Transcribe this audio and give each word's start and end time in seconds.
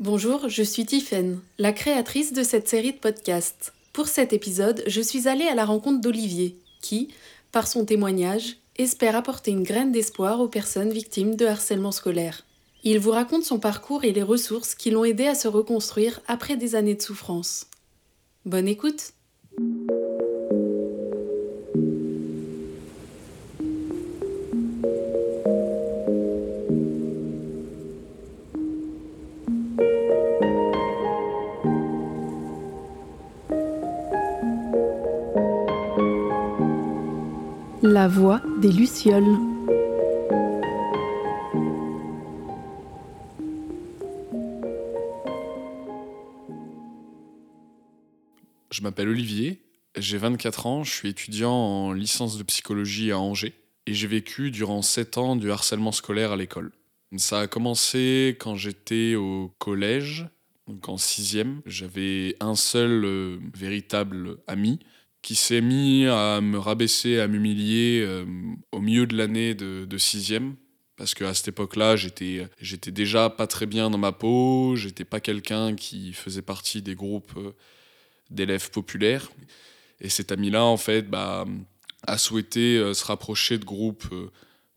Bonjour, 0.00 0.48
je 0.48 0.62
suis 0.62 0.86
Tiffaine, 0.86 1.40
la 1.58 1.72
créatrice 1.72 2.32
de 2.32 2.44
cette 2.44 2.68
série 2.68 2.92
de 2.92 2.98
podcasts. 2.98 3.72
Pour 3.92 4.06
cet 4.06 4.32
épisode, 4.32 4.84
je 4.86 5.00
suis 5.00 5.26
allée 5.26 5.48
à 5.48 5.56
la 5.56 5.64
rencontre 5.64 6.00
d'Olivier, 6.00 6.56
qui, 6.80 7.08
par 7.50 7.66
son 7.66 7.84
témoignage, 7.84 8.58
espère 8.76 9.16
apporter 9.16 9.50
une 9.50 9.64
graine 9.64 9.90
d'espoir 9.90 10.40
aux 10.40 10.46
personnes 10.46 10.92
victimes 10.92 11.34
de 11.34 11.46
harcèlement 11.46 11.90
scolaire. 11.90 12.44
Il 12.84 13.00
vous 13.00 13.10
raconte 13.10 13.42
son 13.42 13.58
parcours 13.58 14.04
et 14.04 14.12
les 14.12 14.22
ressources 14.22 14.76
qui 14.76 14.92
l'ont 14.92 15.04
aidé 15.04 15.26
à 15.26 15.34
se 15.34 15.48
reconstruire 15.48 16.20
après 16.28 16.56
des 16.56 16.76
années 16.76 16.94
de 16.94 17.02
souffrance. 17.02 17.66
Bonne 18.44 18.68
écoute! 18.68 19.14
La 37.90 38.06
voix 38.06 38.42
des 38.60 38.70
Lucioles. 38.70 39.24
Je 48.70 48.82
m'appelle 48.82 49.08
Olivier, 49.08 49.62
j'ai 49.96 50.18
24 50.18 50.66
ans, 50.66 50.84
je 50.84 50.92
suis 50.92 51.08
étudiant 51.08 51.50
en 51.50 51.92
licence 51.94 52.36
de 52.36 52.42
psychologie 52.42 53.10
à 53.10 53.18
Angers 53.18 53.54
et 53.86 53.94
j'ai 53.94 54.06
vécu 54.06 54.50
durant 54.50 54.82
7 54.82 55.16
ans 55.16 55.34
du 55.34 55.50
harcèlement 55.50 55.92
scolaire 55.92 56.32
à 56.32 56.36
l'école. 56.36 56.72
Ça 57.16 57.40
a 57.40 57.46
commencé 57.46 58.36
quand 58.38 58.54
j'étais 58.54 59.14
au 59.14 59.50
collège, 59.56 60.26
donc 60.66 60.90
en 60.90 60.98
6 60.98 61.38
J'avais 61.64 62.36
un 62.40 62.54
seul 62.54 63.06
euh, 63.06 63.38
véritable 63.54 64.36
ami 64.46 64.78
qui 65.22 65.34
s'est 65.34 65.60
mis 65.60 66.06
à 66.06 66.40
me 66.40 66.58
rabaisser, 66.58 67.18
à 67.18 67.28
m'humilier 67.28 68.02
euh, 68.04 68.24
au 68.72 68.80
milieu 68.80 69.06
de 69.06 69.16
l'année 69.16 69.54
de, 69.54 69.98
sixième. 69.98 70.56
Parce 70.96 71.14
qu'à 71.14 71.32
cette 71.34 71.48
époque-là, 71.48 71.96
j'étais, 71.96 72.48
j'étais 72.60 72.90
déjà 72.90 73.30
pas 73.30 73.46
très 73.46 73.66
bien 73.66 73.88
dans 73.90 73.98
ma 73.98 74.12
peau, 74.12 74.74
j'étais 74.74 75.04
pas 75.04 75.20
quelqu'un 75.20 75.76
qui 75.76 76.12
faisait 76.12 76.42
partie 76.42 76.82
des 76.82 76.94
groupes 76.94 77.32
euh, 77.36 77.52
d'élèves 78.30 78.70
populaires. 78.70 79.30
Et 80.00 80.08
cet 80.08 80.32
ami-là, 80.32 80.64
en 80.64 80.76
fait, 80.76 81.08
bah, 81.08 81.44
a 82.06 82.18
souhaité 82.18 82.78
euh, 82.78 82.94
se 82.94 83.04
rapprocher 83.04 83.58
de 83.58 83.64
groupes 83.64 84.08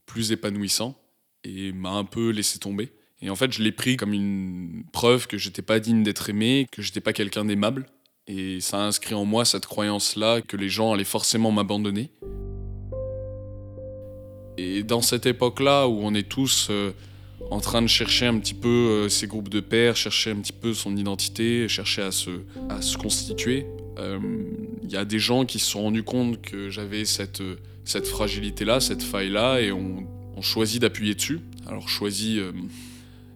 plus 0.05 0.31
épanouissants 0.31 0.99
et 1.43 1.71
m'a 1.71 1.91
un 1.91 2.05
peu 2.05 2.29
laissé 2.29 2.59
tomber. 2.59 2.91
Et 3.21 3.29
en 3.29 3.35
fait, 3.35 3.51
je 3.51 3.61
l'ai 3.61 3.71
pris 3.71 3.97
comme 3.97 4.13
une 4.13 4.83
preuve 4.91 5.27
que 5.27 5.37
j'étais 5.37 5.61
pas 5.61 5.79
digne 5.79 6.03
d'être 6.03 6.29
aimé, 6.29 6.67
que 6.71 6.81
j'étais 6.81 7.01
pas 7.01 7.13
quelqu'un 7.13 7.45
d'aimable. 7.45 7.87
Et 8.27 8.59
ça 8.61 8.77
a 8.77 8.85
inscrit 8.85 9.15
en 9.15 9.25
moi 9.25 9.45
cette 9.45 9.65
croyance-là 9.65 10.41
que 10.41 10.55
les 10.55 10.69
gens 10.69 10.93
allaient 10.93 11.03
forcément 11.03 11.51
m'abandonner. 11.51 12.11
Et 14.57 14.83
dans 14.83 15.01
cette 15.01 15.25
époque-là 15.25 15.87
où 15.87 15.99
on 16.03 16.13
est 16.13 16.27
tous 16.27 16.67
euh, 16.69 16.91
en 17.49 17.59
train 17.59 17.81
de 17.81 17.87
chercher 17.87 18.27
un 18.27 18.37
petit 18.37 18.53
peu 18.53 18.67
euh, 18.67 19.09
ces 19.09 19.25
groupes 19.25 19.49
de 19.49 19.59
pairs, 19.59 19.95
chercher 19.95 20.31
un 20.31 20.35
petit 20.35 20.53
peu 20.53 20.73
son 20.73 20.95
identité, 20.95 21.67
chercher 21.67 22.03
à 22.03 22.11
se, 22.11 22.97
constituer, 22.97 23.65
il 23.97 24.03
euh, 24.03 24.19
y 24.87 24.97
a 24.97 25.05
des 25.05 25.19
gens 25.19 25.45
qui 25.45 25.57
se 25.57 25.71
sont 25.71 25.81
rendus 25.81 26.03
compte 26.03 26.41
que 26.41 26.69
j'avais 26.69 27.05
cette, 27.05 27.41
cette 27.85 28.07
fragilité-là, 28.07 28.79
cette 28.79 29.01
faille-là, 29.01 29.61
et 29.61 29.71
on, 29.71 30.07
on 30.35 30.41
choisit 30.41 30.81
d'appuyer 30.81 31.15
dessus. 31.15 31.39
Alors 31.65 31.89
choisit... 31.89 32.39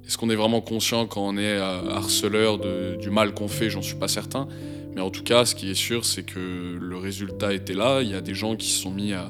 Est-ce 0.07 0.17
qu'on 0.17 0.29
est 0.29 0.35
vraiment 0.35 0.61
conscient 0.61 1.07
quand 1.07 1.27
on 1.27 1.37
est 1.37 1.57
harceleur 1.57 2.59
de, 2.59 2.95
du 2.99 3.09
mal 3.09 3.33
qu'on 3.33 3.47
fait? 3.47 3.69
J'en 3.69 3.81
suis 3.81 3.95
pas 3.95 4.07
certain. 4.07 4.47
Mais 4.95 5.01
en 5.01 5.09
tout 5.09 5.23
cas, 5.23 5.45
ce 5.45 5.55
qui 5.55 5.69
est 5.69 5.75
sûr, 5.75 6.05
c'est 6.05 6.23
que 6.23 6.77
le 6.79 6.97
résultat 6.97 7.53
était 7.53 7.73
là. 7.73 8.01
Il 8.01 8.09
y 8.09 8.13
a 8.13 8.21
des 8.21 8.33
gens 8.33 8.55
qui 8.55 8.69
se 8.69 8.81
sont 8.81 8.91
mis 8.91 9.11
à, 9.11 9.29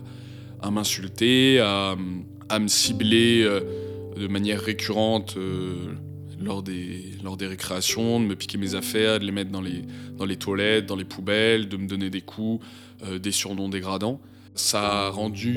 m'insulter, 0.70 1.60
à, 1.60 1.96
me 1.96 2.68
cibler 2.68 3.42
euh, 3.44 3.62
de 4.16 4.28
manière 4.28 4.62
récurrente 4.62 5.36
euh, 5.38 5.96
lors, 6.40 6.62
des, 6.62 7.18
récréations, 7.42 8.20
de 8.20 8.26
me 8.26 8.36
piquer 8.36 8.60
mes 8.60 8.76
affaires, 8.76 9.20
de 9.20 9.26
les 9.26 9.32
mettre 9.32 9.52
dans 9.52 9.62
les, 9.62 10.38
toilettes, 10.38 10.86
dans 10.86 10.96
les 10.96 11.04
poubelles, 11.04 11.68
de 11.68 11.78
me 11.78 11.88
donner 11.88 12.12
des 12.12 12.22
coups, 12.22 12.64
euh, 13.04 13.18
des 13.18 13.32
surnoms 13.32 13.70
dégradants. 13.70 14.22
Ça 14.56 15.08
a 15.08 15.10
rendu 15.10 15.56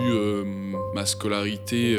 ma 0.94 1.06
scolarité 1.06 1.96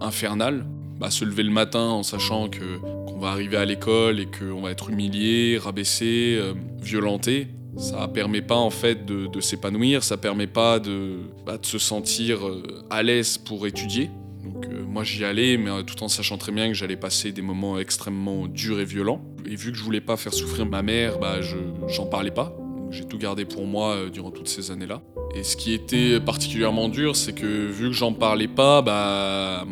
infernale. 0.00 0.66
Bah, 0.98 1.10
se 1.10 1.24
lever 1.24 1.42
le 1.42 1.50
matin 1.50 1.80
en 1.80 2.02
sachant 2.02 2.48
que 2.48 2.78
qu'on 3.14 3.18
va 3.18 3.30
arriver 3.30 3.56
à 3.56 3.64
l'école 3.64 4.20
et 4.20 4.26
qu'on 4.26 4.60
va 4.60 4.70
être 4.70 4.90
humilié, 4.90 5.58
rabaissé, 5.58 6.36
euh, 6.38 6.54
violenté, 6.80 7.48
ça 7.76 8.06
permet 8.06 8.42
pas 8.42 8.56
en 8.56 8.70
fait 8.70 9.04
de, 9.04 9.40
s'épanouir, 9.40 10.04
ça 10.04 10.16
permet 10.16 10.46
pas 10.46 10.78
de, 10.78 11.18
bah, 11.44 11.58
de 11.58 11.66
se 11.66 11.78
sentir 11.78 12.46
euh, 12.46 12.62
à 12.90 13.02
l'aise 13.02 13.38
pour 13.38 13.66
étudier. 13.66 14.10
Donc 14.44 14.66
euh, 14.66 14.84
moi 14.86 15.02
j'y 15.02 15.24
allais, 15.24 15.56
mais 15.56 15.70
tout 15.84 16.02
en 16.04 16.08
sachant 16.08 16.38
très 16.38 16.52
bien 16.52 16.68
que 16.68 16.74
j'allais 16.74 16.96
passer 16.96 17.32
des 17.32 17.42
moments 17.42 17.78
extrêmement 17.78 18.46
durs 18.46 18.78
et 18.78 18.84
violents. 18.84 19.20
Et 19.46 19.56
vu 19.56 19.72
que 19.72 19.78
je 19.78 19.82
voulais 19.82 20.00
pas 20.00 20.16
faire 20.16 20.32
souffrir 20.32 20.64
ma 20.64 20.82
mère, 20.82 21.18
bah, 21.18 21.40
je 21.40 21.56
j'en 21.88 22.06
parlais 22.06 22.30
pas. 22.30 22.56
J'ai 22.94 23.04
tout 23.04 23.18
gardé 23.18 23.44
pour 23.44 23.66
moi 23.66 24.08
durant 24.08 24.30
toutes 24.30 24.46
ces 24.46 24.70
années-là. 24.70 25.02
Et 25.34 25.42
ce 25.42 25.56
qui 25.56 25.72
était 25.72 26.20
particulièrement 26.20 26.88
dur, 26.88 27.16
c'est 27.16 27.32
que 27.32 27.66
vu 27.66 27.88
que 27.88 27.92
j'en 27.92 28.12
parlais 28.12 28.46
pas, 28.46 28.82
bah 28.82 29.66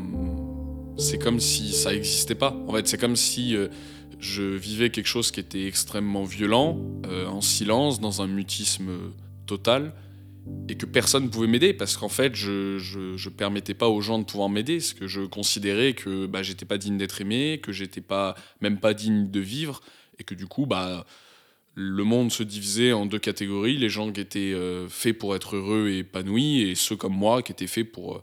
c'est 0.97 1.19
comme 1.19 1.38
si 1.38 1.72
ça 1.72 1.93
n'existait 1.93 2.34
pas. 2.34 2.56
En 2.66 2.72
fait, 2.72 2.87
c'est 2.88 2.99
comme 2.99 3.16
si 3.16 3.56
euh, 3.56 3.69
je 4.19 4.43
vivais 4.43 4.91
quelque 4.91 5.06
chose 5.06 5.31
qui 5.31 5.41
était 5.41 5.66
extrêmement 5.66 6.25
violent, 6.25 6.78
euh, 7.06 7.27
en 7.27 7.41
silence, 7.41 8.00
dans 8.00 8.22
un 8.22 8.27
mutisme 8.27 8.91
total, 9.47 9.94
et 10.69 10.77
que 10.77 10.87
personne 10.87 11.25
ne 11.25 11.28
pouvait 11.28 11.47
m'aider 11.47 11.72
parce 11.72 11.97
qu'en 11.97 12.09
fait, 12.09 12.34
je, 12.34 12.78
je, 12.78 13.28
permettais 13.28 13.75
pas 13.75 13.89
aux 13.89 14.00
gens 14.00 14.19
de 14.19 14.25
pouvoir 14.25 14.49
m'aider, 14.49 14.78
parce 14.78 14.94
que 14.94 15.06
je 15.06 15.22
considérais 15.22 15.94
que 15.94 16.27
bah, 16.27 16.43
j'étais 16.43 16.65
pas 16.65 16.78
digne 16.78 16.99
d'être 16.99 17.21
aimé, 17.21 17.60
que 17.62 17.71
j'étais 17.71 18.00
pas 18.00 18.34
même 18.60 18.78
pas 18.78 18.94
digne 18.94 19.31
de 19.31 19.41
vivre, 19.41 19.81
et 20.19 20.25
que 20.25 20.34
du 20.34 20.47
coup, 20.47 20.66
bah 20.66 21.06
le 21.75 22.05
monde 22.05 22.31
se 22.31 22.43
divisait 22.43 22.93
en 22.93 23.06
deux 23.06 23.19
catégories 23.19 23.77
les 23.77 23.88
gens 23.88 24.12
qui 24.12 24.21
étaient 24.21 24.53
euh, 24.53 24.88
faits 24.88 25.19
pour 25.19 25.34
être 25.34 25.56
heureux 25.56 25.88
et 25.88 25.99
épanouis, 25.99 26.62
et 26.62 26.75
ceux 26.75 26.97
comme 26.97 27.15
moi 27.15 27.43
qui 27.43 27.53
étaient 27.53 27.66
faits 27.66 27.91
pour 27.91 28.22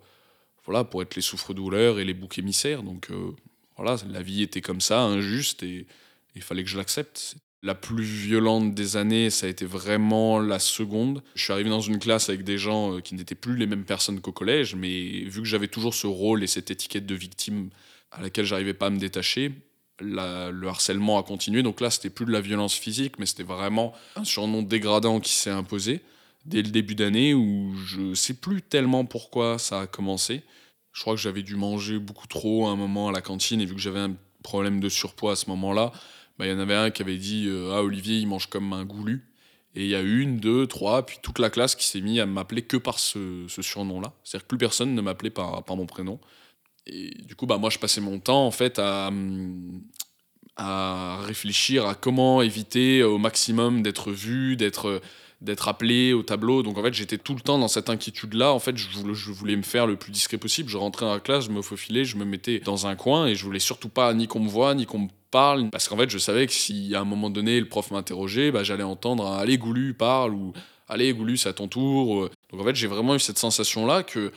voilà, 0.69 0.83
pour 0.83 1.01
être 1.01 1.15
les 1.15 1.23
souffres-douleurs 1.23 1.99
et 1.99 2.05
les 2.05 2.13
boucs 2.13 2.37
émissaires. 2.37 2.83
Donc 2.83 3.09
euh, 3.09 3.31
voilà, 3.75 3.95
la 4.07 4.21
vie 4.21 4.43
était 4.43 4.61
comme 4.61 4.81
ça, 4.81 5.01
injuste, 5.01 5.63
et 5.63 5.87
il 6.35 6.43
fallait 6.43 6.63
que 6.63 6.69
je 6.69 6.77
l'accepte. 6.77 7.37
La 7.63 7.73
plus 7.73 8.03
violente 8.03 8.75
des 8.75 8.95
années, 8.95 9.31
ça 9.31 9.47
a 9.47 9.49
été 9.49 9.65
vraiment 9.65 10.39
la 10.39 10.59
seconde. 10.59 11.23
Je 11.33 11.43
suis 11.43 11.51
arrivé 11.51 11.71
dans 11.71 11.81
une 11.81 11.97
classe 11.97 12.29
avec 12.29 12.43
des 12.43 12.59
gens 12.59 12.93
euh, 12.93 13.01
qui 13.01 13.15
n'étaient 13.15 13.33
plus 13.33 13.57
les 13.57 13.65
mêmes 13.65 13.83
personnes 13.83 14.21
qu'au 14.21 14.31
collège, 14.31 14.75
mais 14.75 15.23
vu 15.23 15.41
que 15.41 15.47
j'avais 15.47 15.67
toujours 15.67 15.95
ce 15.95 16.05
rôle 16.05 16.43
et 16.43 16.47
cette 16.47 16.69
étiquette 16.69 17.07
de 17.07 17.15
victime 17.15 17.69
à 18.11 18.21
laquelle 18.21 18.45
j'arrivais 18.45 18.75
pas 18.75 18.87
à 18.87 18.89
me 18.91 18.99
détacher, 18.99 19.51
le 20.01 20.67
harcèlement 20.67 21.19
a 21.19 21.23
continué. 21.23 21.63
Donc 21.63 21.81
là, 21.81 21.89
c'était 21.89 22.09
plus 22.09 22.25
de 22.25 22.31
la 22.31 22.41
violence 22.41 22.73
physique, 22.73 23.19
mais 23.19 23.25
c'était 23.25 23.43
vraiment 23.43 23.93
un 24.15 24.23
surnom 24.23 24.61
dégradant 24.61 25.19
qui 25.19 25.33
s'est 25.33 25.49
imposé 25.49 26.01
dès 26.45 26.61
le 26.61 26.69
début 26.69 26.95
d'année 26.95 27.33
où 27.33 27.75
je 27.85 28.13
sais 28.13 28.33
plus 28.33 28.61
tellement 28.61 29.05
pourquoi 29.05 29.59
ça 29.59 29.81
a 29.81 29.87
commencé. 29.87 30.43
Je 30.93 31.01
crois 31.01 31.15
que 31.15 31.21
j'avais 31.21 31.43
dû 31.43 31.55
manger 31.55 31.99
beaucoup 31.99 32.27
trop 32.27 32.67
à 32.67 32.71
un 32.71 32.75
moment 32.75 33.09
à 33.09 33.11
la 33.11 33.21
cantine 33.21 33.61
et 33.61 33.65
vu 33.65 33.75
que 33.75 33.81
j'avais 33.81 33.99
un 33.99 34.15
problème 34.43 34.79
de 34.79 34.89
surpoids 34.89 35.33
à 35.33 35.35
ce 35.35 35.49
moment-là, 35.49 35.91
bah, 36.37 36.47
il 36.47 36.51
y 36.51 36.53
en 36.53 36.59
avait 36.59 36.75
un 36.75 36.89
qui 36.89 37.01
avait 37.01 37.17
dit 37.17 37.45
euh, 37.47 37.73
Ah, 37.73 37.83
Olivier, 37.83 38.17
il 38.17 38.27
mange 38.27 38.47
comme 38.47 38.73
un 38.73 38.85
goulu. 38.85 39.25
Et 39.75 39.83
il 39.83 39.89
y 39.89 39.95
a 39.95 40.01
une, 40.01 40.39
deux, 40.39 40.65
trois, 40.65 41.05
puis 41.05 41.19
toute 41.21 41.37
la 41.37 41.51
classe 41.51 41.75
qui 41.75 41.85
s'est 41.85 42.01
mis 42.01 42.19
à 42.19 42.25
m'appeler 42.25 42.63
que 42.63 42.75
par 42.75 42.97
ce, 42.97 43.45
surnom-là. 43.47 44.13
C'est-à-dire 44.23 44.45
que 44.45 44.47
plus 44.47 44.57
personne 44.57 44.95
ne 44.95 45.01
m'appelait 45.01 45.29
par 45.29 45.63
mon 45.69 45.85
prénom. 45.85 46.19
Et 46.91 47.11
du 47.23 47.35
coup, 47.35 47.45
bah, 47.45 47.57
moi, 47.57 47.69
je 47.69 47.77
passais 47.77 48.01
mon 48.01 48.19
temps 48.19 48.45
en 48.45 48.51
fait 48.51 48.79
à, 48.79 49.11
à 50.57 51.17
réfléchir 51.21 51.85
à 51.87 51.95
comment 51.95 52.41
éviter 52.41 53.03
au 53.03 53.17
maximum 53.17 53.81
d'être 53.81 54.11
vu, 54.11 54.55
d'être 54.55 55.01
d'être 55.41 55.67
appelé 55.67 56.13
au 56.13 56.23
tableau. 56.23 56.63
Donc 56.63 56.77
en 56.77 56.83
fait, 56.83 56.93
j'étais 56.93 57.17
tout 57.17 57.33
le 57.33 57.41
temps 57.41 57.57
dans 57.57 57.67
cette 57.67 57.89
inquiétude-là. 57.89 58.51
En 58.51 58.59
fait, 58.59 58.77
je 58.77 59.31
voulais, 59.31 59.55
me 59.55 59.61
faire 59.61 59.87
le 59.87 59.95
plus 59.95 60.11
discret 60.11 60.37
possible. 60.37 60.69
Je 60.69 60.77
rentrais 60.77 61.05
dans 61.05 61.13
la 61.13 61.19
classe, 61.19 61.45
je 61.45 61.51
me 61.51 61.61
faufilais, 61.61 62.03
je 62.03 62.17
me 62.17 62.25
mettais 62.25 62.59
dans 62.59 62.87
un 62.87 62.95
coin 62.95 63.27
et 63.27 63.35
je 63.35 63.45
voulais 63.45 63.59
surtout 63.59 63.89
pas 63.89 64.13
ni 64.13 64.27
qu'on 64.27 64.41
me 64.41 64.49
voit, 64.49 64.75
ni 64.75 64.85
qu'on 64.85 64.99
me 64.99 65.07
parle. 65.31 65.69
Parce 65.69 65.87
qu'en 65.87 65.97
fait, 65.97 66.09
je 66.09 66.17
savais 66.17 66.45
que 66.47 66.53
si 66.53 66.93
à 66.93 67.01
un 67.01 67.05
moment 67.05 67.29
donné, 67.29 67.59
le 67.59 67.67
prof 67.67 67.91
m'interrogeait, 67.91 68.51
bah, 68.51 68.63
j'allais 68.63 68.83
entendre 68.83 69.25
Allez, 69.27 69.57
Goulu, 69.57 69.93
parle 69.93 70.33
ou 70.33 70.53
Allez, 70.87 71.13
Goulu, 71.13 71.37
c'est 71.37 71.49
à 71.49 71.53
ton 71.53 71.67
tour. 71.67 72.29
Donc 72.51 72.61
en 72.61 72.63
fait, 72.63 72.75
j'ai 72.75 72.87
vraiment 72.87 73.15
eu 73.15 73.19
cette 73.19 73.39
sensation-là 73.39 74.03
que 74.03 74.31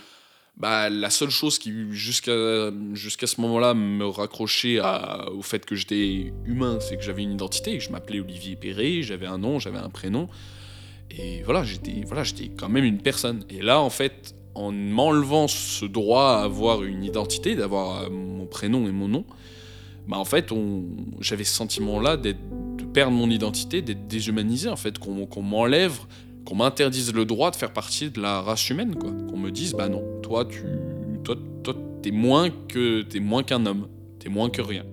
bah, 0.57 0.91
la 0.91 1.11
seule 1.11 1.31
chose 1.31 1.59
qui, 1.59 1.73
jusqu'à 1.93 2.71
jusqu'à 2.93 3.27
ce 3.27 3.41
moment-là, 3.41 3.75
me 3.75 4.07
raccrochait 4.07 4.81
au 5.35 5.43
fait 5.43 5.65
que 5.65 5.75
j'étais 5.75 6.33
humain, 6.45 6.79
c'est 6.81 6.97
que 6.97 7.03
j'avais 7.03 7.23
une 7.23 7.33
identité. 7.33 7.81
Je 7.81 7.91
m'appelais 7.91 8.21
Olivier 8.21 8.57
Perret, 8.57 9.03
j'avais 9.03 9.27
un 9.27 9.39
nom, 9.39 9.59
j'avais 9.59 9.79
un 9.79 9.89
prénom. 9.89 10.29
Et 11.11 11.43
voilà, 11.43 11.65
j'étais 11.65 12.03
voilà, 12.07 12.23
quand 12.57 12.69
même 12.69 12.85
une 12.85 13.01
personne. 13.01 13.45
Et 13.51 13.61
là, 13.61 13.81
en 13.81 13.91
fait, 13.91 14.35
en 14.55 14.73
m'enlevant 14.73 15.49
ce 15.49 15.85
droit 15.85 16.39
à 16.39 16.45
avoir 16.45 16.83
une 16.83 17.05
identité, 17.05 17.55
d'avoir 17.55 18.03
euh, 18.03 18.11
mon 18.11 18.47
prénom 18.47 18.87
et 18.89 18.93
mon 18.93 19.09
nom, 19.09 19.25
bah 20.07 20.19
en 20.19 20.25
fait, 20.25 20.53
j'avais 21.21 21.45
ce 21.45 21.55
sentiment-là 21.55 22.17
de 22.17 22.35
perdre 22.93 23.13
mon 23.13 23.31
identité, 23.31 23.83
d'être 23.83 24.07
déshumanisé, 24.09 24.69
en 24.69 24.77
fait, 24.77 24.99
qu'on 24.99 25.43
m'enlève, 25.43 25.99
qu'on 26.45 26.57
m'interdise 26.57 27.13
le 27.13 27.25
droit 27.25 27.51
de 27.51 27.57
faire 27.57 27.73
partie 27.73 28.11
de 28.11 28.21
la 28.21 28.41
race 28.41 28.69
humaine, 28.71 28.95
quoi. 28.95 29.11
Qu'on 29.11 29.39
me 29.39 29.51
dise, 29.51 29.75
bah 29.75 29.89
non, 29.89 30.03
toi, 30.23 30.45
tu, 30.45 30.63
toi, 31.25 31.37
toi, 31.63 31.75
t'es 32.03 32.11
moins 32.11 32.51
que, 32.51 33.03
t'es 33.03 33.21
moins 33.21 33.43
qu'un 33.43 33.65
homme, 33.67 33.89
t'es 34.19 34.29
moins 34.29 34.51
que 34.51 34.63
rien. 34.63 34.85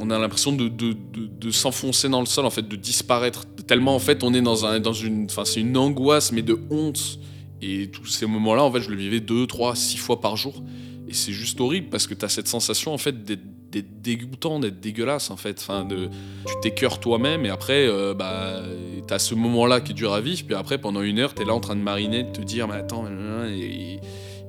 On 0.00 0.10
a 0.10 0.18
l'impression 0.18 0.52
de, 0.52 0.68
de, 0.68 0.94
de, 1.14 1.50
s'enfoncer 1.50 2.08
dans 2.08 2.20
le 2.20 2.26
sol, 2.26 2.46
en 2.46 2.50
fait, 2.50 2.66
de 2.66 2.76
disparaître. 2.76 3.46
Tellement, 3.66 3.96
en 3.96 3.98
fait, 3.98 4.22
on 4.22 4.32
est 4.32 4.40
dans, 4.40 4.64
un, 4.64 4.78
dans 4.78 4.92
une, 4.92 5.24
enfin, 5.24 5.44
c'est 5.44 5.60
une 5.60 5.76
angoisse, 5.76 6.30
mais 6.30 6.42
de 6.42 6.56
honte. 6.70 7.18
Et 7.60 7.90
tous 7.90 8.06
ces 8.06 8.26
moments-là, 8.26 8.62
en 8.62 8.70
fait, 8.70 8.80
je 8.80 8.90
le 8.90 8.96
vivais 8.96 9.18
deux, 9.18 9.46
trois, 9.48 9.74
six 9.74 9.96
fois 9.96 10.20
par 10.20 10.36
jour. 10.36 10.62
Et 11.08 11.14
c'est 11.14 11.32
juste 11.32 11.60
horrible 11.60 11.88
parce 11.88 12.06
que 12.06 12.12
t'as 12.12 12.28
cette 12.28 12.48
sensation, 12.48 12.92
en 12.92 12.98
fait, 12.98 13.24
d'être 13.24 14.02
dégoûtant, 14.02 14.60
d'être 14.60 14.78
dégueulasse 14.78 15.30
en 15.30 15.36
fait. 15.36 15.58
Enfin, 15.60 15.86
tu 15.88 16.52
t'écœures 16.62 17.00
toi-même 17.00 17.46
et 17.46 17.50
après, 17.50 17.86
euh, 17.86 18.12
bah, 18.12 18.62
t'as 19.06 19.18
ce 19.18 19.34
moment-là 19.34 19.80
qui 19.80 19.94
dure 19.94 20.12
à 20.12 20.20
vivre. 20.20 20.42
Puis 20.44 20.54
après, 20.54 20.78
pendant 20.78 21.00
une 21.00 21.18
heure, 21.18 21.34
t'es 21.34 21.44
là 21.44 21.54
en 21.54 21.60
train 21.60 21.76
de 21.76 21.80
mariner, 21.80 22.24
de 22.24 22.30
te 22.30 22.42
dire, 22.42 22.68
mais 22.68 22.74
attends, 22.74 23.06
et, 23.48 24.00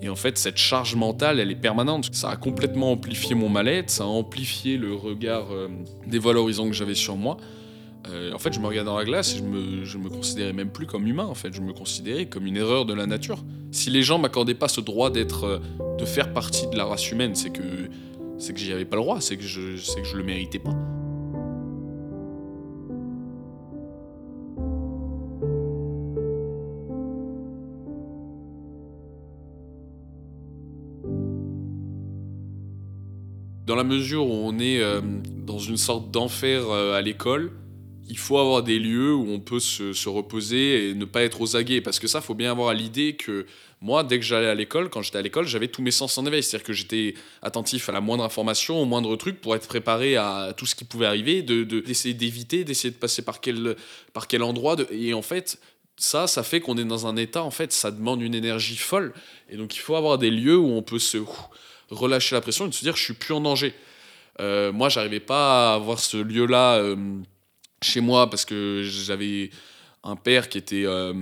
et, 0.02 0.10
en 0.10 0.16
fait, 0.16 0.38
cette 0.38 0.58
charge 0.58 0.96
mentale, 0.96 1.40
elle 1.40 1.52
est 1.52 1.56
permanente. 1.56 2.10
Ça 2.14 2.30
a 2.30 2.36
complètement 2.36 2.92
amplifié 2.92 3.36
mon 3.36 3.50
mal-être, 3.50 3.90
ça 3.90 4.04
a 4.04 4.08
amplifié 4.08 4.78
le 4.78 4.94
regard 4.94 5.52
euh, 5.52 5.70
dévalorisant 6.08 6.68
que 6.68 6.76
j'avais 6.76 6.96
sur 6.96 7.16
moi. 7.16 7.38
Euh, 8.08 8.32
en 8.34 8.40
fait, 8.40 8.54
je 8.54 8.60
me 8.60 8.68
regardais 8.68 8.90
dans 8.90 8.98
la 8.98 9.06
glace 9.06 9.36
et 9.36 9.38
je 9.38 9.44
me, 9.44 10.04
me 10.04 10.10
considérais 10.10 10.54
même 10.54 10.70
plus 10.70 10.86
comme 10.86 11.06
humain. 11.06 11.26
En 11.26 11.36
fait, 11.36 11.54
je 11.54 11.62
me 11.62 11.74
considérais 11.74 12.28
comme 12.28 12.46
une 12.46 12.58
erreur 12.58 12.86
de 12.86 12.94
la 12.94 13.06
nature. 13.06 13.44
Si 13.72 13.90
les 13.90 14.04
gens 14.04 14.18
m'accordaient 14.18 14.54
pas 14.54 14.68
ce 14.68 14.82
droit 14.82 15.10
d'être, 15.10 15.62
de 15.98 16.06
faire 16.06 16.34
partie 16.34 16.68
de 16.68 16.78
la 16.78 16.86
race 16.86 17.12
humaine, 17.12 17.36
c'est 17.36 17.52
que 17.52 17.90
c'est 18.40 18.54
que 18.54 18.60
j'y 18.60 18.72
avais 18.72 18.86
pas 18.86 18.96
le 18.96 19.02
droit, 19.02 19.20
c'est 19.20 19.36
que 19.36 19.44
je, 19.44 19.76
c'est 19.76 20.02
que 20.02 20.08
je 20.08 20.16
le 20.16 20.24
méritais 20.24 20.60
pas. 20.60 20.74
Dans 33.66 33.76
la 33.76 33.84
mesure 33.84 34.26
où 34.26 34.32
on 34.32 34.58
est 34.58 34.82
euh, 34.82 35.02
dans 35.46 35.60
une 35.60 35.78
sorte 35.78 36.10
d'enfer 36.10 36.64
euh, 36.70 36.98
à 36.98 37.02
l'école, 37.02 37.52
il 38.10 38.18
faut 38.18 38.40
avoir 38.40 38.64
des 38.64 38.80
lieux 38.80 39.14
où 39.14 39.32
on 39.32 39.40
peut 39.40 39.60
se, 39.60 39.94
se, 39.94 40.10
reposer 40.10 40.90
et 40.90 40.94
ne 40.96 41.06
pas 41.06 41.22
être 41.22 41.40
aux 41.42 41.56
aguets. 41.56 41.80
Parce 41.80 42.00
que 42.00 42.08
ça, 42.08 42.22
faut 42.22 42.34
bien 42.34 42.52
avoir 42.52 42.70
à 42.70 42.74
l'idée 42.74 43.16
que 43.16 43.46
moi, 43.82 44.04
dès 44.04 44.20
que 44.20 44.26
j'allais 44.26 44.48
à 44.48 44.56
l'école, 44.56 44.90
quand 44.90 45.02
j'étais 45.02 45.20
à 45.20 45.22
l'école, 45.22 45.46
j'avais 45.48 45.68
tous 45.68 45.82
mes 45.82 45.92
sens 45.92 46.18
en 46.18 46.26
éveil. 46.26 46.44
C'est-à-dire 46.44 46.66
que 46.66 46.74
j'étais 46.74 47.14
attentif 47.42 47.88
à 47.88 47.92
la 47.92 48.02
moindre 48.02 48.24
information, 48.24 48.82
au 48.82 48.86
moindre 48.86 49.16
truc, 49.16 49.40
pour 49.40 49.56
être 49.56 49.68
préparé 49.68 50.18
à 50.18 50.54
tout 50.58 50.66
ce 50.66 50.76
qui 50.76 50.86
pouvait 50.86 51.06
arriver, 51.06 51.44
d'essayer 51.44 52.14
de, 52.14 52.20
d'éviter, 52.20 52.64
d'essayer 52.64 52.92
de 52.92 52.98
passer 52.98 53.22
par 53.22 53.40
quel, 53.40 53.76
par 54.12 54.28
quel 54.28 54.44
endroit. 54.44 54.76
et 54.92 55.14
en 55.14 55.22
fait, 55.22 55.60
ça, 55.96 56.28
ça 56.28 56.44
fait 56.44 56.62
qu'on 56.62 56.78
est 56.78 56.86
dans 56.86 57.08
un 57.08 57.16
état, 57.16 57.44
en 57.44 57.52
fait, 57.52 57.72
ça 57.72 57.92
demande 57.92 58.22
une 58.22 58.34
énergie 58.34 58.78
folle. 58.78 59.14
Et 59.50 59.58
donc, 59.58 59.76
il 59.76 59.80
faut 59.80 59.96
avoir 59.96 60.18
des 60.18 60.32
lieux 60.32 60.58
où 60.58 60.72
on 60.72 60.82
peut 60.82 61.00
se 61.00 61.18
relâcher 61.90 62.36
la 62.36 62.42
pression 62.42 62.68
et 62.68 62.72
se 62.72 62.82
dire, 62.82 62.96
je 62.96 63.04
suis 63.04 63.14
plus 63.14 63.34
en 63.34 63.42
danger. 63.42 63.74
Euh, 64.40 64.72
moi, 64.72 64.90
j'arrivais 64.90 65.20
pas 65.20 65.72
à 65.72 65.76
avoir 65.76 66.00
ce 66.00 66.18
lieu-là 66.18 66.78
euh, 66.78 66.96
chez 67.82 68.02
moi 68.02 68.30
parce 68.30 68.46
que 68.46 68.82
j'avais 68.84 69.52
un 70.04 70.16
père 70.16 70.48
qui 70.48 70.58
était, 70.58 70.86
euh, 70.86 71.14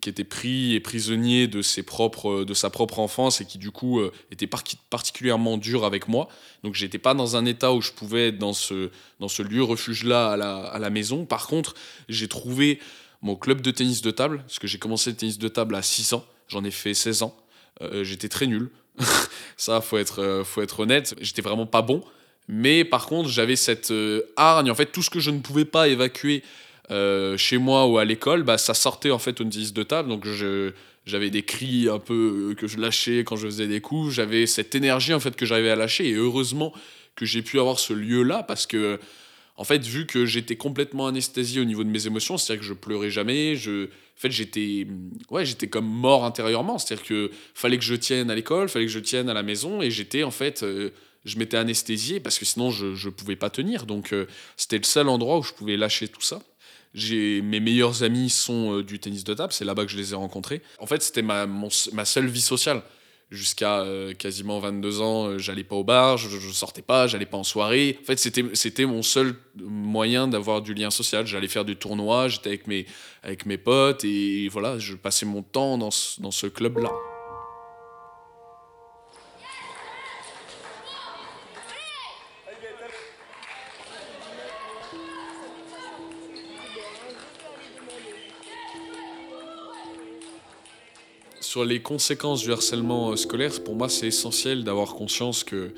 qui 0.00 0.08
était 0.08 0.24
pris 0.24 0.74
et 0.74 0.80
prisonnier 0.80 1.46
de, 1.46 1.62
ses 1.62 1.82
propres, 1.82 2.44
de 2.44 2.54
sa 2.54 2.70
propre 2.70 2.98
enfance 2.98 3.40
et 3.40 3.44
qui 3.44 3.58
du 3.58 3.70
coup 3.70 4.00
euh, 4.00 4.12
était 4.32 4.48
particulièrement 4.90 5.56
dur 5.56 5.84
avec 5.84 6.08
moi. 6.08 6.28
Donc 6.64 6.74
j'étais 6.74 6.98
pas 6.98 7.14
dans 7.14 7.36
un 7.36 7.44
état 7.44 7.72
où 7.72 7.80
je 7.80 7.92
pouvais 7.92 8.28
être 8.28 8.38
dans 8.38 8.52
ce, 8.52 8.90
dans 9.20 9.28
ce 9.28 9.42
lieu 9.42 9.62
refuge-là 9.62 10.32
à 10.32 10.36
la, 10.36 10.56
à 10.58 10.78
la 10.78 10.90
maison. 10.90 11.24
Par 11.24 11.46
contre, 11.46 11.74
j'ai 12.08 12.28
trouvé 12.28 12.80
mon 13.22 13.36
club 13.36 13.60
de 13.60 13.70
tennis 13.70 14.02
de 14.02 14.10
table, 14.10 14.38
parce 14.38 14.58
que 14.58 14.66
j'ai 14.66 14.78
commencé 14.78 15.10
le 15.10 15.16
tennis 15.16 15.38
de 15.38 15.48
table 15.48 15.74
à 15.74 15.82
6 15.82 16.14
ans, 16.14 16.24
j'en 16.48 16.64
ai 16.64 16.70
fait 16.70 16.94
16 16.94 17.22
ans. 17.22 17.36
Euh, 17.82 18.02
j'étais 18.04 18.28
très 18.28 18.46
nul. 18.46 18.70
Ça, 19.56 19.80
faut 19.80 19.98
être, 19.98 20.42
faut 20.44 20.62
être 20.62 20.80
honnête. 20.80 21.14
J'étais 21.20 21.42
vraiment 21.42 21.66
pas 21.66 21.82
bon. 21.82 22.02
Mais 22.48 22.84
par 22.84 23.06
contre, 23.06 23.28
j'avais 23.28 23.56
cette 23.56 23.92
hargne. 24.36 24.70
En 24.70 24.74
fait, 24.74 24.86
tout 24.86 25.02
ce 25.02 25.10
que 25.10 25.20
je 25.20 25.30
ne 25.30 25.40
pouvais 25.40 25.66
pas 25.66 25.88
évacuer 25.88 26.42
euh, 26.90 27.36
chez 27.36 27.58
moi 27.58 27.86
ou 27.86 27.98
à 27.98 28.04
l'école, 28.04 28.42
bah, 28.44 28.56
ça 28.56 28.72
sortait 28.72 29.10
en 29.10 29.18
fait 29.18 29.40
au 29.40 29.44
tennis 29.44 29.74
de 29.74 29.82
table. 29.82 30.08
Donc 30.08 30.26
j'avais 31.04 31.30
des 31.30 31.42
cris 31.42 31.88
un 31.88 31.98
peu 31.98 32.50
euh, 32.50 32.54
que 32.54 32.66
je 32.66 32.78
lâchais 32.78 33.24
quand 33.24 33.36
je 33.36 33.46
faisais 33.46 33.66
des 33.66 33.80
coups. 33.80 34.14
J'avais 34.14 34.46
cette 34.46 34.74
énergie 34.74 35.12
en 35.12 35.20
fait 35.20 35.36
que 35.36 35.44
j'arrivais 35.44 35.70
à 35.70 35.76
lâcher. 35.76 36.08
Et 36.08 36.14
heureusement 36.14 36.72
que 37.14 37.26
j'ai 37.26 37.42
pu 37.42 37.60
avoir 37.60 37.78
ce 37.78 37.92
lieu-là 37.92 38.42
parce 38.42 38.66
que, 38.66 38.98
en 39.56 39.64
fait, 39.64 39.84
vu 39.84 40.06
que 40.06 40.24
j'étais 40.24 40.56
complètement 40.56 41.08
anesthésié 41.08 41.60
au 41.60 41.64
niveau 41.64 41.84
de 41.84 41.90
mes 41.90 42.06
émotions, 42.06 42.38
c'est-à-dire 42.38 42.60
que 42.60 42.66
je 42.66 42.74
pleurais 42.74 43.10
jamais, 43.10 43.56
je, 43.56 43.86
en 43.86 44.20
fait, 44.20 44.30
j'étais, 44.30 44.86
ouais, 45.30 45.44
j'étais 45.44 45.66
comme 45.66 45.86
mort 45.86 46.24
intérieurement. 46.24 46.78
C'est-à-dire 46.78 47.04
que 47.04 47.30
fallait 47.54 47.76
que 47.76 47.84
je 47.84 47.96
tienne 47.96 48.30
à 48.30 48.34
l'école, 48.34 48.68
fallait 48.68 48.86
que 48.86 48.92
je 48.92 49.00
tienne 49.00 49.28
à 49.28 49.34
la 49.34 49.42
maison, 49.42 49.82
et 49.82 49.90
j'étais 49.90 50.22
en 50.22 50.30
fait, 50.30 50.62
euh, 50.62 50.90
je 51.28 51.38
m'étais 51.38 51.56
anesthésié 51.56 52.20
parce 52.20 52.38
que 52.38 52.44
sinon 52.44 52.70
je, 52.70 52.94
je 52.94 53.08
pouvais 53.08 53.36
pas 53.36 53.50
tenir. 53.50 53.86
Donc 53.86 54.14
c'était 54.56 54.78
le 54.78 54.84
seul 54.84 55.08
endroit 55.08 55.38
où 55.38 55.42
je 55.42 55.52
pouvais 55.52 55.76
lâcher 55.76 56.08
tout 56.08 56.22
ça 56.22 56.40
mes 56.94 57.60
meilleurs 57.60 58.02
amis 58.02 58.30
sont 58.30 58.78
euh, 58.78 58.82
du 58.82 58.98
tennis 58.98 59.24
de 59.24 59.34
table, 59.34 59.52
c'est 59.52 59.64
là-bas 59.64 59.84
que 59.84 59.90
je 59.90 59.96
les 59.96 60.12
ai 60.12 60.16
rencontrés. 60.16 60.62
En 60.78 60.86
fait, 60.86 61.02
c'était 61.02 61.22
ma, 61.22 61.46
seule 62.04 62.26
vie 62.26 62.40
sociale. 62.40 62.82
Jusqu'à 63.30 63.80
euh, 63.80 64.14
quasiment 64.14 64.58
22 64.58 65.02
ans, 65.02 65.26
euh, 65.26 65.38
j'allais 65.38 65.64
pas 65.64 65.76
au 65.76 65.84
bar, 65.84 66.16
je, 66.16 66.30
je 66.30 66.50
sortais 66.50 66.80
pas, 66.80 67.06
j'allais 67.06 67.26
pas 67.26 67.36
en 67.36 67.44
soirée. 67.44 67.98
En 68.00 68.06
fait, 68.06 68.18
c'était, 68.18 68.86
mon 68.86 69.02
seul 69.02 69.34
moyen 69.54 70.28
d'avoir 70.28 70.62
du 70.62 70.72
lien 70.72 70.88
social. 70.88 71.26
J'allais 71.26 71.48
faire 71.48 71.66
du 71.66 71.76
tournoi, 71.76 72.28
j'étais 72.28 72.58
avec 73.22 73.46
mes, 73.46 73.58
potes 73.58 74.04
et 74.04 74.48
voilà, 74.48 74.78
je 74.78 74.94
passais 74.94 75.26
mon 75.26 75.42
temps 75.42 75.76
dans 75.76 75.90
ce 75.90 76.46
club-là. 76.46 76.90
Sur 91.58 91.64
les 91.64 91.80
conséquences 91.80 92.44
du 92.44 92.52
harcèlement 92.52 93.10
euh, 93.10 93.16
scolaire, 93.16 93.50
pour 93.64 93.74
moi, 93.74 93.88
c'est 93.88 94.06
essentiel 94.06 94.62
d'avoir 94.62 94.94
conscience 94.94 95.42
que 95.42 95.72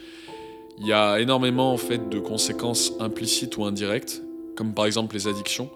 il 0.78 0.86
y 0.86 0.92
a 0.92 1.18
énormément 1.20 1.72
en 1.72 1.78
fait 1.78 2.10
de 2.10 2.18
conséquences 2.18 2.92
implicites 3.00 3.56
ou 3.56 3.64
indirectes, 3.64 4.22
comme 4.56 4.74
par 4.74 4.84
exemple 4.84 5.14
les 5.14 5.26
addictions. 5.26 5.70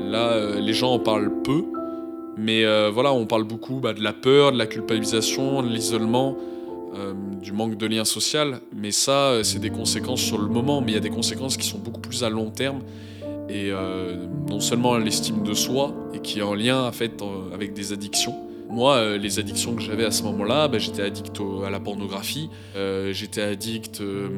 Là, 0.00 0.32
euh, 0.32 0.58
les 0.58 0.72
gens 0.72 0.94
en 0.94 0.98
parlent 0.98 1.40
peu, 1.44 1.62
mais 2.36 2.64
euh, 2.64 2.90
voilà, 2.92 3.12
on 3.12 3.26
parle 3.26 3.44
beaucoup 3.44 3.78
bah, 3.78 3.92
de 3.92 4.02
la 4.02 4.12
peur, 4.12 4.50
de 4.50 4.58
la 4.58 4.66
culpabilisation, 4.66 5.62
de 5.62 5.68
l'isolement, 5.68 6.36
du 7.42 7.52
manque 7.52 7.76
de 7.76 7.86
lien 7.86 8.04
social. 8.04 8.60
Mais 8.74 8.90
ça, 8.90 9.44
c'est 9.44 9.60
des 9.60 9.70
conséquences 9.70 10.22
sur 10.22 10.38
le 10.38 10.48
moment, 10.48 10.80
mais 10.80 10.92
il 10.92 10.94
y 10.94 10.98
a 10.98 11.00
des 11.00 11.10
conséquences 11.10 11.56
qui 11.56 11.68
sont 11.68 11.78
beaucoup 11.78 12.00
plus 12.00 12.24
à 12.24 12.30
long 12.30 12.50
terme. 12.50 12.80
Et 13.50 13.70
non 14.48 14.60
seulement 14.60 14.96
l'estime 14.96 15.42
de 15.42 15.52
soi, 15.52 15.94
et 16.14 16.20
qui 16.20 16.38
est 16.38 16.42
en 16.42 16.54
lien 16.54 16.84
en 16.84 16.92
fait, 16.92 17.22
avec 17.52 17.74
des 17.74 17.92
addictions, 17.92 18.45
moi, 18.68 18.96
euh, 18.96 19.18
les 19.18 19.38
addictions 19.38 19.74
que 19.74 19.82
j'avais 19.82 20.04
à 20.04 20.10
ce 20.10 20.22
moment-là, 20.24 20.68
bah, 20.68 20.78
j'étais 20.78 21.02
addict 21.02 21.40
à 21.64 21.70
la 21.70 21.80
pornographie, 21.80 22.50
euh, 22.76 23.12
j'étais 23.12 23.42
addict 23.42 24.00
euh, 24.00 24.28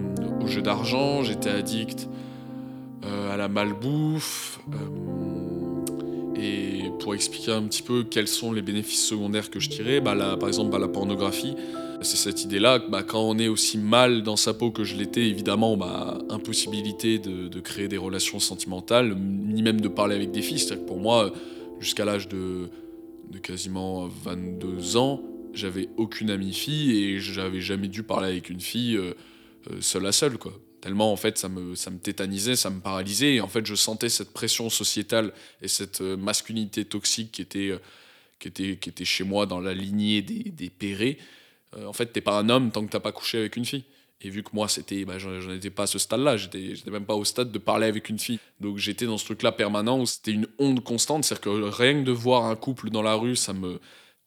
aux 0.43 0.47
jeux 0.47 0.63
d'argent, 0.63 1.23
j'étais 1.23 1.51
addict 1.51 2.09
à 3.33 3.37
la 3.37 3.49
malbouffe. 3.49 4.61
et 6.37 6.91
pour 7.01 7.15
expliquer 7.15 7.53
un 7.53 7.63
petit 7.63 7.83
peu 7.83 8.03
quels 8.03 8.29
sont 8.29 8.53
les 8.53 8.61
bénéfices 8.61 9.07
secondaires 9.07 9.51
que 9.51 9.61
je 9.61 9.71
tirais, 9.71 10.01
bah, 10.01 10.15
par 10.39 10.49
exemple 10.49 10.71
bah, 10.71 10.79
la 10.79 10.89
pornographie, 10.89 11.55
c'est 12.03 12.17
cette 12.17 12.45
idée-là 12.45 12.81
bah, 12.81 13.03
quand 13.03 13.23
on 13.23 13.39
est 13.39 13.49
aussi 13.49 13.79
mal 13.79 14.23
dans 14.23 14.37
sa 14.37 14.53
peau 14.53 14.71
que 14.71 14.85
je 14.85 14.95
l'étais, 14.97 15.27
évidemment, 15.27 15.79
impossibilité 16.29 17.19
de, 17.19 17.49
de, 17.49 17.61
créer 17.61 17.89
des 17.89 17.97
relations 17.97 18.41
sentimentales, 18.41 19.17
ni 19.17 19.63
même 19.63 19.81
de 19.81 19.89
parler 19.89 20.15
avec 20.15 20.31
des 20.31 20.43
filles. 20.43 20.59
C'est-à-dire 20.59 20.85
que 20.85 20.89
pour 20.89 21.01
moi, 21.01 21.33
jusqu'à 21.81 22.05
l'âge 22.05 22.29
de 22.29 22.69
de 23.31 23.39
quasiment 23.39 24.07
22 24.07 24.97
ans, 24.97 25.23
j'avais 25.55 25.89
aucune 25.97 26.31
amie 26.31 26.53
fille 26.53 26.97
et 26.97 27.21
j'avais 27.21 27.61
jamais 27.61 27.89
dû 27.89 28.03
parler 28.03 28.29
avec 28.29 28.51
une 28.51 28.61
fille 28.61 28.97
euh, 28.97 29.15
euh, 29.71 29.81
seule 29.81 30.07
à 30.07 30.13
seule, 30.13 30.39
quoi. 30.39 30.53
Tellement, 30.81 31.13
en 31.13 31.17
fait, 31.17 31.39
ça 31.39 31.49
me, 31.49 31.75
ça 31.75 31.91
me 31.91 31.99
tétanisait, 31.99 32.55
ça 32.55 32.71
me 32.71 32.81
paralysait. 32.81 33.35
Et 33.35 33.41
en 33.41 33.49
fait, 33.49 33.67
je 33.67 33.75
sentais 33.75 34.09
cette 34.09 34.33
pression 34.33 34.71
sociétale 34.71 35.33
et 35.61 35.67
cette 35.67 36.01
euh, 36.01 36.17
masculinité 36.17 36.85
toxique 36.85 37.33
qui 37.33 37.43
était, 37.43 37.73
qui 38.39 38.49
était, 38.49 38.77
qui 38.77 38.89
était 38.89 39.05
chez 39.05 39.25
moi 39.25 39.47
dans 39.47 39.61
la 39.61 39.75
lignée 39.75 40.23
des, 40.23 40.51
des 40.51 40.71
pérés. 40.71 41.19
en 41.85 41.93
fait, 41.93 42.07
t'es 42.07 42.21
pas 42.21 42.39
un 42.39 42.49
homme 42.49 42.71
tant 42.71 42.85
que 42.87 42.91
t'as 42.91 43.01
pas 43.01 43.13
couché 43.13 43.39
avec 43.39 43.57
une 43.57 43.65
fille. 43.65 43.85
Et 44.21 44.31
vu 44.31 44.43
que 44.43 44.51
moi, 44.53 44.69
c'était, 44.69 45.05
bah, 45.05 45.19
j'en 45.19 45.53
étais 45.53 45.71
pas 45.71 45.85
à 45.85 45.87
ce 45.87 45.99
stade-là, 45.99 46.37
j'étais, 46.37 46.75
même 46.91 47.07
pas 47.07 47.15
au 47.15 47.25
stade 47.25 47.53
de 47.53 47.59
parler 47.59 47.87
avec 47.87 48.09
une 48.09 48.19
fille. 48.19 48.41
Donc 48.61 48.79
j'étais 48.79 49.07
dans 49.07 49.17
ce 49.17 49.25
truc-là 49.25 49.53
permanent 49.53 50.01
où 50.01 50.07
c'était 50.07 50.33
une 50.33 50.49
honte 50.59 50.83
constante. 50.83 51.25
C'est-à-dire 51.25 51.43
que 51.43 51.51
rien 51.71 52.01
que 52.01 52.05
de 52.05 52.13
voir 52.13 52.45
un 52.47 52.57
couple 52.57 52.91
dans 52.91 53.03
la 53.03 53.15
rue, 53.15 53.37
ça 53.37 53.53
me, 53.53 53.81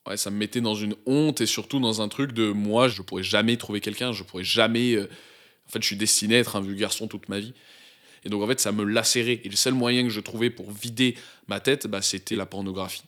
ouais, 0.08 0.16
ça 0.18 0.32
me 0.32 0.38
mettait 0.38 0.62
dans 0.62 0.76
une 0.76 0.96
honte 1.06 1.42
et 1.42 1.46
surtout 1.46 1.80
dans 1.82 2.02
un 2.02 2.08
truc 2.08 2.32
de 2.32 2.52
moi, 2.52 2.88
je 2.88 3.02
pourrais 3.02 3.24
jamais 3.24 3.58
trouver 3.58 3.82
quelqu'un, 3.82 4.14
je 4.14 4.24
pourrais 4.24 4.44
jamais. 4.46 4.94
Euh, 4.96 5.10
En 5.68 5.72
fait, 5.72 5.82
je 5.82 5.88
suis 5.88 5.98
destiné 5.98 6.36
à 6.38 6.40
être 6.40 6.56
un 6.58 6.62
vieux 6.62 6.76
garçon 6.76 7.08
toute 7.08 7.30
ma 7.30 7.40
vie. 7.40 7.54
Et 8.24 8.30
donc, 8.30 8.44
en 8.44 8.48
fait, 8.48 8.60
ça 8.60 8.72
me 8.72 8.84
lacérait. 8.84 9.42
Et 9.44 9.50
le 9.50 9.56
seul 9.56 9.74
moyen 9.74 10.04
que 10.04 10.10
je 10.10 10.20
trouvais 10.22 10.50
pour 10.50 10.72
vider 10.72 11.16
ma 11.48 11.60
tête, 11.60 11.88
bah, 11.88 12.02
c'était 12.02 12.36
la 12.36 12.46
pornographie. 12.46 13.04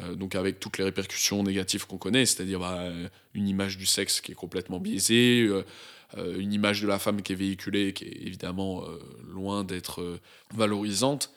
Euh, 0.00 0.14
donc, 0.14 0.34
avec 0.34 0.60
toutes 0.60 0.78
les 0.78 0.84
répercussions 0.84 1.42
négatives 1.42 1.86
qu'on 1.86 1.98
connaît, 1.98 2.26
c'est-à-dire 2.26 2.60
bah, 2.60 2.90
une 3.34 3.48
image 3.48 3.78
du 3.78 3.86
sexe 3.86 4.20
qui 4.20 4.32
est 4.32 4.36
complètement 4.36 4.80
biaisée, 4.80 5.42
euh, 5.42 5.64
euh, 6.18 6.38
une 6.38 6.52
image 6.52 6.82
de 6.82 6.86
la 6.86 6.98
femme 6.98 7.22
qui 7.22 7.32
est 7.32 7.36
véhiculée, 7.36 7.92
qui 7.92 8.04
est 8.04 8.26
évidemment 8.26 8.84
loin 9.28 9.64
d'être 9.64 10.20
valorisante. 10.52 11.32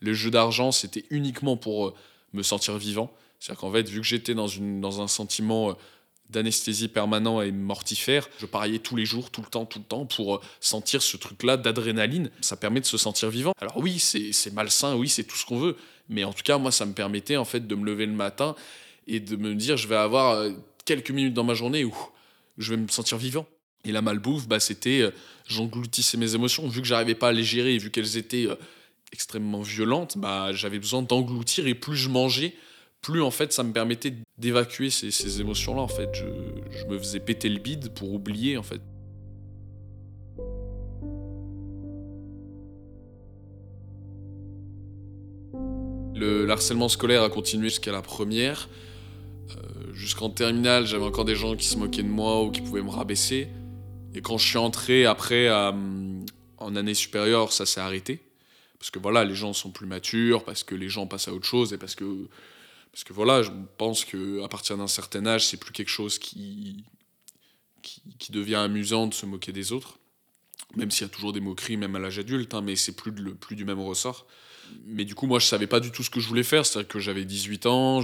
Le 0.00 0.12
jeu 0.12 0.30
d'argent, 0.30 0.72
c'était 0.72 1.04
uniquement 1.10 1.56
pour 1.56 1.94
me 2.32 2.42
sentir 2.42 2.76
vivant. 2.78 3.12
C'est-à-dire 3.38 3.60
qu'en 3.60 3.72
fait, 3.72 3.88
vu 3.88 4.00
que 4.00 4.06
j'étais 4.06 4.34
dans, 4.34 4.48
dans 4.80 5.00
un 5.00 5.08
sentiment 5.08 5.76
d'anesthésie 6.30 6.88
permanent 6.88 7.42
et 7.42 7.52
mortifère. 7.52 8.28
Je 8.38 8.46
pariais 8.46 8.78
tous 8.78 8.96
les 8.96 9.04
jours, 9.04 9.30
tout 9.30 9.42
le 9.42 9.48
temps, 9.48 9.66
tout 9.66 9.80
le 9.80 9.84
temps, 9.84 10.06
pour 10.06 10.36
euh, 10.36 10.40
sentir 10.60 11.02
ce 11.02 11.16
truc-là 11.16 11.56
d'adrénaline. 11.56 12.30
Ça 12.40 12.56
permet 12.56 12.80
de 12.80 12.86
se 12.86 12.96
sentir 12.96 13.30
vivant. 13.30 13.52
Alors 13.60 13.76
oui, 13.78 13.98
c'est 13.98 14.52
malsain, 14.52 14.94
oui, 14.94 15.08
c'est 15.08 15.24
tout 15.24 15.36
ce 15.36 15.44
qu'on 15.44 15.58
veut. 15.58 15.76
Mais 16.10 16.24
en 16.24 16.32
tout 16.32 16.42
cas, 16.42 16.58
moi, 16.58 16.70
ça 16.70 16.84
me 16.84 16.92
permettait 16.92 17.36
en 17.36 17.46
fait 17.46 17.66
de 17.66 17.74
me 17.74 17.86
lever 17.86 18.04
le 18.04 18.12
matin 18.12 18.54
et 19.06 19.20
de 19.20 19.36
me 19.36 19.54
dire, 19.54 19.76
je 19.76 19.88
vais 19.88 19.96
avoir 19.96 20.32
euh, 20.32 20.50
quelques 20.84 21.10
minutes 21.10 21.34
dans 21.34 21.44
ma 21.44 21.54
journée 21.54 21.84
où 21.84 21.94
je 22.58 22.74
vais 22.74 22.76
me 22.76 22.88
sentir 22.88 23.16
vivant. 23.16 23.46
Et 23.84 23.92
la 23.92 24.02
malbouffe, 24.02 24.46
bah, 24.46 24.60
c'était, 24.60 25.00
euh, 25.00 25.10
j'engloutissais 25.48 26.18
mes 26.18 26.34
émotions. 26.34 26.68
Vu 26.68 26.82
que 26.82 26.86
j'arrivais 26.86 27.14
pas 27.14 27.28
à 27.28 27.32
les 27.32 27.44
gérer 27.44 27.74
et 27.74 27.78
vu 27.78 27.90
qu'elles 27.90 28.18
étaient 28.18 28.46
extrêmement 29.12 29.62
violentes, 29.62 30.18
bah, 30.18 30.52
j'avais 30.52 30.78
besoin 30.78 31.02
d'engloutir 31.02 31.66
et 31.66 31.74
plus 31.74 31.96
je 31.96 32.08
mangeais, 32.08 32.54
plus 33.00 33.22
en 33.22 33.30
fait 33.30 33.52
ça 33.52 33.62
me 33.62 33.72
permettait 33.72 34.14
d'évacuer 34.38 34.90
ces, 34.90 35.40
émotions-là. 35.40 35.82
En 35.82 35.88
fait, 35.88 36.10
je, 36.14 36.84
me 36.86 36.98
faisais 36.98 37.20
péter 37.20 37.48
le 37.48 37.58
bide 37.58 37.92
pour 37.94 38.12
oublier 38.12 38.56
en 38.56 38.62
fait. 38.62 38.80
Le 46.20 46.50
harcèlement 46.50 46.88
scolaire 46.90 47.22
a 47.22 47.30
continué 47.30 47.70
jusqu'à 47.70 47.92
la 47.92 48.02
première. 48.02 48.68
Euh, 49.50 49.94
jusqu'en 49.94 50.28
terminale, 50.28 50.86
j'avais 50.86 51.04
encore 51.04 51.24
des 51.24 51.34
gens 51.34 51.56
qui 51.56 51.66
se 51.66 51.78
moquaient 51.78 52.02
de 52.02 52.08
moi 52.08 52.42
ou 52.42 52.50
qui 52.50 52.60
pouvaient 52.60 52.82
me 52.82 52.90
rabaisser. 52.90 53.48
Et 54.14 54.20
quand 54.20 54.36
je 54.36 54.46
suis 54.46 54.58
entré 54.58 55.06
après 55.06 55.48
en 55.50 56.76
année 56.76 56.94
supérieure, 56.94 57.52
ça 57.52 57.64
s'est 57.64 57.80
arrêté. 57.80 58.20
Parce 58.78 58.90
que 58.90 58.98
voilà, 58.98 59.24
les 59.24 59.34
gens 59.34 59.52
sont 59.52 59.70
plus 59.70 59.86
matures, 59.86 60.44
parce 60.44 60.62
que 60.62 60.74
les 60.74 60.88
gens 60.88 61.06
passent 61.06 61.28
à 61.28 61.32
autre 61.32 61.46
chose 61.46 61.72
et 61.72 61.78
parce 61.78 61.94
que 61.94 62.28
parce 62.92 63.04
que 63.04 63.12
voilà, 63.12 63.42
je 63.42 63.50
pense 63.78 64.04
qu'à 64.04 64.48
partir 64.50 64.76
d'un 64.76 64.88
certain 64.88 65.24
âge, 65.26 65.46
c'est 65.46 65.58
plus 65.58 65.72
quelque 65.72 65.90
chose 65.90 66.18
qui, 66.18 66.84
qui, 67.82 68.32
devient 68.32 68.56
amusant 68.56 69.06
de 69.06 69.14
se 69.14 69.26
moquer 69.26 69.52
des 69.52 69.72
autres. 69.72 69.98
Même 70.76 70.90
s'il 70.90 71.02
y 71.02 71.10
a 71.10 71.12
toujours 71.12 71.32
des 71.32 71.40
moqueries, 71.40 71.76
même 71.76 71.94
à 71.96 71.98
l'âge 71.98 72.18
adulte, 72.18 72.52
hein, 72.52 72.62
mais 72.62 72.76
c'est 72.76 72.96
plus, 72.96 73.12
plus 73.12 73.54
du 73.54 73.64
même 73.64 73.80
ressort. 73.80 74.26
Mais 74.86 75.04
du 75.04 75.14
coup, 75.14 75.26
moi, 75.26 75.38
je 75.38 75.46
savais 75.46 75.66
pas 75.66 75.80
du 75.80 75.90
tout 75.90 76.02
ce 76.02 76.10
que 76.10 76.20
je 76.20 76.28
voulais 76.28 76.42
faire. 76.42 76.66
C'est-à-dire 76.66 76.88
que 76.88 76.98
j'avais 76.98 77.24
18 77.24 77.66
ans, 77.66 78.00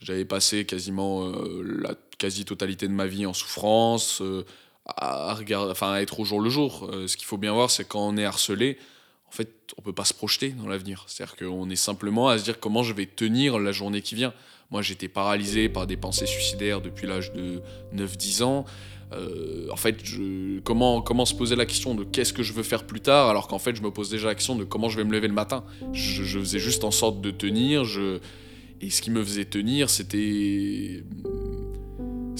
j'avais 0.00 0.24
passé 0.24 0.64
quasiment 0.64 1.26
euh, 1.26 1.62
la 1.82 1.94
quasi-totalité 2.18 2.88
de 2.88 2.92
ma 2.92 3.06
vie 3.06 3.26
en 3.26 3.32
souffrance, 3.32 4.20
euh, 4.22 4.44
à, 4.86 5.34
regarder, 5.34 5.70
enfin, 5.70 5.92
à 5.92 6.00
être 6.00 6.20
au 6.20 6.24
jour 6.24 6.40
le 6.40 6.50
jour. 6.50 6.88
Euh, 6.92 7.06
ce 7.06 7.16
qu'il 7.16 7.26
faut 7.26 7.38
bien 7.38 7.52
voir, 7.52 7.70
c'est 7.70 7.86
quand 7.86 8.06
on 8.06 8.16
est 8.16 8.24
harcelé, 8.24 8.78
en 9.28 9.32
fait, 9.32 9.50
on 9.78 9.82
peut 9.82 9.92
pas 9.92 10.04
se 10.04 10.14
projeter 10.14 10.50
dans 10.50 10.66
l'avenir. 10.66 11.04
C'est-à-dire 11.06 11.36
qu'on 11.36 11.70
est 11.70 11.76
simplement 11.76 12.28
à 12.28 12.38
se 12.38 12.44
dire 12.44 12.58
comment 12.58 12.82
je 12.82 12.92
vais 12.92 13.06
tenir 13.06 13.58
la 13.58 13.72
journée 13.72 14.02
qui 14.02 14.14
vient. 14.14 14.34
Moi, 14.70 14.82
j'étais 14.82 15.08
paralysé 15.08 15.68
par 15.68 15.86
des 15.86 15.96
pensées 15.96 16.26
suicidaires 16.26 16.80
depuis 16.80 17.06
l'âge 17.06 17.32
de 17.32 17.62
9-10 17.94 18.42
ans. 18.42 18.64
Euh, 19.12 19.66
en 19.70 19.76
fait, 19.76 19.96
comment, 20.64 21.02
comment 21.02 21.24
se 21.24 21.34
poser 21.34 21.56
la 21.56 21.66
question 21.66 21.94
de 21.94 22.04
qu'est-ce 22.04 22.32
que 22.32 22.42
je 22.42 22.52
veux 22.52 22.62
faire 22.62 22.84
plus 22.84 23.00
tard, 23.00 23.28
alors 23.28 23.48
qu'en 23.48 23.58
fait, 23.58 23.74
je 23.74 23.82
me 23.82 23.90
pose 23.90 24.10
déjà 24.10 24.28
la 24.28 24.34
question 24.34 24.54
de 24.54 24.64
comment 24.64 24.88
je 24.88 24.96
vais 24.96 25.04
me 25.04 25.12
lever 25.12 25.28
le 25.28 25.34
matin. 25.34 25.64
Je, 25.92 26.38
faisais 26.38 26.58
juste 26.58 26.84
en 26.84 26.90
sorte 26.90 27.20
de 27.20 27.30
tenir. 27.30 27.84
Et 28.80 28.90
ce 28.90 29.02
qui 29.02 29.10
me 29.10 29.22
faisait 29.22 29.44
tenir, 29.44 29.90
c'était 29.90 31.02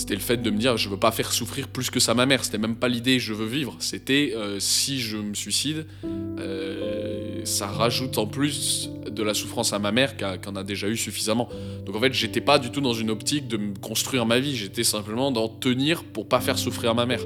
c'était 0.00 0.14
le 0.14 0.20
fait 0.20 0.38
de 0.38 0.50
me 0.50 0.56
dire 0.56 0.78
je 0.78 0.88
veux 0.88 0.96
pas 0.96 1.10
faire 1.10 1.30
souffrir 1.30 1.68
plus 1.68 1.90
que 1.90 2.00
ça 2.00 2.14
ma 2.14 2.24
mère. 2.24 2.44
C'était 2.44 2.58
même 2.58 2.76
pas 2.76 2.88
l'idée 2.88 3.18
je 3.18 3.34
veux 3.34 3.46
vivre. 3.46 3.76
C'était 3.80 4.32
euh, 4.34 4.58
si 4.58 5.00
je 5.00 5.18
me 5.18 5.34
suicide, 5.34 5.86
euh, 6.04 7.42
ça 7.44 7.66
rajoute 7.66 8.16
en 8.16 8.26
plus 8.26 8.88
de 9.20 9.24
la 9.24 9.34
souffrance 9.34 9.74
à 9.74 9.78
ma 9.78 9.92
mère 9.92 10.16
qu'en 10.16 10.56
a, 10.56 10.64
déjà 10.64 10.88
eu 10.88 10.96
suffisamment. 10.96 11.48
Donc 11.84 11.94
en 11.94 12.00
fait, 12.00 12.12
j'étais 12.14 12.40
pas 12.40 12.58
du 12.58 12.70
tout 12.70 12.80
dans 12.80 12.94
une 12.94 13.10
optique 13.10 13.48
de 13.48 13.58
construire 13.80 14.24
ma 14.24 14.40
vie. 14.40 14.56
J'étais 14.56 14.82
simplement 14.82 15.30
d'en 15.30 15.48
tenir 15.48 16.04
pour 16.04 16.26
pas 16.26 16.40
faire 16.40 16.58
souffrir 16.58 16.94
ma 16.94 17.04
mère. 17.04 17.20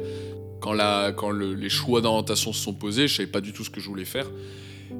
Quand, 0.61 1.31
les 1.31 1.69
choix 1.69 2.01
d'orientation 2.01 2.53
se 2.53 2.63
sont 2.63 2.75
posés, 2.75 3.07
je 3.07 3.17
savais 3.17 3.31
pas 3.31 3.41
du 3.41 3.53
tout 3.53 3.65
ce 3.65 3.71
que 3.71 3.81
je 3.81 3.89
voulais 3.89 4.05
faire. 4.05 4.29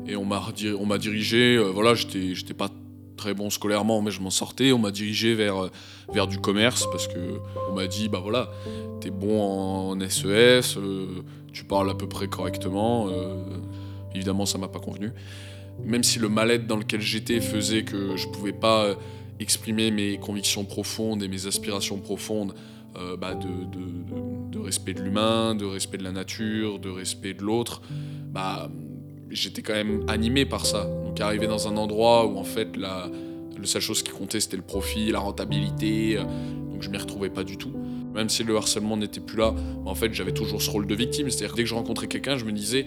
Et 0.07 0.15
on 0.15 0.25
m'a 0.25 0.99
dirigé, 0.99 1.57
euh, 1.57 1.71
voilà, 1.71 1.95
j'étais 1.95 2.55
pas 2.55 2.69
très 3.17 3.35
bon 3.35 3.51
scolairement, 3.51 4.03
mais 4.03 4.11
je 4.11 4.21
m'en 4.21 4.31
sortais. 4.31 4.73
On 4.73 4.79
m'a 4.79 4.91
dirigé 4.91 5.35
vers, 5.35 5.71
vers 6.13 6.27
du 6.27 6.39
commerce 6.39 6.87
parce 6.93 7.09
que 7.09 7.39
on 7.71 7.75
m'a 7.75 7.87
dit 7.87 8.09
bah 8.09 8.21
voilà, 8.23 8.51
t'es 9.01 9.11
bon 9.11 9.41
en 9.43 9.99
SES, 10.09 10.77
euh, 10.77 11.07
tu 11.53 11.65
parles 11.65 11.91
à 11.91 11.95
peu 11.95 12.09
près 12.09 12.29
correctement. 12.29 13.09
Euh, 13.09 13.43
évidemment, 14.15 14.47
ça 14.47 14.59
m'a 14.59 14.69
pas 14.69 14.81
convenu. 14.81 15.13
Même 15.83 16.05
si 16.05 16.19
le 16.19 16.29
mal-être 16.29 16.67
dans 16.67 16.77
lequel 16.77 17.01
j'étais 17.01 17.41
faisait 17.41 17.85
que 17.85 18.17
je 18.17 18.29
pouvais 18.29 18.53
pas 18.53 18.85
euh, 18.85 18.95
exprimer 19.41 19.91
mes 19.91 20.19
convictions 20.19 20.65
profondes 20.65 21.23
et 21.23 21.29
mes 21.29 21.47
aspirations 21.47 21.99
profondes 21.99 22.55
bah 23.19 23.35
de, 23.35 24.61
respect 24.61 24.95
de 24.95 25.03
l'humain, 25.03 25.57
de 25.57 25.65
respect 25.65 25.99
de 25.99 26.05
la 26.05 26.13
nature, 26.13 26.79
de 26.79 26.89
respect 26.89 27.35
de 27.35 27.43
l'autre, 27.43 27.83
bah 28.31 28.71
j'étais 29.35 29.63
quand 29.63 29.75
même 29.75 30.05
animé 30.09 30.47
par 30.47 30.65
ça. 30.65 30.85
Donc 31.05 31.21
arriver 31.21 31.47
dans 31.47 31.69
un 31.69 31.77
endroit 31.77 32.27
où 32.27 32.39
en 32.39 32.45
fait 32.45 32.77
la, 32.77 33.11
seule 33.65 33.83
chose 33.83 34.03
qui 34.03 34.11
comptait 34.11 34.41
c'était 34.41 34.57
le 34.57 34.63
profit, 34.63 35.11
la 35.11 35.21
rentabilité, 35.21 36.19
euh, 36.19 36.25
donc 36.71 36.83
je 36.83 36.91
m'y 36.91 36.99
retrouvais 36.99 37.31
pas 37.31 37.45
du 37.45 37.57
tout. 37.57 37.73
Même 38.15 38.29
si 38.29 38.45
le 38.45 38.57
harcèlement 38.57 38.97
n'était 38.97 39.21
plus 39.21 39.39
là, 39.39 39.55
en 39.87 39.95
fait 39.95 40.13
j'avais 40.13 40.33
toujours 40.33 40.63
ce 40.63 40.71
rôle 40.71 40.87
de 40.87 40.95
victime, 40.95 41.31
c'est-à-dire 41.31 41.57
dès 41.57 41.63
que 41.63 41.69
je 41.69 41.75
rencontrais 41.75 42.07
quelqu'un, 42.07 42.37
je 42.37 42.45
me 42.45 42.53
disais 42.53 42.87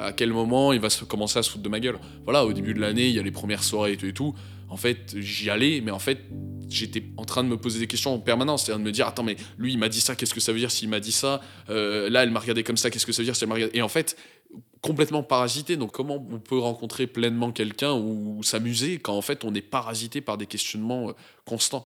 à 0.00 0.12
quel 0.12 0.32
moment 0.32 0.72
il 0.72 0.80
va 0.80 0.90
se 0.90 1.04
commencer 1.04 1.38
à 1.38 1.42
se 1.42 1.50
foutre 1.50 1.62
de 1.62 1.68
ma 1.68 1.80
gueule. 1.80 1.98
Voilà, 2.24 2.44
au 2.44 2.52
début 2.52 2.74
de 2.74 2.80
l'année, 2.80 3.08
il 3.08 3.14
y 3.14 3.18
a 3.18 3.22
les 3.22 3.30
premières 3.30 3.62
soirées 3.62 3.98
et 4.02 4.12
tout. 4.12 4.34
En 4.68 4.76
fait, 4.76 5.14
j'y 5.18 5.50
allais, 5.50 5.80
mais 5.80 5.90
en 5.90 5.98
fait, 5.98 6.20
j'étais 6.68 7.02
en 7.16 7.24
train 7.24 7.42
de 7.42 7.48
me 7.48 7.56
poser 7.56 7.80
des 7.80 7.86
questions 7.86 8.14
en 8.14 8.20
permanence, 8.20 8.64
c'est-à-dire 8.64 8.78
de 8.78 8.84
me 8.84 8.92
dire 8.92 9.06
attends 9.06 9.24
mais 9.24 9.36
lui 9.58 9.72
il 9.72 9.78
m'a 9.78 9.88
dit 9.88 10.00
ça, 10.00 10.14
qu'est-ce 10.14 10.32
que 10.32 10.40
ça 10.40 10.52
veut 10.52 10.58
dire 10.58 10.70
s'il 10.70 10.88
m'a 10.88 11.00
dit 11.00 11.12
ça? 11.12 11.40
Euh, 11.68 12.08
Là 12.08 12.22
elle 12.22 12.30
m'a 12.30 12.38
regardé 12.38 12.62
comme 12.62 12.76
ça, 12.76 12.90
qu'est-ce 12.90 13.04
que 13.04 13.12
ça 13.12 13.22
veut 13.22 13.26
dire 13.26 13.34
si 13.34 13.42
elle 13.42 13.48
m'a 13.48 13.56
regardé? 13.56 13.76
Et 13.76 13.82
en 13.82 13.88
fait 13.88 14.16
complètement 14.80 15.22
parasité. 15.22 15.76
Donc 15.76 15.92
comment 15.92 16.24
on 16.30 16.38
peut 16.38 16.58
rencontrer 16.58 17.06
pleinement 17.06 17.52
quelqu'un 17.52 17.92
ou 17.92 18.42
s'amuser 18.42 18.98
quand 18.98 19.16
en 19.16 19.22
fait 19.22 19.44
on 19.44 19.54
est 19.54 19.62
parasité 19.62 20.20
par 20.20 20.38
des 20.38 20.46
questionnements 20.46 21.10
euh, 21.10 21.12
constants? 21.44 21.84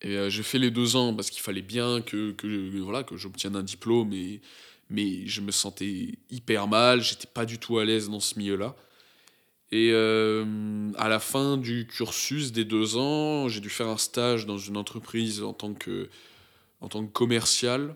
Et 0.00 0.16
euh, 0.16 0.30
j'ai 0.30 0.44
fait 0.44 0.58
les 0.58 0.70
deux 0.70 0.94
ans 0.94 1.12
parce 1.14 1.30
qu'il 1.30 1.42
fallait 1.42 1.62
bien 1.62 2.00
que, 2.00 2.30
que 2.32 2.78
voilà 2.78 3.02
que 3.02 3.16
j'obtienne 3.16 3.56
un 3.56 3.64
diplôme 3.64 4.12
et 4.12 4.40
mais 4.90 5.26
je 5.26 5.40
me 5.40 5.50
sentais 5.50 6.18
hyper 6.30 6.66
mal, 6.66 7.02
j'étais 7.02 7.26
pas 7.26 7.44
du 7.44 7.58
tout 7.58 7.78
à 7.78 7.84
l'aise 7.84 8.08
dans 8.08 8.20
ce 8.20 8.38
milieu-là. 8.38 8.74
Et 9.70 9.90
euh, 9.92 10.90
à 10.96 11.08
la 11.08 11.18
fin 11.18 11.58
du 11.58 11.86
cursus 11.86 12.52
des 12.52 12.64
deux 12.64 12.96
ans, 12.96 13.48
j'ai 13.48 13.60
dû 13.60 13.68
faire 13.68 13.88
un 13.88 13.98
stage 13.98 14.46
dans 14.46 14.56
une 14.56 14.78
entreprise 14.78 15.42
en 15.42 15.52
tant 15.52 15.74
que, 15.74 16.08
en 16.80 16.88
tant 16.88 17.04
que 17.04 17.12
commercial 17.12 17.94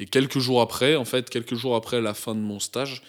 et 0.00 0.06
quelques 0.06 0.38
jours 0.40 0.60
après, 0.60 0.96
en 0.96 1.04
fait, 1.04 1.30
quelques 1.30 1.54
jours 1.54 1.76
après 1.76 2.00
la 2.00 2.14
fin 2.14 2.34
de 2.34 2.40
mon 2.40 2.58
stage, 2.58 3.02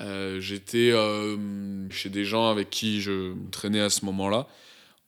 euh, 0.00 0.38
j'étais 0.40 0.90
euh, 0.92 1.88
chez 1.90 2.10
des 2.10 2.24
gens 2.24 2.48
avec 2.50 2.68
qui 2.68 3.00
je 3.00 3.32
traînais 3.50 3.80
à 3.80 3.90
ce 3.90 4.04
moment-là, 4.04 4.46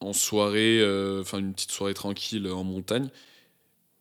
en 0.00 0.12
soirée, 0.12 0.82
enfin 1.20 1.38
une 1.38 1.52
petite 1.52 1.70
soirée 1.70 1.94
tranquille 1.94 2.48
en 2.48 2.64
montagne. 2.64 3.08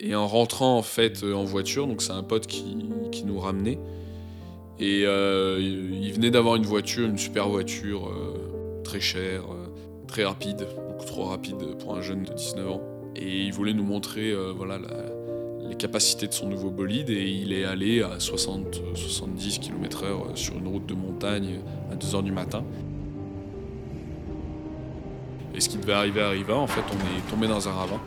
Et 0.01 0.13
en 0.13 0.27
rentrant 0.27 0.77
en 0.77 0.83
fait 0.83 1.23
en 1.23 1.45
voiture, 1.45 1.87
donc 1.87 2.01
c'est 2.01 2.11
un 2.11 2.23
pote 2.23 2.47
qui, 2.47 2.85
qui, 3.15 3.25
nous 3.25 3.39
ramenait. 3.39 3.79
Et 4.79 5.01
il 5.01 6.11
venait 6.13 6.31
d'avoir 6.31 6.55
une 6.55 6.65
voiture, 6.65 7.07
une 7.07 7.17
super 7.17 7.47
voiture, 7.47 8.11
très 8.83 8.99
chère, 8.99 9.43
très 10.07 10.25
rapide, 10.25 10.67
beaucoup 10.89 11.05
trop 11.05 11.25
rapide 11.25 11.77
pour 11.79 11.95
un 11.95 12.01
jeune 12.01 12.23
de 12.23 12.33
19 12.33 12.69
ans. 12.69 12.81
Et 13.15 13.43
il 13.43 13.53
voulait 13.53 13.73
nous 13.73 13.85
montrer 13.85 14.33
voilà, 14.55 14.79
les 15.67 15.75
capacités 15.75 16.27
de 16.27 16.33
son 16.33 16.47
nouveau 16.47 16.69
bolide 16.69 17.09
et 17.09 17.23
il 17.23 17.53
est 17.53 17.65
allé 17.65 18.01
à 18.01 18.17
60-70 18.17 19.59
km/h 19.59 20.35
sur 20.35 20.55
une 20.55 20.67
route 20.67 20.85
de 20.85 20.93
montagne 20.93 21.61
à 21.91 21.95
2h 21.95 22.23
du 22.23 22.31
matin. 22.31 22.63
Et 25.55 25.61
ce 25.61 25.69
qui 25.69 25.77
devait 25.77 25.93
arriver 25.93 26.21
arriva, 26.21 26.55
en 26.55 26.67
fait 26.67 26.81
on 26.91 27.17
est 27.17 27.29
tombé 27.29 27.47
dans 27.47 27.67
un 27.67 27.71
ravin. 27.71 28.01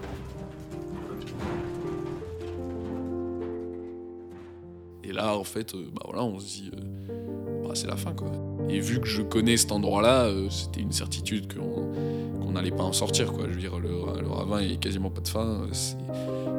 Là 5.19 5.37
en 5.37 5.45
fait, 5.45 5.75
euh, 5.75 5.91
bah 5.93 6.03
voilà, 6.07 6.25
on 6.25 6.39
se 6.39 6.47
dit, 6.47 6.71
euh, 6.73 7.63
bah, 7.65 7.73
c'est 7.75 7.87
la 7.87 7.97
fin 7.97 8.13
quoi. 8.13 8.31
Et 8.71 8.81
vu 8.81 9.01
que 9.01 9.07
je 9.07 9.23
connais 9.23 9.57
cet 9.57 9.73
endroit-là, 9.73 10.25
euh, 10.25 10.49
c'était 10.49 10.81
une 10.81 10.93
certitude 10.93 11.53
qu'on 11.53 12.53
n'allait 12.53 12.71
pas 12.71 12.85
en 12.85 12.93
sortir 12.93 13.33
quoi. 13.33 13.45
Je 13.49 13.55
veux 13.55 13.61
dire, 13.61 13.79
le, 13.79 14.29
ravin, 14.29 14.59
a 14.59 14.77
quasiment 14.77 15.11
pas 15.11 15.21
de 15.21 15.29
fin. 15.29 15.67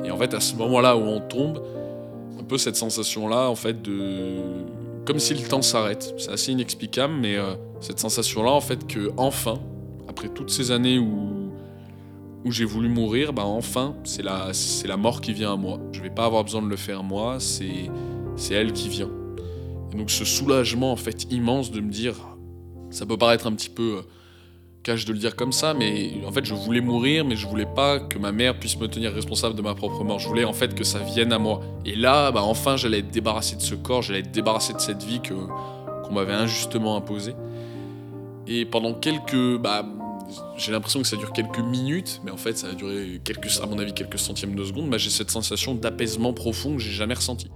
Et 0.03 0.11
en 0.11 0.17
fait, 0.17 0.33
à 0.33 0.39
ce 0.39 0.55
moment-là 0.55 0.97
où 0.97 1.01
on 1.01 1.21
tombe, 1.21 1.61
peu 2.47 2.57
cette 2.57 2.75
sensation-là, 2.75 3.47
en 3.49 3.55
fait, 3.55 3.81
de. 3.81 4.37
Comme 5.05 5.19
si 5.19 5.35
le 5.35 5.47
temps 5.47 5.61
s'arrête. 5.61 6.15
C'est 6.17 6.31
assez 6.31 6.51
inexplicable, 6.51 7.13
mais 7.13 7.37
cette 7.79 7.99
sensation-là, 7.99 8.51
en 8.51 8.61
fait, 8.61 8.87
que 8.87 9.11
enfin, 9.17 9.59
après 10.07 10.29
toutes 10.29 10.49
ces 10.49 10.71
années 10.71 10.97
où, 10.97 11.51
où 12.45 12.51
j'ai 12.51 12.65
voulu 12.65 12.89
mourir, 12.89 13.33
bah 13.33 13.45
enfin, 13.45 13.95
c'est 14.03 14.23
la, 14.23 14.51
la 14.85 14.97
mort 14.97 15.21
qui 15.21 15.33
vient 15.33 15.53
à 15.53 15.57
moi. 15.57 15.79
Je 15.91 16.01
vais 16.01 16.09
pas 16.09 16.25
avoir 16.25 16.43
besoin 16.43 16.61
de 16.61 16.67
le 16.67 16.75
faire 16.75 17.03
moi, 17.03 17.39
c'est, 17.39 17.89
c'est 18.39 18.55
elle 18.55 18.73
qui 18.73 18.89
vient. 18.89 19.09
Et 19.93 19.97
donc 19.97 20.11
ce 20.11 20.25
soulagement, 20.25 20.91
en 20.91 20.95
fait, 20.95 21.31
immense 21.31 21.71
de 21.71 21.81
me 21.81 21.91
dire, 21.91 22.15
ça 22.89 23.05
peut 23.05 23.17
paraître 23.17 23.47
un 23.47 23.53
petit 23.53 23.69
peu. 23.69 23.97
Euh, 23.97 24.01
cache 24.83 25.05
de 25.05 25.13
le 25.13 25.19
dire 25.19 25.35
comme 25.35 25.51
ça, 25.51 25.73
mais 25.73 26.13
en 26.25 26.31
fait 26.31 26.45
je 26.45 26.53
voulais 26.53 26.81
mourir, 26.81 27.25
mais 27.25 27.35
je 27.35 27.47
voulais 27.47 27.65
pas 27.65 27.99
que 27.99 28.17
ma 28.17 28.31
mère 28.31 28.59
puisse 28.59 28.79
me 28.79 28.87
tenir 28.87 29.13
responsable 29.13 29.55
de 29.55 29.61
ma 29.61 29.75
propre 29.75 30.03
mort. 30.03 30.19
Je 30.19 30.27
voulais 30.27 30.45
en 30.45 30.53
fait 30.53 30.73
que 30.73 30.83
ça 30.83 30.99
vienne 30.99 31.33
à 31.33 31.39
moi. 31.39 31.61
Et 31.85 31.95
là, 31.95 32.31
bah 32.31 32.43
enfin 32.43 32.77
j'allais 32.77 32.99
être 32.99 33.11
débarrassé 33.11 33.55
de 33.55 33.61
ce 33.61 33.75
corps, 33.75 34.01
j'allais 34.01 34.19
être 34.19 34.31
débarrassé 34.31 34.73
de 34.73 34.79
cette 34.79 35.03
vie 35.03 35.19
que 35.21 35.33
qu'on 36.03 36.13
m'avait 36.13 36.33
injustement 36.33 36.95
imposée. 36.95 37.35
Et 38.47 38.65
pendant 38.65 38.93
quelques, 38.93 39.57
bah, 39.57 39.85
j'ai 40.57 40.71
l'impression 40.71 41.01
que 41.01 41.07
ça 41.07 41.17
dure 41.17 41.33
quelques 41.33 41.59
minutes, 41.59 42.21
mais 42.23 42.31
en 42.31 42.37
fait 42.37 42.57
ça 42.57 42.67
a 42.67 42.73
duré 42.73 43.21
quelques, 43.23 43.59
à 43.61 43.65
mon 43.65 43.77
avis 43.77 43.93
quelques 43.93 44.19
centièmes 44.19 44.55
de 44.55 44.63
seconde. 44.63 44.89
Bah, 44.89 44.97
j'ai 44.97 45.09
cette 45.09 45.29
sensation 45.29 45.75
d'apaisement 45.75 46.33
profond 46.33 46.77
que 46.77 46.81
j'ai 46.81 46.91
jamais 46.91 47.13
ressenti. 47.15 47.49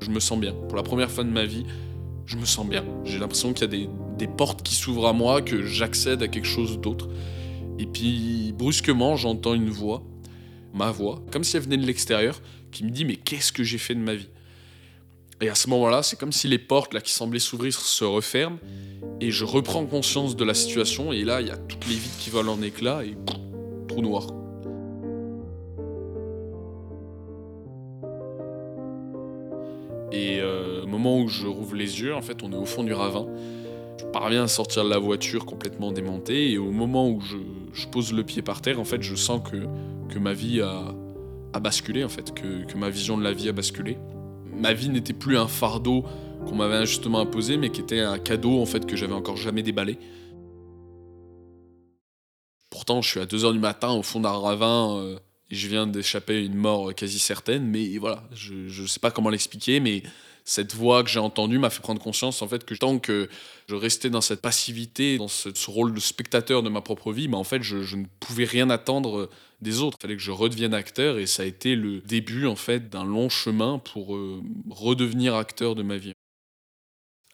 Je 0.00 0.10
me 0.10 0.20
sens 0.20 0.38
bien. 0.38 0.52
Pour 0.52 0.76
la 0.76 0.82
première 0.82 1.10
fois 1.10 1.24
de 1.24 1.30
ma 1.30 1.44
vie, 1.44 1.64
je 2.26 2.36
me 2.36 2.44
sens 2.44 2.66
bien. 2.66 2.84
J'ai 3.04 3.18
l'impression 3.18 3.52
qu'il 3.52 3.72
y 3.72 3.84
a 3.84 3.88
des, 4.16 4.26
portes 4.26 4.62
qui 4.62 4.74
s'ouvrent 4.74 5.06
à 5.06 5.12
moi, 5.12 5.42
que 5.42 5.64
j'accède 5.64 6.22
à 6.22 6.28
quelque 6.28 6.46
chose 6.46 6.78
d'autre. 6.78 7.08
Et 7.78 7.86
puis 7.86 8.54
brusquement, 8.56 9.16
j'entends 9.16 9.54
une 9.54 9.70
voix, 9.70 10.02
ma 10.74 10.90
voix, 10.90 11.22
comme 11.32 11.44
si 11.44 11.56
elle 11.56 11.62
venait 11.62 11.78
de 11.78 11.86
l'extérieur, 11.86 12.40
qui 12.70 12.84
me 12.84 12.90
dit 12.90 13.04
mais 13.04 13.16
qu'est-ce 13.16 13.52
que 13.52 13.64
j'ai 13.64 13.78
fait 13.78 13.94
de 13.94 14.00
ma 14.00 14.14
vie? 14.14 14.28
Et 15.40 15.48
à 15.48 15.54
ce 15.54 15.70
moment-là, 15.70 16.02
c'est 16.02 16.18
comme 16.18 16.32
si 16.32 16.48
les 16.48 16.58
portes 16.58 16.92
là 16.92 17.00
qui 17.00 17.12
semblaient 17.12 17.38
s'ouvrir 17.38 17.74
se 17.74 18.04
referment 18.04 18.58
et 19.20 19.30
je 19.30 19.44
reprends 19.44 19.86
conscience 19.86 20.36
de 20.36 20.44
la 20.44 20.52
situation 20.52 21.12
et 21.12 21.24
là, 21.24 21.40
il 21.40 21.48
y 21.48 21.50
a 21.50 21.56
toutes 21.56 21.86
les 21.86 21.94
vides 21.94 22.16
qui 22.18 22.28
volent 22.28 22.52
en 22.52 22.62
éclats 22.62 23.04
et 23.04 23.16
trou 23.88 24.02
noir. 24.02 24.39
Et 30.12 30.40
euh, 30.40 30.82
au 30.82 30.86
moment 30.86 31.20
où 31.20 31.28
je 31.28 31.46
rouvre 31.46 31.76
les 31.76 32.00
yeux, 32.00 32.14
en 32.14 32.22
fait, 32.22 32.42
on 32.42 32.52
est 32.52 32.56
au 32.56 32.64
fond 32.64 32.82
du 32.82 32.92
ravin. 32.92 33.26
Je 33.98 34.04
parviens 34.06 34.44
à 34.44 34.48
sortir 34.48 34.84
de 34.84 34.90
la 34.90 34.98
voiture 34.98 35.46
complètement 35.46 35.92
démontée 35.92 36.50
et 36.50 36.58
au 36.58 36.70
moment 36.70 37.08
où 37.08 37.20
je, 37.20 37.86
pose 37.86 38.12
le 38.12 38.24
pied 38.24 38.42
par 38.42 38.60
terre, 38.60 38.80
en 38.80 38.84
fait, 38.84 39.02
je 39.02 39.14
sens 39.14 39.40
que, 39.48 39.66
que 40.12 40.18
ma 40.18 40.32
vie 40.32 40.60
a, 40.60 41.60
basculé, 41.60 42.02
en 42.02 42.08
fait, 42.08 42.34
que, 42.34 42.76
ma 42.76 42.90
vision 42.90 43.16
de 43.18 43.22
la 43.22 43.32
vie 43.32 43.48
a 43.48 43.52
basculé. 43.52 43.98
Ma 44.56 44.72
vie 44.72 44.88
n'était 44.88 45.12
plus 45.12 45.36
un 45.36 45.46
fardeau 45.46 46.04
qu'on 46.46 46.56
m'avait 46.56 46.76
injustement 46.76 47.20
imposé, 47.20 47.56
mais 47.56 47.70
qui 47.70 47.80
était 47.80 48.00
un 48.00 48.18
cadeau, 48.18 48.60
en 48.60 48.66
fait, 48.66 48.86
que 48.86 48.96
j'avais 48.96 49.14
encore 49.14 49.36
jamais 49.36 49.62
déballé. 49.62 49.98
Pourtant, 52.70 53.02
je 53.02 53.10
suis 53.10 53.20
à 53.20 53.26
2h 53.26 53.52
du 53.52 53.58
matin 53.58 53.92
au 53.92 54.02
fond 54.02 54.20
d'un 54.20 54.30
ravin 54.30 54.96
euh, 54.96 55.18
je 55.50 55.68
viens 55.68 55.86
d'échapper 55.86 56.36
à 56.36 56.40
une 56.40 56.54
mort 56.54 56.94
quasi 56.94 57.18
certaine, 57.18 57.64
mais 57.64 57.98
voilà, 57.98 58.22
je 58.34 58.82
ne 58.82 58.86
sais 58.86 59.00
pas 59.00 59.10
comment 59.10 59.30
l'expliquer, 59.30 59.80
mais 59.80 60.02
cette 60.44 60.74
voix 60.74 61.04
que 61.04 61.10
j'ai 61.10 61.20
entendue 61.20 61.58
m'a 61.58 61.70
fait 61.70 61.80
prendre 61.80 62.00
conscience 62.00 62.42
en 62.42 62.48
fait 62.48 62.64
que 62.64 62.74
tant 62.74 62.98
que 62.98 63.28
je 63.68 63.74
restais 63.74 64.10
dans 64.10 64.20
cette 64.20 64.40
passivité, 64.40 65.18
dans 65.18 65.28
ce, 65.28 65.48
rôle 65.70 65.94
de 65.94 66.00
spectateur 66.00 66.62
de 66.62 66.68
ma 66.68 66.80
propre 66.80 67.12
vie, 67.12 67.28
mais 67.28 67.36
en 67.36 67.44
fait 67.44 67.62
je, 67.62 67.96
ne 67.96 68.06
pouvais 68.18 68.44
rien 68.44 68.70
attendre 68.70 69.30
des 69.60 69.80
autres. 69.80 69.96
Il 70.00 70.02
fallait 70.02 70.16
que 70.16 70.22
je 70.22 70.30
redevienne 70.30 70.74
acteur 70.74 71.18
et 71.18 71.26
ça 71.26 71.42
a 71.42 71.46
été 71.46 71.76
le 71.76 72.00
début 72.00 72.46
en 72.46 72.56
fait 72.56 72.90
d'un 72.90 73.04
long 73.04 73.28
chemin 73.28 73.78
pour 73.78 74.16
euh, 74.16 74.42
redevenir 74.70 75.34
acteur 75.34 75.74
de 75.74 75.82
ma 75.82 75.98
vie. 75.98 76.12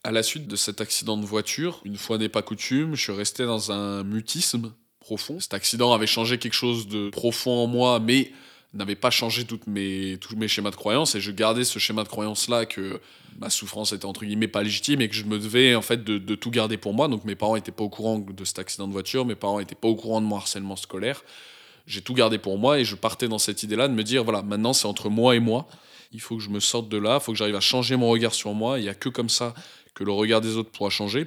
À 0.04 0.12
la 0.12 0.22
suite 0.22 0.46
de 0.46 0.56
cet 0.56 0.80
accident 0.80 1.16
de 1.16 1.24
voiture, 1.24 1.80
une 1.84 1.96
fois 1.96 2.18
n'est 2.18 2.28
pas 2.28 2.42
coutume, 2.42 2.94
je 2.94 3.02
suis 3.02 3.12
resté 3.12 3.44
dans 3.44 3.72
un 3.72 4.04
mutisme 4.04 4.72
profond. 5.06 5.38
Cet 5.38 5.54
accident 5.54 5.92
avait 5.92 6.08
changé 6.08 6.36
quelque 6.36 6.54
chose 6.64 6.88
de 6.88 7.10
profond 7.10 7.52
en 7.52 7.68
moi, 7.68 8.00
mais 8.00 8.32
n'avait 8.74 8.96
pas 8.96 9.10
changé 9.10 9.44
toutes 9.44 9.68
mes, 9.68 10.18
tous 10.20 10.36
mes 10.36 10.48
schémas 10.48 10.72
de 10.72 10.76
croyance. 10.76 11.14
Et 11.14 11.20
je 11.20 11.30
gardais 11.30 11.64
ce 11.64 11.78
schéma 11.78 12.02
de 12.02 12.08
croyance 12.08 12.48
là 12.48 12.66
que 12.66 13.00
ma 13.38 13.48
souffrance 13.48 13.92
était 13.92 14.04
entre 14.04 14.24
guillemets 14.24 14.48
pas 14.48 14.62
légitime 14.62 15.00
et 15.00 15.08
que 15.08 15.14
je 15.14 15.24
me 15.24 15.38
devais 15.38 15.74
en 15.76 15.82
fait 15.82 16.02
de, 16.02 16.34
tout 16.34 16.50
garder 16.50 16.76
pour 16.76 16.92
moi. 16.92 17.06
Donc 17.06 17.24
mes 17.24 17.36
parents 17.36 17.54
étaient 17.54 17.72
pas 17.72 17.84
au 17.84 17.88
courant 17.88 18.18
de 18.18 18.44
cet 18.44 18.58
accident 18.58 18.88
de 18.88 18.92
voiture. 18.92 19.24
Mes 19.24 19.36
parents 19.36 19.60
étaient 19.60 19.76
pas 19.76 19.88
au 19.88 19.94
courant 19.94 20.20
de 20.20 20.26
mon 20.26 20.36
harcèlement 20.36 20.76
scolaire. 20.76 21.22
J'ai 21.86 22.00
tout 22.00 22.14
gardé 22.14 22.38
pour 22.38 22.58
moi 22.58 22.80
et 22.80 22.84
je 22.84 22.96
partais 22.96 23.28
dans 23.28 23.38
cette 23.38 23.62
idée 23.62 23.76
là 23.76 23.86
de 23.86 23.94
me 23.94 24.02
dire 24.02 24.24
voilà 24.24 24.42
maintenant 24.42 24.72
c'est 24.72 24.88
entre 24.88 25.08
moi 25.08 25.36
et 25.36 25.40
moi. 25.40 25.68
Il 26.12 26.20
faut 26.20 26.36
que 26.36 26.42
je 26.42 26.50
me 26.50 26.60
sorte 26.60 26.88
de 26.88 26.98
là. 26.98 27.18
Il 27.20 27.24
faut 27.24 27.32
que 27.32 27.38
j'arrive 27.38 27.56
à 27.56 27.60
changer 27.60 27.94
mon 27.94 28.08
regard 28.10 28.34
sur 28.34 28.52
moi. 28.54 28.80
Il 28.80 28.84
y 28.84 28.88
a 28.88 28.94
que 28.94 29.08
comme 29.08 29.28
ça 29.28 29.54
que 29.94 30.02
le 30.04 30.12
regard 30.12 30.40
des 30.40 30.56
autres 30.56 30.70
pourra 30.70 30.90
changer. 30.90 31.26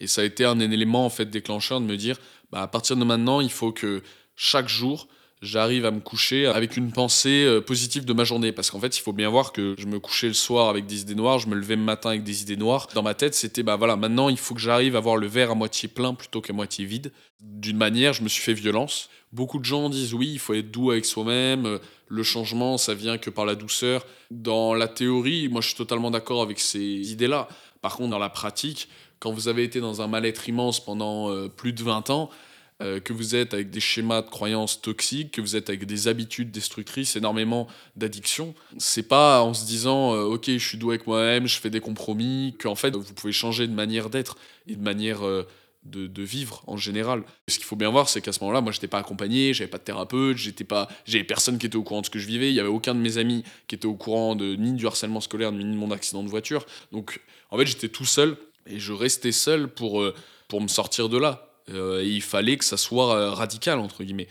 Et 0.00 0.06
ça 0.06 0.20
a 0.20 0.24
été 0.24 0.44
un 0.44 0.60
élément 0.60 1.04
en 1.04 1.10
fait 1.10 1.26
déclencheur 1.26 1.80
de 1.80 1.86
me 1.86 1.96
dire 1.96 2.18
bah, 2.50 2.62
à 2.62 2.68
partir 2.68 2.96
de 2.96 3.04
maintenant 3.04 3.40
il 3.40 3.50
faut 3.50 3.72
que 3.72 4.02
chaque 4.36 4.68
jour 4.68 5.08
j'arrive 5.42 5.86
à 5.86 5.90
me 5.90 6.00
coucher 6.00 6.46
avec 6.46 6.76
une 6.76 6.92
pensée 6.92 7.44
euh, 7.44 7.60
positive 7.60 8.04
de 8.04 8.12
ma 8.12 8.24
journée. 8.24 8.52
Parce 8.52 8.70
qu'en 8.70 8.80
fait, 8.80 8.96
il 8.96 9.00
faut 9.00 9.12
bien 9.12 9.28
voir 9.28 9.52
que 9.52 9.74
je 9.78 9.86
me 9.86 9.98
couchais 10.00 10.28
le 10.28 10.34
soir 10.34 10.68
avec 10.68 10.86
des 10.86 11.02
idées 11.02 11.14
noires, 11.14 11.38
je 11.38 11.48
me 11.48 11.54
levais 11.54 11.76
le 11.76 11.82
matin 11.82 12.10
avec 12.10 12.24
des 12.24 12.42
idées 12.42 12.56
noires. 12.56 12.88
Dans 12.94 13.02
ma 13.02 13.14
tête, 13.14 13.34
c'était, 13.34 13.62
bah 13.62 13.76
voilà, 13.76 13.96
maintenant, 13.96 14.28
il 14.28 14.38
faut 14.38 14.54
que 14.54 14.60
j'arrive 14.60 14.96
à 14.96 15.00
voir 15.00 15.16
le 15.16 15.26
verre 15.26 15.50
à 15.50 15.54
moitié 15.54 15.88
plein 15.88 16.14
plutôt 16.14 16.40
qu'à 16.40 16.52
moitié 16.52 16.84
vide. 16.84 17.12
D'une 17.40 17.76
manière, 17.76 18.12
je 18.12 18.22
me 18.22 18.28
suis 18.28 18.42
fait 18.42 18.54
violence. 18.54 19.08
Beaucoup 19.32 19.58
de 19.58 19.64
gens 19.64 19.88
disent, 19.90 20.14
oui, 20.14 20.30
il 20.32 20.38
faut 20.38 20.54
être 20.54 20.70
doux 20.70 20.90
avec 20.90 21.04
soi-même, 21.04 21.66
euh, 21.66 21.78
le 22.08 22.22
changement, 22.22 22.78
ça 22.78 22.94
vient 22.94 23.18
que 23.18 23.30
par 23.30 23.44
la 23.44 23.54
douceur. 23.54 24.06
Dans 24.30 24.74
la 24.74 24.88
théorie, 24.88 25.48
moi, 25.48 25.60
je 25.60 25.68
suis 25.68 25.76
totalement 25.76 26.10
d'accord 26.10 26.42
avec 26.42 26.58
ces 26.58 27.12
idées-là. 27.12 27.48
Par 27.82 27.96
contre, 27.96 28.10
dans 28.10 28.18
la 28.18 28.30
pratique, 28.30 28.88
quand 29.20 29.32
vous 29.32 29.48
avez 29.48 29.64
été 29.64 29.80
dans 29.80 30.02
un 30.02 30.06
mal-être 30.06 30.48
immense 30.48 30.84
pendant 30.84 31.30
euh, 31.30 31.48
plus 31.48 31.72
de 31.72 31.82
20 31.82 32.10
ans, 32.10 32.30
euh, 32.80 33.00
que 33.00 33.12
vous 33.12 33.34
êtes 33.34 33.54
avec 33.54 33.70
des 33.70 33.80
schémas 33.80 34.22
de 34.22 34.30
croyances 34.30 34.80
toxiques, 34.80 35.32
que 35.32 35.40
vous 35.40 35.56
êtes 35.56 35.68
avec 35.68 35.84
des 35.84 36.06
habitudes 36.06 36.52
destructrices, 36.52 37.16
énormément 37.16 37.66
d'addictions. 37.96 38.54
C'est 38.78 39.08
pas 39.08 39.42
en 39.42 39.52
se 39.52 39.66
disant 39.66 40.14
euh, 40.14 40.22
ok 40.22 40.44
je 40.46 40.58
suis 40.58 40.78
doux 40.78 40.90
avec 40.90 41.06
moi-même, 41.06 41.48
je 41.48 41.58
fais 41.58 41.70
des 41.70 41.80
compromis, 41.80 42.54
qu'en 42.60 42.76
fait 42.76 42.94
vous 42.94 43.14
pouvez 43.14 43.32
changer 43.32 43.66
de 43.66 43.74
manière 43.74 44.10
d'être 44.10 44.36
et 44.68 44.76
de 44.76 44.82
manière 44.82 45.22
de, 45.84 46.06
de, 46.06 46.22
vivre 46.22 46.62
en 46.66 46.76
général. 46.76 47.24
Ce 47.48 47.56
qu'il 47.56 47.64
faut 47.64 47.76
bien 47.76 47.90
voir, 47.90 48.08
c'est 48.08 48.20
qu'à 48.20 48.32
ce 48.32 48.40
moment-là, 48.40 48.60
moi 48.60 48.70
j'étais 48.70 48.88
pas 48.88 48.98
accompagné, 48.98 49.54
j'avais 49.54 49.70
pas 49.70 49.78
de 49.78 49.82
thérapeute, 49.82 50.36
j'étais 50.36 50.64
pas, 50.64 50.88
j'avais 51.04 51.24
personne 51.24 51.58
qui 51.58 51.66
était 51.66 51.76
au 51.76 51.82
courant 51.82 52.00
de 52.00 52.06
ce 52.06 52.10
que 52.10 52.18
je 52.18 52.26
vivais, 52.26 52.50
il 52.50 52.54
y 52.54 52.60
avait 52.60 52.68
aucun 52.68 52.94
de 52.94 53.00
mes 53.00 53.18
amis 53.18 53.42
qui 53.66 53.74
était 53.74 53.86
au 53.86 53.94
courant 53.94 54.36
de 54.36 54.54
ni 54.54 54.72
du 54.72 54.86
harcèlement 54.86 55.20
scolaire 55.20 55.50
ni 55.50 55.64
de 55.64 55.76
mon 55.76 55.90
accident 55.90 56.22
de 56.22 56.28
voiture. 56.28 56.64
Donc 56.92 57.20
en 57.50 57.58
fait 57.58 57.66
j'étais 57.66 57.88
tout 57.88 58.04
seul 58.04 58.36
et 58.68 58.78
je 58.78 58.92
restais 58.92 59.32
seul 59.32 59.68
pour 59.68 60.04
pour 60.48 60.60
me 60.60 60.68
sortir 60.68 61.08
de 61.08 61.18
là 61.18 61.48
euh, 61.70 62.02
il 62.04 62.22
fallait 62.22 62.56
que 62.56 62.64
ça 62.64 62.76
soit 62.76 63.14
euh, 63.14 63.30
radical, 63.30 63.78
entre 63.78 64.04
guillemets. 64.04 64.28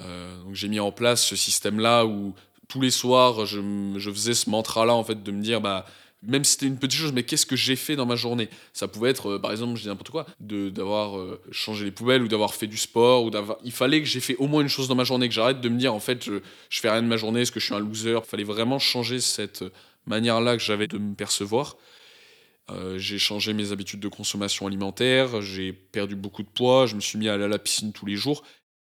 Euh, 0.00 0.42
donc 0.42 0.54
j'ai 0.54 0.68
mis 0.68 0.80
en 0.80 0.92
place 0.92 1.24
ce 1.24 1.36
système-là 1.36 2.06
où 2.06 2.34
tous 2.68 2.80
les 2.80 2.90
soirs, 2.90 3.46
je, 3.46 3.60
je 3.96 4.10
faisais 4.10 4.34
ce 4.34 4.48
mantra-là, 4.50 4.94
en 4.94 5.04
fait, 5.04 5.22
de 5.22 5.32
me 5.32 5.42
dire, 5.42 5.60
bah, 5.60 5.86
même 6.22 6.44
si 6.44 6.52
c'était 6.52 6.66
une 6.66 6.78
petite 6.78 7.00
chose, 7.00 7.12
mais 7.12 7.22
qu'est-ce 7.22 7.46
que 7.46 7.56
j'ai 7.56 7.76
fait 7.76 7.96
dans 7.96 8.06
ma 8.06 8.14
journée? 8.14 8.48
Ça 8.72 8.86
pouvait 8.86 9.10
être, 9.10 9.38
par 9.38 9.50
exemple, 9.50 9.76
je 9.76 9.82
dis 9.82 9.88
n'importe 9.88 10.10
quoi, 10.10 10.26
d'avoir 10.38 11.18
changé 11.50 11.84
les 11.84 11.90
poubelles 11.90 12.22
ou 12.22 12.28
d'avoir 12.28 12.54
fait 12.54 12.66
du 12.66 12.76
sport. 12.76 13.24
ou 13.24 13.30
d'avoir. 13.30 13.58
Il 13.64 13.72
fallait 13.72 14.00
que 14.00 14.06
j'ai 14.06 14.20
fait 14.20 14.36
au 14.36 14.46
moins 14.46 14.62
une 14.62 14.68
chose 14.68 14.86
dans 14.86 14.94
ma 14.94 15.04
journée, 15.04 15.28
que 15.28 15.34
j'arrête 15.34 15.60
de 15.60 15.68
me 15.68 15.78
dire, 15.78 15.94
en 15.94 16.00
fait, 16.00 16.24
je, 16.24 16.34
je 16.68 16.80
fais 16.80 16.90
rien 16.90 17.02
de 17.02 17.08
ma 17.08 17.16
journée, 17.16 17.40
est-ce 17.40 17.52
que 17.52 17.58
je 17.58 17.64
suis 17.64 17.74
un 17.74 17.80
loser? 17.80 18.18
Il 18.22 18.28
fallait 18.28 18.44
vraiment 18.44 18.78
changer 18.78 19.18
cette 19.18 19.64
manière-là 20.06 20.56
que 20.56 20.62
j'avais 20.62 20.86
de 20.86 20.98
me 20.98 21.14
percevoir. 21.14 21.76
Euh, 22.70 22.98
j'ai 22.98 23.18
changé 23.18 23.52
mes 23.52 23.72
habitudes 23.72 24.00
de 24.00 24.08
consommation 24.08 24.66
alimentaire, 24.66 25.42
j'ai 25.42 25.72
perdu 25.72 26.16
beaucoup 26.16 26.42
de 26.42 26.48
poids, 26.48 26.86
je 26.86 26.94
me 26.94 27.00
suis 27.00 27.18
mis 27.18 27.28
à 27.28 27.34
aller 27.34 27.44
à 27.44 27.48
la 27.48 27.58
piscine 27.58 27.92
tous 27.92 28.06
les 28.06 28.16
jours. 28.16 28.42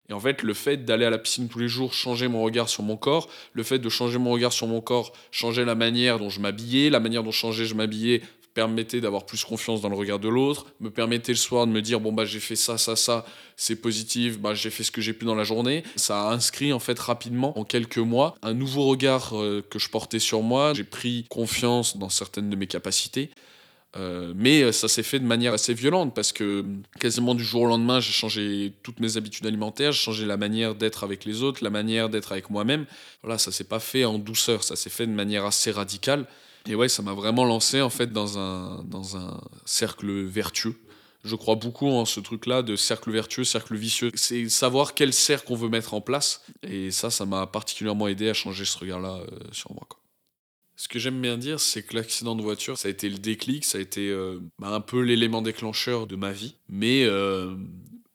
Et 0.10 0.14
en 0.14 0.20
fait, 0.20 0.42
le 0.42 0.54
fait 0.56 0.86
d'aller 0.86 1.06
à 1.06 1.12
la 1.12 1.20
piscine 1.20 1.48
tous 1.48 1.60
les 1.60 1.68
jours 1.68 1.94
changer 1.94 2.28
mon 2.28 2.42
regard 2.42 2.68
sur 2.68 2.84
mon 2.84 2.98
corps, 2.98 3.30
le 3.54 3.62
fait 3.62 3.78
de 3.78 3.90
changer 3.90 4.18
mon 4.18 4.32
regard 4.32 4.52
sur 4.52 4.66
mon 4.68 4.82
corps 4.82 5.14
changer 5.32 5.66
la 5.66 5.76
manière 5.76 6.18
dont 6.18 6.30
je 6.30 6.40
m'habillais, 6.40 6.90
la 6.90 7.00
manière 7.00 7.24
dont 7.24 7.32
changer 7.32 7.66
je 7.66 7.76
m'habillais 7.76 8.22
permettait 8.56 9.00
d'avoir 9.00 9.26
plus 9.26 9.44
confiance 9.46 9.82
dans 9.82 9.90
le 9.90 9.96
regard 9.96 10.20
de 10.20 10.28
l'autre, 10.28 10.66
me 10.80 10.90
permettait 10.90 11.32
le 11.32 11.38
soir 11.38 11.68
de 11.68 11.72
me 11.72 11.82
dire 11.82 12.00
bon 12.00 12.12
bah 12.12 12.26
j'ai 12.26 12.40
fait 12.40 12.56
ça 12.56 12.78
ça 12.80 12.96
ça, 12.96 13.24
c'est 13.56 13.76
positif, 13.76 14.40
bah 14.40 14.56
j'ai 14.56 14.72
fait 14.72 14.84
ce 14.84 14.92
que 14.92 15.02
j'ai 15.02 15.14
pu 15.14 15.26
dans 15.26 15.36
la 15.36 15.44
journée. 15.44 15.84
Ça 15.96 16.30
a 16.30 16.34
inscrit 16.34 16.74
en 16.74 16.80
fait 16.80 16.98
rapidement 17.00 17.58
en 17.58 17.64
quelques 17.64 18.00
mois 18.00 18.36
un 18.42 18.56
nouveau 18.56 18.86
regard 18.86 19.40
euh, 19.40 19.64
que 19.70 19.78
je 19.78 19.90
portais 19.90 20.20
sur 20.20 20.42
moi, 20.42 20.74
j'ai 20.74 20.84
pris 20.84 21.26
confiance 21.30 21.98
dans 21.98 22.10
certaines 22.10 22.50
de 22.50 22.56
mes 22.56 22.68
capacités. 22.68 23.30
Euh, 23.96 24.34
mais 24.36 24.62
euh, 24.62 24.72
ça 24.72 24.88
s'est 24.88 25.04
fait 25.04 25.20
de 25.20 25.26
manière 25.26 25.54
assez 25.54 25.74
violente 25.74 26.14
parce 26.14 26.32
que 26.32 26.64
quasiment 27.00 27.34
du 27.34 27.44
jour 27.44 27.64
au 27.64 27.68
lendemain, 27.68 28.00
j'ai 28.00 28.12
changé 28.12 28.74
toutes 28.84 29.00
mes 29.00 29.18
habitudes 29.18 29.48
alimentaires, 29.48 29.92
j'ai 29.94 30.04
changé 30.04 30.26
la 30.26 30.38
manière 30.38 30.76
d'être 30.76 31.04
avec 31.04 31.26
les 31.26 31.42
autres, 31.42 31.64
la 31.64 31.72
manière 31.72 32.10
d'être 32.10 32.32
avec 32.32 32.52
moi-même. 32.52 32.86
Voilà, 33.24 33.40
ça 33.40 33.52
s'est 33.52 33.64
pas 33.64 33.80
fait 33.80 34.06
en 34.06 34.20
douceur, 34.20 34.64
ça 34.64 34.76
s'est 34.76 34.92
fait 34.92 35.08
de 35.08 35.12
manière 35.12 35.46
assez 35.46 35.72
radicale. 35.72 36.28
Et 36.68 36.76
ouais, 36.76 36.90
ça 36.90 37.02
m'a 37.02 37.14
vraiment 37.14 37.46
lancé 37.46 37.82
en 37.82 37.90
fait 37.90 38.12
dans 38.12 38.38
un, 38.38 38.84
dans 38.84 39.18
un 39.18 39.42
cercle 39.66 40.24
vertueux. 40.26 40.76
je 41.24 41.36
crois 41.36 41.56
beaucoup 41.56 41.88
en 41.88 42.06
ce 42.06 42.20
truc-là 42.20 42.62
de 42.62 42.76
cercle 42.76 43.12
vertueux, 43.12 43.44
cercle 43.44 43.76
vicieux. 43.76 44.12
C'est 44.14 44.50
savoir 44.50 44.94
quel 44.94 45.14
cercle 45.14 45.52
on 45.52 45.56
veut 45.56 45.70
mettre 45.70 45.96
en 45.96 46.02
place. 46.02 46.44
Et 46.62 46.92
ça, 46.92 47.10
ça 47.10 47.26
m'a 47.26 47.48
particulièrement 47.48 48.08
aidé 48.08 48.30
à 48.30 48.34
changer 48.36 48.66
ce 48.66 48.78
regard-là 48.78 49.16
euh, 49.22 49.40
sur 49.52 49.74
moi. 49.74 49.88
Ce 50.80 50.88
que 50.88 50.98
j'aime 50.98 51.20
bien 51.20 51.38
dire, 51.38 51.60
c'est 51.60 51.84
que 51.84 51.94
l'accident 51.94 52.38
de 52.38 52.42
voiture, 52.42 52.78
ça 52.78 52.88
a 52.88 52.92
été 52.92 53.10
le 53.10 53.18
déclic, 53.18 53.66
ça 53.66 53.80
a 53.80 53.82
été 53.82 54.08
euh, 54.08 54.40
bah, 54.60 54.70
un 54.70 54.80
peu 54.80 55.02
l'élément 55.02 55.42
déclencheur 55.42 56.08
de 56.08 56.16
ma 56.16 56.32
vie. 56.32 56.56
Mais 56.70 57.04
euh, 57.04 57.54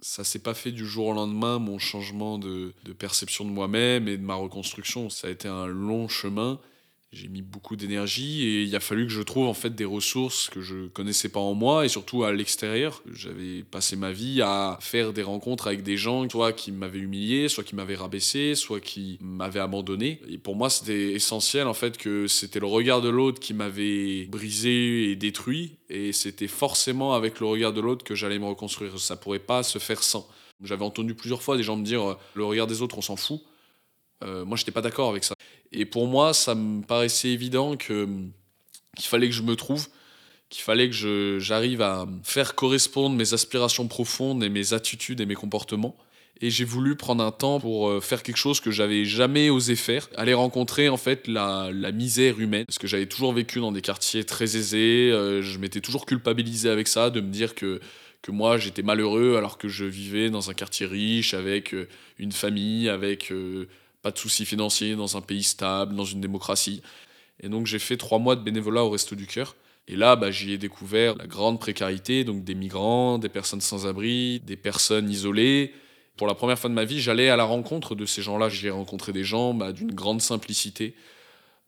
ça 0.01 0.25
s'est 0.25 0.39
pas 0.39 0.55
fait 0.55 0.73
du 0.73 0.87
jour 0.87 1.09
au 1.09 1.13
lendemain, 1.13 1.59
mon 1.59 1.79
changement 1.79 2.39
de, 2.39 2.73
de 2.87 2.93
perception 2.95 3.45
de 3.45 3.51
moi-même 3.51 4.09
et 4.09 4.17
de 4.17 4.23
ma 4.23 4.35
reconstruction. 4.35 5.11
Ça 5.11 5.29
a 5.29 5.31
été 5.31 5.47
un 5.47 5.67
long 5.67 6.09
chemin 6.09 6.59
j'ai 7.15 7.29
mis 7.29 7.43
beaucoup 7.43 7.77
d'énergie 7.77 8.43
et 8.43 8.63
il 8.63 8.75
a 8.75 8.81
fallu 8.81 9.07
que 9.07 9.13
je 9.13 9.23
trouve 9.23 9.47
en 9.47 9.55
fait 9.55 9.75
des 9.75 9.85
ressources 9.85 10.51
que 10.51 10.61
je 10.61 10.89
connaissais 10.89 11.29
pas 11.29 11.39
en 11.39 11.55
moi 11.55 11.85
et 11.85 11.89
surtout 11.89 12.25
à 12.25 12.33
l'extérieur. 12.33 13.03
J'avais 13.13 13.63
passé 13.63 13.95
ma 13.95 14.11
vie 14.11 14.43
à 14.43 14.79
faire 14.81 15.13
des 15.13 15.23
rencontres 15.23 15.69
avec 15.69 15.83
des 15.83 15.97
gens 15.97 16.29
soit 16.29 16.53
qui 16.53 16.73
m'avaient 16.73 16.99
humilié, 16.99 17.49
soit 17.49 17.63
qui 17.63 17.77
m'avaient 17.77 17.95
rabaissé, 17.95 18.57
soit 18.57 18.81
qui 18.81 19.19
m'avaient 19.21 19.61
abandonné. 19.61 20.21
Et 20.29 20.39
pour 20.39 20.57
moi, 20.57 20.71
c'était 20.71 21.13
essentiel 21.13 21.69
en 21.69 21.75
fait 21.75 21.97
que 21.97 22.27
c'était 22.27 22.61
le 22.61 22.67
regard 22.67 23.01
de 23.01 23.09
l'autre 23.09 23.39
qui 23.39 23.55
m'avait 23.55 24.27
brisé 24.27 25.11
et 25.11 25.17
détruit 25.17 25.79
et 25.89 26.13
c'était 26.13 26.49
forcément 26.49 27.15
avec 27.15 27.39
le 27.39 27.47
regard 27.47 27.73
de 27.73 27.81
l'autre 27.81 28.05
que 28.05 28.17
j'allais 28.17 28.41
me 28.41 28.47
reconstruire. 28.47 28.99
Ça 28.99 29.17
pourrait 29.17 29.39
pas 29.39 29.63
se 29.63 29.79
faire 29.79 30.03
sans. 30.03 30.29
J'avais 30.63 30.85
entendu 30.85 31.15
plusieurs 31.15 31.43
fois 31.43 31.57
des 31.57 31.63
gens 31.63 31.77
me 31.77 31.85
dire 31.85 32.17
le 32.35 32.45
regard 32.45 32.67
des 32.67 32.83
autres, 32.83 32.99
on 32.99 33.03
s'en 33.03 33.17
fout. 33.17 33.41
Euh, 34.25 34.45
moi, 34.45 34.57
j'étais 34.57 34.73
pas 34.73 34.83
d'accord 34.83 35.11
avec 35.11 35.25
ça. 35.25 35.34
Et 35.75 35.85
pour 35.85 36.07
moi, 36.07 36.33
ça 36.33 36.55
me 36.55 36.83
paraissait 36.83 37.31
évident 37.31 37.77
qu'il 37.77 38.33
fallait 39.01 39.29
que 39.29 39.35
je 39.35 39.43
me 39.43 39.57
trouve, 39.57 39.89
qu'il 40.49 40.63
fallait 40.63 40.89
que 40.89 41.39
j'arrive 41.41 41.83
à 41.83 42.07
faire 42.23 42.55
correspondre 42.55 43.17
mes 43.17 43.35
aspirations 43.35 43.89
profondes 43.89 44.45
et 44.45 44.49
mes 44.49 44.73
attitudes 44.73 45.21
et 45.21 45.27
mes 45.27 45.35
comportements. 45.35 45.97
Et 46.41 46.51
j'ai 46.51 46.65
voulu 46.65 46.97
prendre 46.97 47.25
un 47.25 47.31
temps 47.33 47.61
pour 47.61 47.89
euh, 47.89 48.01
faire 48.01 48.23
quelque 48.23 48.37
chose 48.37 48.61
que 48.61 48.73
j'avais 48.73 49.05
jamais 49.05 49.51
osé 49.51 49.77
faire, 49.77 50.09
aller 50.17 50.35
rencontrer 50.35 50.89
en 50.89 50.97
fait 50.97 51.29
la, 51.29 51.71
misère 51.93 52.41
humaine, 52.41 52.65
parce 52.67 52.79
que 52.79 52.89
j'avais 52.89 53.07
toujours 53.07 53.33
vécu 53.33 53.61
dans 53.61 53.71
des 53.71 53.81
quartiers 53.81 54.25
très 54.25 54.57
aisés, 54.57 55.11
euh, 55.13 55.43
je 55.43 55.59
m'étais 55.59 55.81
toujours 55.81 56.07
culpabilisé 56.07 56.69
avec 56.69 56.89
ça, 56.89 57.11
de 57.11 57.21
me 57.21 57.31
dire 57.31 57.55
que 57.55 57.81
que 58.21 58.33
moi 58.33 58.57
j'étais 58.57 58.83
malheureux 58.83 59.37
alors 59.37 59.59
que 59.59 59.69
je 59.69 59.85
vivais 59.85 60.31
dans 60.31 60.49
un 60.49 60.55
quartier 60.55 60.87
riche 60.87 61.35
avec 61.35 61.75
une 62.19 62.33
famille, 62.33 62.89
avec 62.89 63.31
pas 64.05 64.11
de 64.11 64.19
soucis 64.19 64.45
financiers, 64.45 64.97
dans 64.97 65.17
un 65.17 65.23
pays 65.23 65.43
stable, 65.43 65.97
dans 65.97 66.05
une 66.05 66.21
démocratie. 66.21 66.83
Et 67.41 67.49
donc 67.49 67.67
j'ai 67.67 67.79
fait 67.79 67.97
trois 67.97 68.19
mois 68.19 68.37
de 68.37 68.43
bénévolat 68.43 68.85
au 68.85 68.91
Resto 68.91 69.17
du 69.17 69.27
Cœur. 69.27 69.57
Et 69.89 69.97
là, 69.97 70.15
bah, 70.15 70.31
j'y 70.31 70.53
ai 70.53 70.59
découvert 70.59 71.17
la 71.17 71.27
grande 71.27 71.59
précarité, 71.59 72.23
donc 72.23 72.45
des 72.45 72.55
migrants, 72.55 73.19
des 73.19 73.31
personnes 73.31 73.63
sans 73.63 73.87
abri, 73.87 74.41
des 74.41 74.57
personnes 74.57 75.11
isolées. 75.11 75.73
Pour 76.19 76.27
la 76.27 76.35
première 76.35 76.59
fois 76.59 76.69
de 76.69 76.75
ma 76.75 76.85
vie, 76.85 77.01
j'allais 77.01 77.31
à 77.31 77.37
la 77.37 77.45
rencontre 77.45 77.95
de 77.95 78.05
ces 78.05 78.21
gens-là. 78.21 78.51
J'ai 78.51 78.71
rencontré 78.71 79.13
des 79.13 79.25
gens 79.25 79.55
bah, 79.55 79.73
d'une 79.73 79.93
grande 79.93 80.21
simplicité. 80.21 80.95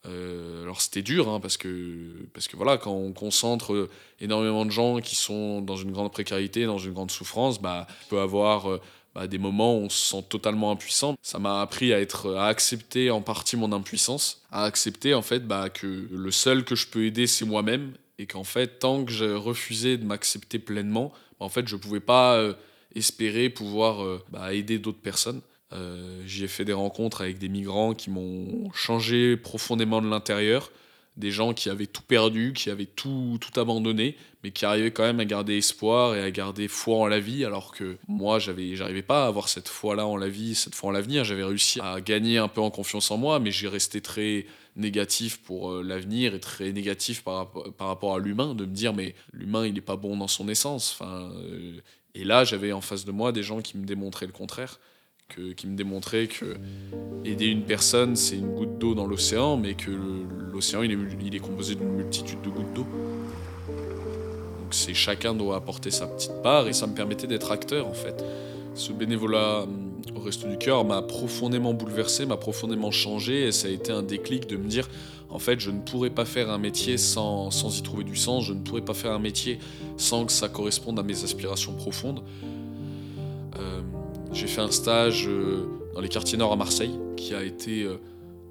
Euh, 0.05 0.63
alors 0.63 0.83
c'était 0.83 1.03
dur, 1.03 1.29
hein, 1.29 1.41
parce, 1.41 1.57
que, 1.57 2.29
parce 2.35 2.49
que 2.49 2.57
voilà, 2.57 2.77
quand 2.77 2.93
on 2.93 3.13
concentre 3.13 3.89
énormément 4.21 4.67
de 4.67 4.71
gens 4.71 5.01
qui 5.01 5.17
sont 5.17 5.63
dans 5.63 5.77
une 5.77 5.91
grande 5.91 6.13
précarité, 6.13 6.67
dans 6.67 6.79
une 6.79 6.93
grande 6.93 7.11
souffrance, 7.11 7.61
bah, 7.61 7.87
on 8.05 8.11
peut 8.11 8.21
avoir 8.21 8.79
euh, 9.17 9.21
bah, 9.21 9.27
des 9.27 9.39
moments 9.39 9.77
où 9.77 9.83
on 9.83 9.89
se 9.89 10.17
sent 10.17 10.25
totalement 10.29 10.71
impuissant. 10.71 11.17
Ça 11.23 11.39
m'a 11.39 11.61
appris 11.61 11.93
à 11.93 12.01
être, 12.01 12.35
à 12.35 12.47
accepter 12.47 13.11
en 13.11 13.23
partie 13.23 13.57
mon 13.57 13.73
impuissance, 13.73 14.43
à 14.51 14.65
accepter 14.65 15.15
en 15.15 15.23
fait 15.23 15.47
bah, 15.47 15.69
que 15.69 16.09
le 16.11 16.31
seul 16.31 16.65
que 16.65 16.75
je 16.75 16.87
peux 16.87 17.05
aider 17.05 17.27
c'est 17.27 17.45
moi-même 17.45 17.93
et 18.19 18.27
qu'en 18.27 18.45
fait 18.45 18.79
tant 18.79 19.05
que 19.05 19.13
je 19.13 19.25
refusais 19.25 19.97
de 19.97 20.05
m'accepter 20.05 20.59
pleinement, 20.59 21.13
bah, 21.39 21.47
en 21.47 21.49
fait 21.49 21.67
je 21.69 21.77
pouvais 21.77 22.01
pas 22.01 22.37
euh, 22.37 22.55
espérer 22.95 23.51
pouvoir 23.51 24.03
euh, 24.03 24.23
bah, 24.31 24.55
aider 24.55 24.79
d'autres 24.79 25.01
personnes. 25.01 25.41
Euh, 25.73 26.23
J'y 26.27 26.45
ai 26.45 26.49
fait 26.49 26.65
des 26.65 26.73
rencontres 26.73 27.21
avec 27.23 27.39
des 27.39 27.49
migrants 27.49 27.95
qui 27.95 28.11
m'ont 28.11 28.71
changé 28.73 29.37
profondément 29.37 30.01
de 30.01 30.09
l'intérieur 30.09 30.71
des 31.17 31.31
gens 31.31 31.55
qui 31.55 31.71
avaient 31.71 31.87
tout 31.87 32.03
perdu, 32.03 32.53
qui 32.55 32.69
avaient 32.71 32.87
tout, 32.87 33.39
tout 33.41 33.59
abandonné, 33.59 34.17
mais 34.45 34.51
qui 34.51 34.67
arrivaient 34.67 34.91
quand 34.91 35.03
même 35.03 35.21
à 35.21 35.25
garder 35.25 35.57
espoir 35.57 36.15
et 36.15 36.23
à 36.23 36.31
garder 36.31 36.69
foi 36.69 36.99
en 36.99 37.07
la 37.07 37.21
vie, 37.21 37.45
alors 37.45 37.73
que 37.73 37.97
moi, 38.07 38.39
j'avais, 38.39 38.77
j'arrivais 38.77 39.03
pas 39.03 39.25
à 39.25 39.29
avoir 39.29 39.49
cette 39.49 39.69
foi-là 39.69 40.07
en 40.07 40.17
la 40.17 40.29
vie, 40.29 40.55
cette 40.55 40.75
foi 40.75 40.91
en 40.91 40.93
l'avenir. 40.93 41.25
J'avais 41.25 41.45
réussi 41.45 41.81
à 41.81 42.01
gagner 42.01 42.39
un 42.39 42.49
peu 42.49 42.61
en 42.61 42.71
confiance 42.71 43.11
en 43.11 43.17
moi, 43.17 43.41
mais 43.41 43.51
j'ai 43.51 43.69
resté 43.69 44.01
très 44.01 44.47
négatif 44.77 45.39
pour 45.39 45.73
euh, 45.73 45.83
l'avenir 45.83 46.35
et 46.35 46.41
très 46.41 46.71
négatif 46.73 47.25
par, 47.25 47.51
par 47.79 47.89
rapport 47.89 48.15
à 48.15 48.19
l'humain, 48.19 48.55
de 48.55 48.67
me 48.67 48.75
dire, 48.75 48.93
mais 48.93 49.15
l'humain, 49.33 49.67
il 49.67 49.73
n'est 49.73 49.81
pas 49.81 49.97
bon 49.97 50.19
dans 50.19 50.29
son 50.29 50.49
essence. 50.49 50.97
Enfin, 50.99 51.31
euh, 51.35 51.81
et 52.15 52.25
là, 52.25 52.45
j'avais 52.45 52.73
en 52.73 52.83
face 52.83 53.07
de 53.07 53.13
moi 53.13 53.33
des 53.33 53.43
gens 53.43 53.63
qui 53.63 53.79
me 53.79 53.87
démontraient 53.87 54.27
le 54.27 54.33
contraire 54.33 54.79
qui 55.29 55.67
me 55.67 55.77
démontrait 55.77 56.29
que 56.29 56.57
aider 57.25 57.47
une 57.47 57.63
personne, 57.63 58.17
c'est 58.17 58.37
une 58.37 58.55
goutte 58.55 58.79
d'eau 58.79 58.95
dans 58.95 59.07
l'océan, 59.07 59.57
mais 59.57 59.75
que 59.75 59.91
l'océan, 60.53 60.83
il 60.83 60.93
est, 60.93 60.99
il 61.25 61.35
est 61.35 61.41
composé 61.41 61.75
d'une 61.75 61.93
multitude 61.93 62.41
de 62.43 62.49
gouttes 62.49 62.73
d'eau. 62.75 62.87
Donc 63.67 64.73
c'est 64.73 64.95
chacun 64.95 65.35
doit 65.35 65.57
apporter 65.57 65.91
sa 65.91 66.07
petite 66.07 66.43
part, 66.43 66.69
et 66.69 66.73
ça 66.73 66.87
me 66.87 66.95
permettait 66.95 67.27
d'être 67.27 67.53
acteur, 67.53 67.87
en 67.87 67.93
fait. 67.93 68.25
Ce 68.75 68.93
bénévolat 68.93 69.63
hum, 69.63 70.01
au 70.15 70.21
Resto 70.21 70.49
du 70.49 70.59
Cœur 70.59 70.85
m'a 70.85 71.03
profondément 71.03 71.75
bouleversé, 71.75 72.27
m'a 72.27 72.37
profondément 72.37 72.91
changé, 72.91 73.47
et 73.49 73.53
ça 73.53 73.69
a 73.69 73.71
été 73.71 73.93
un 73.93 74.03
déclic 74.03 74.47
de 74.47 74.57
me 74.57 74.69
dire, 74.69 74.89
en 75.29 75.39
fait, 75.39 75.59
je 75.59 75.71
ne 75.71 75.81
pourrais 75.81 76.11
pas 76.11 76.25
faire 76.25 76.51
un 76.51 76.59
métier 76.59 76.99
sans, 76.99 77.51
sans 77.51 77.77
y 77.79 77.83
trouver 77.83 78.05
du 78.05 78.17
sens, 78.17 78.45
je 78.45 78.53
ne 78.53 78.61
pourrais 78.61 78.81
pas 78.81 78.95
faire 78.95 79.13
un 79.13 79.19
métier 79.19 79.59
sans 79.97 80.25
que 80.25 80.33
ça 80.33 80.49
corresponde 80.49 80.99
à 80.99 81.03
mes 81.03 81.25
aspirations 81.25 81.75
profondes. 81.75 82.23
J'ai 84.37 84.49
fait 84.49 84.61
un 84.61 84.71
stage 84.71 85.27
euh, 85.29 85.67
dans 85.95 86.03
les 86.03 86.11
quartiers 86.11 86.37
nord 86.37 86.53
à 86.53 86.57
Marseille 86.57 86.91
qui 87.17 87.35
a 87.35 87.43
été 87.43 87.85
euh, 87.85 87.97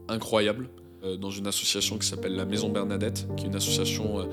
incroyable 0.07 0.67
euh, 1.03 1.15
dans 1.15 1.29
une 1.29 1.45
association 1.45 1.99
qui 1.99 2.07
s'appelle 2.07 2.35
la 2.35 2.45
Maison 2.45 2.69
Bernadette, 2.69 3.27
qui 3.37 3.45
est 3.45 3.49
une 3.49 3.55
association 3.55 4.27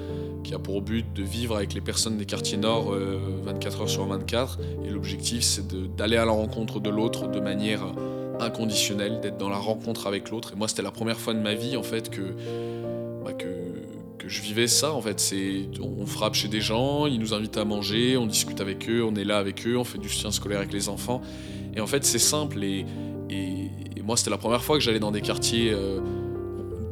qui 0.44 0.54
a 0.54 0.58
pour 0.58 0.80
but 0.80 1.04
de 1.12 1.22
vivre 1.22 1.54
avec 1.54 1.74
les 1.74 1.82
personnes 1.82 2.16
des 2.16 2.24
quartiers 2.24 2.56
nord 2.56 2.94
24 3.44 3.82
heures 3.82 3.88
sur 3.90 4.06
24. 4.06 4.60
Et 4.86 4.88
l'objectif, 4.88 5.42
c'est 5.42 5.68
d'aller 5.94 6.16
à 6.16 6.24
la 6.24 6.32
rencontre 6.32 6.80
de 6.80 6.88
l'autre 6.88 7.30
de 7.30 7.38
manière 7.38 7.84
inconditionnelle, 8.40 9.20
d'être 9.20 9.36
dans 9.36 9.50
la 9.50 9.58
rencontre 9.58 10.06
avec 10.06 10.30
l'autre. 10.30 10.52
Et 10.54 10.56
moi, 10.56 10.68
c'était 10.68 10.82
la 10.82 10.90
première 10.90 11.18
fois 11.18 11.34
de 11.34 11.40
ma 11.40 11.52
vie, 11.52 11.76
en 11.76 11.82
fait, 11.82 12.08
que, 12.08 12.22
que 14.22 14.28
je 14.28 14.40
vivais 14.40 14.68
ça. 14.68 14.92
En 14.92 15.02
fait, 15.02 15.18
c'est 15.18 15.68
on 15.80 16.06
frappe 16.06 16.34
chez 16.34 16.48
des 16.48 16.60
gens, 16.60 17.06
ils 17.06 17.18
nous 17.18 17.34
invitent 17.34 17.56
à 17.56 17.64
manger, 17.64 18.16
on 18.16 18.26
discute 18.26 18.60
avec 18.60 18.88
eux, 18.88 19.02
on 19.04 19.14
est 19.16 19.24
là 19.24 19.38
avec 19.38 19.66
eux, 19.66 19.76
on 19.76 19.84
fait 19.84 19.98
du 19.98 20.08
soutien 20.08 20.30
scolaire 20.30 20.58
avec 20.58 20.72
les 20.72 20.88
enfants. 20.88 21.22
Et 21.74 21.80
en 21.80 21.86
fait, 21.86 22.04
c'est 22.04 22.20
simple. 22.20 22.62
Et, 22.62 22.86
et, 23.30 23.70
moi, 24.02 24.16
c'était 24.16 24.30
la 24.30 24.38
première 24.38 24.62
fois 24.62 24.76
que 24.76 24.82
j'allais 24.82 25.00
dans 25.00 25.12
des 25.12 25.20
quartiers 25.20 25.70
euh, 25.72 26.00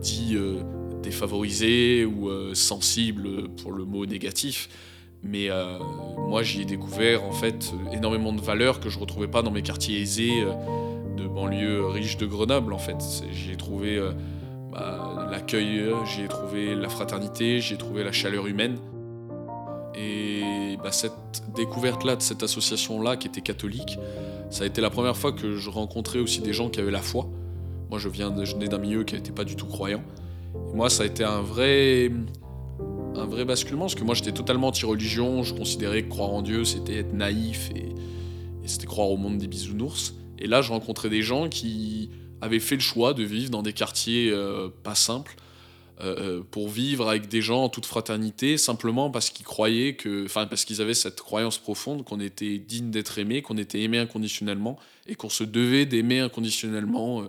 dits 0.00 0.34
euh, 0.34 0.62
défavorisés 1.02 2.04
ou 2.04 2.28
euh, 2.28 2.54
sensibles 2.54 3.48
pour 3.62 3.72
le 3.72 3.84
mot 3.84 4.06
négatif. 4.06 4.68
Mais 5.22 5.50
moi, 6.16 6.42
j'y 6.42 6.62
ai 6.62 6.64
découvert 6.64 7.24
en 7.24 7.32
fait 7.32 7.74
énormément 7.92 8.32
de 8.32 8.40
valeurs 8.40 8.80
que 8.80 8.88
je 8.88 8.98
retrouvais 8.98 9.28
pas 9.28 9.42
dans 9.42 9.50
mes 9.50 9.60
quartiers 9.60 10.00
aisés 10.00 10.46
de 11.18 11.26
banlieue 11.26 11.84
riche 11.88 12.16
de 12.16 12.24
Grenoble. 12.24 12.72
En 12.72 12.78
fait, 12.78 12.96
j'y 13.30 13.50
ai 13.52 13.56
trouvé 13.56 14.00
bah, 14.72 15.28
l'accueil, 15.30 15.84
j'ai 16.04 16.28
trouvé 16.28 16.74
la 16.74 16.88
fraternité, 16.88 17.60
j'ai 17.60 17.76
trouvé 17.76 18.04
la 18.04 18.12
chaleur 18.12 18.46
humaine. 18.46 18.78
Et 19.94 20.76
bah, 20.82 20.92
cette 20.92 21.42
découverte-là 21.54 22.16
de 22.16 22.22
cette 22.22 22.42
association-là 22.42 23.16
qui 23.16 23.28
était 23.28 23.40
catholique, 23.40 23.98
ça 24.50 24.64
a 24.64 24.66
été 24.66 24.80
la 24.80 24.90
première 24.90 25.16
fois 25.16 25.32
que 25.32 25.56
je 25.56 25.70
rencontrais 25.70 26.18
aussi 26.18 26.40
des 26.40 26.52
gens 26.52 26.68
qui 26.68 26.80
avaient 26.80 26.90
la 26.90 27.02
foi. 27.02 27.28
Moi, 27.90 27.98
je 27.98 28.08
viens, 28.08 28.32
je 28.44 28.54
venais 28.54 28.68
d'un 28.68 28.78
milieu 28.78 29.04
qui 29.04 29.14
n'était 29.14 29.32
pas 29.32 29.44
du 29.44 29.56
tout 29.56 29.66
croyant. 29.66 30.02
Et 30.72 30.76
moi, 30.76 30.88
ça 30.90 31.02
a 31.02 31.06
été 31.06 31.24
un 31.24 31.42
vrai, 31.42 32.10
un 33.16 33.26
vrai 33.26 33.44
basculement 33.44 33.82
parce 33.82 33.96
que 33.96 34.04
moi, 34.04 34.14
j'étais 34.14 34.32
totalement 34.32 34.68
anti-religion. 34.68 35.42
Je 35.42 35.54
considérais 35.54 36.04
que 36.04 36.08
croire 36.08 36.30
en 36.30 36.42
Dieu, 36.42 36.64
c'était 36.64 36.96
être 36.96 37.12
naïf 37.12 37.70
et 37.74 37.94
c'était 38.66 38.86
croire 38.86 39.10
au 39.10 39.16
monde 39.16 39.38
des 39.38 39.48
bisounours. 39.48 40.14
Et 40.38 40.46
là, 40.46 40.62
je 40.62 40.70
rencontrais 40.70 41.10
des 41.10 41.22
gens 41.22 41.48
qui 41.48 42.10
avaient 42.40 42.60
fait 42.60 42.76
le 42.76 42.80
choix 42.80 43.14
de 43.14 43.22
vivre 43.22 43.50
dans 43.50 43.62
des 43.62 43.72
quartiers 43.72 44.30
euh, 44.30 44.68
pas 44.82 44.94
simples, 44.94 45.36
euh, 46.00 46.38
euh, 46.38 46.42
pour 46.50 46.68
vivre 46.68 47.08
avec 47.08 47.28
des 47.28 47.42
gens 47.42 47.64
en 47.64 47.68
toute 47.68 47.86
fraternité, 47.86 48.56
simplement 48.56 49.10
parce 49.10 49.30
qu'ils 49.30 49.44
croyaient 49.44 49.94
que, 49.96 50.24
enfin 50.24 50.46
parce 50.46 50.64
qu'ils 50.64 50.80
avaient 50.80 50.94
cette 50.94 51.20
croyance 51.20 51.58
profonde 51.58 52.04
qu'on 52.04 52.20
était 52.20 52.58
digne 52.58 52.90
d'être 52.90 53.18
aimé, 53.18 53.42
qu'on 53.42 53.58
était 53.58 53.80
aimé 53.80 53.98
inconditionnellement 53.98 54.78
et 55.06 55.14
qu'on 55.14 55.28
se 55.28 55.44
devait 55.44 55.84
d'aimer 55.84 56.20
inconditionnellement 56.20 57.28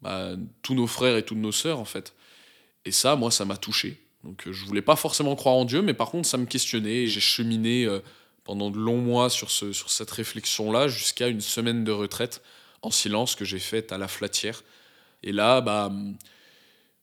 bah, 0.00 0.30
tous 0.62 0.74
nos 0.74 0.86
frères 0.86 1.16
et 1.16 1.22
toutes 1.22 1.38
nos 1.38 1.52
sœurs 1.52 1.78
en 1.78 1.84
fait. 1.84 2.14
Et 2.86 2.92
ça, 2.92 3.16
moi, 3.16 3.30
ça 3.30 3.44
m'a 3.44 3.58
touché. 3.58 4.00
Donc 4.24 4.44
je 4.50 4.64
voulais 4.64 4.82
pas 4.82 4.96
forcément 4.96 5.36
croire 5.36 5.56
en 5.56 5.66
Dieu, 5.66 5.82
mais 5.82 5.92
par 5.92 6.10
contre, 6.10 6.26
ça 6.26 6.38
me 6.38 6.46
questionnait. 6.46 7.06
J'ai 7.06 7.20
cheminé 7.20 7.86
pendant 8.44 8.70
de 8.70 8.78
longs 8.78 9.02
mois 9.02 9.28
sur, 9.28 9.50
ce, 9.50 9.72
sur 9.72 9.90
cette 9.90 10.10
réflexion-là 10.10 10.88
jusqu'à 10.88 11.28
une 11.28 11.42
semaine 11.42 11.84
de 11.84 11.92
retraite 11.92 12.40
en 12.82 12.90
silence 12.90 13.34
que 13.34 13.44
j'ai 13.44 13.58
faite 13.58 13.92
à 13.92 13.98
la 13.98 14.08
Flatière. 14.08 14.62
Et 15.22 15.32
là, 15.32 15.60
bah, 15.60 15.92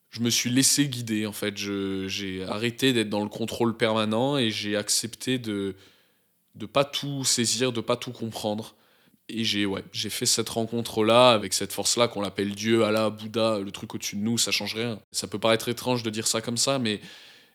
je 0.10 0.22
me 0.22 0.30
suis 0.30 0.50
laissé 0.50 0.88
guider 0.88 1.26
en 1.26 1.34
fait. 1.34 1.58
J'ai 1.58 2.44
arrêté 2.44 2.94
d'être 2.94 3.10
dans 3.10 3.24
le 3.24 3.30
contrôle 3.30 3.76
permanent 3.78 4.38
et 4.38 4.50
j'ai 4.50 4.76
accepté 4.76 5.38
de, 5.38 5.76
de 6.56 6.66
pas 6.66 6.86
tout 6.86 7.24
saisir, 7.24 7.72
de 7.72 7.82
pas 7.82 7.98
tout 7.98 8.12
comprendre. 8.12 8.76
Et 9.30 9.44
j'ai 9.44 9.66
ouais, 9.66 9.84
fait 9.94 10.26
cette 10.26 10.48
rencontre-là 10.48 11.32
avec 11.32 11.54
cette 11.54 11.74
force-là 11.74 12.08
qu'on 12.08 12.22
l'appelle 12.22 12.56
Dieu, 12.56 12.86
Allah, 12.86 13.10
Bouddha, 13.10 13.60
le 13.60 13.72
truc 13.72 13.94
au-dessus 13.94 14.16
de 14.16 14.22
nous, 14.22 14.38
ça 14.38 14.52
change 14.52 14.74
rien. 14.74 15.02
Ça 15.12 15.28
peut 15.28 15.40
paraître 15.40 15.68
étrange 15.68 16.02
de 16.02 16.10
dire 16.10 16.28
ça 16.28 16.40
comme 16.42 16.56
ça, 16.56 16.80
mais 16.80 17.02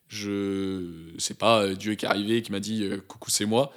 je 0.08 1.14
c'est 1.16 1.38
pas 1.38 1.62
euh, 1.62 1.74
Dieu 1.74 1.94
qui 1.94 2.04
est 2.04 2.08
arrivé 2.08 2.42
qui 2.42 2.52
m'a 2.52 2.60
dit 2.60 2.84
euh, 2.84 2.98
coucou 2.98 3.30
c'est 3.30 3.46
moi, 3.46 3.72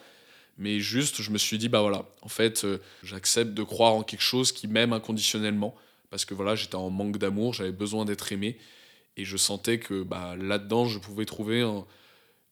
mais 0.58 0.80
juste 0.80 1.22
je 1.22 1.32
me 1.32 1.38
suis 1.38 1.58
dit 1.58 1.70
bah 1.70 1.82
voilà, 1.82 2.06
en 2.22 2.30
fait 2.30 2.64
euh, 2.66 2.80
j'accepte 3.04 3.54
de 3.54 3.64
croire 3.64 3.94
en 3.94 4.04
quelque 4.04 4.22
chose 4.22 4.52
qui 4.52 4.68
m'aime 4.68 4.94
inconditionnellement 4.94 5.76
parce 6.10 6.26
que 6.26 6.34
voilà 6.34 6.56
j'étais 6.56 6.76
en 6.76 6.90
manque 6.90 7.18
d'amour, 7.18 7.54
j'avais 7.54 7.72
besoin 7.72 8.06
d'être 8.06 8.32
aimé 8.32 8.58
et 9.18 9.26
je 9.26 9.38
sentais 9.38 9.80
que 9.80 10.04
bah 10.04 10.36
là-dedans 10.38 10.86
je 10.86 11.00
pouvais 11.00 11.26
trouver 11.26 11.64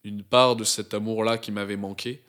une 0.04 0.24
part 0.24 0.56
de 0.56 0.63
cet 0.63 0.94
amour-là 0.94 1.38
qui 1.38 1.52
m'avait 1.52 1.78
manqué 1.78 2.24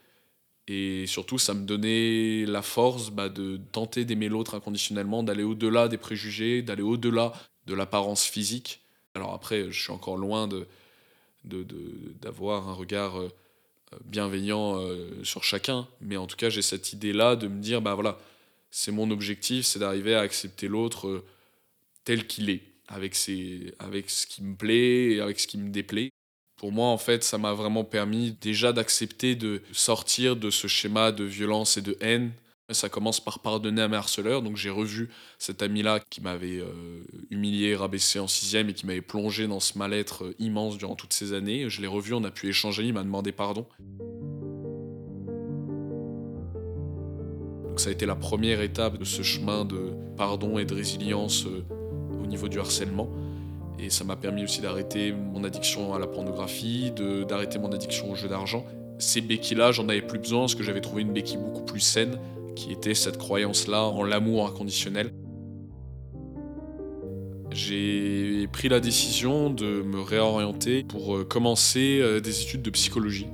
et 0.67 1.05
surtout, 1.05 1.37
ça 1.37 1.53
me 1.53 1.65
donnait 1.65 2.45
la 2.45 2.61
force 2.61 3.11
bah, 3.11 3.29
de 3.29 3.59
tenter 3.71 4.03
d'aimer 4.03 4.29
l'autre 4.29 4.55
inconditionnellement, 4.55 5.21
d'aller 5.21 5.43
au-delà 5.43 5.87
des 5.87 5.97
préjugés, 5.97 6.63
d'aller 6.63 6.81
au-delà 6.81 7.33
de 7.67 7.75
l'apparence 7.75 8.25
physique. 8.25 8.81
Alors 9.13 9.33
après, 9.33 9.71
je 9.71 9.81
suis 9.81 9.91
encore 9.91 10.17
loin 10.17 10.47
de 10.47 10.67
d'avoir 12.21 12.67
un 12.69 12.73
regard 12.73 13.19
euh, 13.19 13.29
bienveillant 14.05 14.79
euh, 14.79 15.23
sur 15.23 15.43
chacun, 15.43 15.87
mais 16.01 16.17
en 16.17 16.27
tout 16.27 16.35
cas, 16.35 16.49
j'ai 16.49 16.61
cette 16.61 16.93
idée-là 16.93 17.35
de 17.35 17.47
me 17.47 17.61
dire, 17.61 17.81
bah 17.81 17.93
voilà, 17.95 18.19
c'est 18.71 18.91
mon 18.91 19.09
objectif, 19.11 19.65
c'est 19.65 19.79
d'arriver 19.79 20.15
à 20.15 20.21
accepter 20.21 20.67
l'autre 20.67 21.07
euh, 21.07 21.25
tel 22.03 22.27
qu'il 22.27 22.49
est, 22.49 22.63
avec, 22.87 23.15
ses, 23.15 23.73
avec 23.79 24.09
ce 24.09 24.27
qui 24.27 24.43
me 24.43 24.55
plaît 24.55 25.13
et 25.13 25.21
avec 25.21 25.39
ce 25.39 25.47
qui 25.47 25.57
me 25.57 25.69
déplaît. 25.69 26.11
Pour 26.57 26.71
moi, 26.71 26.87
en 26.87 26.97
fait, 26.97 27.23
ça 27.23 27.37
m'a 27.37 27.53
vraiment 27.53 27.83
permis 27.83 28.31
déjà 28.41 28.73
d'accepter 28.73 29.35
de 29.35 29.61
sortir 29.71 30.35
de 30.35 30.49
ce 30.49 30.67
schéma 30.67 31.11
de 31.11 31.23
violence 31.23 31.77
et 31.77 31.81
de 31.81 31.97
haine. 31.99 32.31
Ça 32.71 32.89
commence 32.89 33.23
par 33.23 33.39
pardonner 33.39 33.83
à 33.83 33.87
mes 33.87 33.95
harceleurs. 33.95 34.41
Donc 34.41 34.57
j'ai 34.57 34.71
revu 34.71 35.09
cet 35.37 35.61
ami-là 35.61 35.99
qui 36.09 36.19
m'avait 36.21 36.59
euh, 36.59 37.03
humilié, 37.29 37.75
rabaissé 37.75 38.17
en 38.17 38.27
sixième 38.27 38.69
et 38.69 38.73
qui 38.73 38.87
m'avait 38.87 39.01
plongé 39.01 39.47
dans 39.47 39.59
ce 39.59 39.77
mal-être 39.77 40.25
euh, 40.25 40.35
immense 40.39 40.79
durant 40.79 40.95
toutes 40.95 41.13
ces 41.13 41.33
années. 41.33 41.69
Je 41.69 41.81
l'ai 41.81 41.87
revu, 41.87 42.15
on 42.15 42.23
a 42.23 42.31
pu 42.31 42.49
échanger, 42.49 42.83
il 42.83 42.93
m'a 42.93 43.03
demandé 43.03 43.31
pardon. 43.31 43.67
Donc 47.67 47.79
ça 47.79 47.89
a 47.89 47.91
été 47.91 48.07
la 48.07 48.15
première 48.15 48.61
étape 48.61 48.97
de 48.97 49.05
ce 49.05 49.21
chemin 49.21 49.63
de 49.63 49.91
pardon 50.17 50.57
et 50.57 50.65
de 50.65 50.73
résilience 50.73 51.45
euh, 51.45 51.63
au 52.19 52.25
niveau 52.25 52.47
du 52.47 52.59
harcèlement. 52.59 53.11
Et 53.77 53.91
ça 53.91 54.03
m'a 54.05 54.15
permis 54.15 54.43
aussi 54.43 54.61
d'arrêter 54.61 55.11
mon 55.11 55.43
addiction 55.43 55.93
à 55.93 55.99
la 55.99 56.07
pornographie, 56.07 56.91
d'arrêter 57.27 57.59
mon 57.59 57.71
addiction 57.71 58.11
au 58.11 58.15
jeu 58.15 58.27
d'argent. 58.27 58.65
Ces 58.97 59.21
béquilles-là, 59.21 59.71
j'en 59.71 59.87
avais 59.87 60.01
plus 60.01 60.17
besoin 60.17 60.39
parce 60.41 60.55
que 60.55 60.63
j'avais 60.63 60.81
trouvé 60.81 61.01
une 61.03 61.11
béquille 61.11 61.37
beaucoup 61.37 61.63
plus 61.65 61.81
saine, 61.81 62.17
qui 62.55 62.71
était 62.71 62.93
cette 62.93 63.17
croyance-là 63.17 63.83
en 63.83 64.03
l'amour 64.03 64.47
inconditionnel. 64.47 65.13
J'ai 67.51 68.47
pris 68.51 68.67
la 68.67 68.79
décision 68.79 69.49
de 69.49 69.81
me 69.81 70.01
réorienter 70.01 70.83
pour 70.83 71.15
euh, 71.15 71.23
commencer 71.23 71.99
euh, 72.01 72.19
des 72.19 72.41
études 72.41 72.61
de 72.61 72.69
psychologie. 72.69 73.27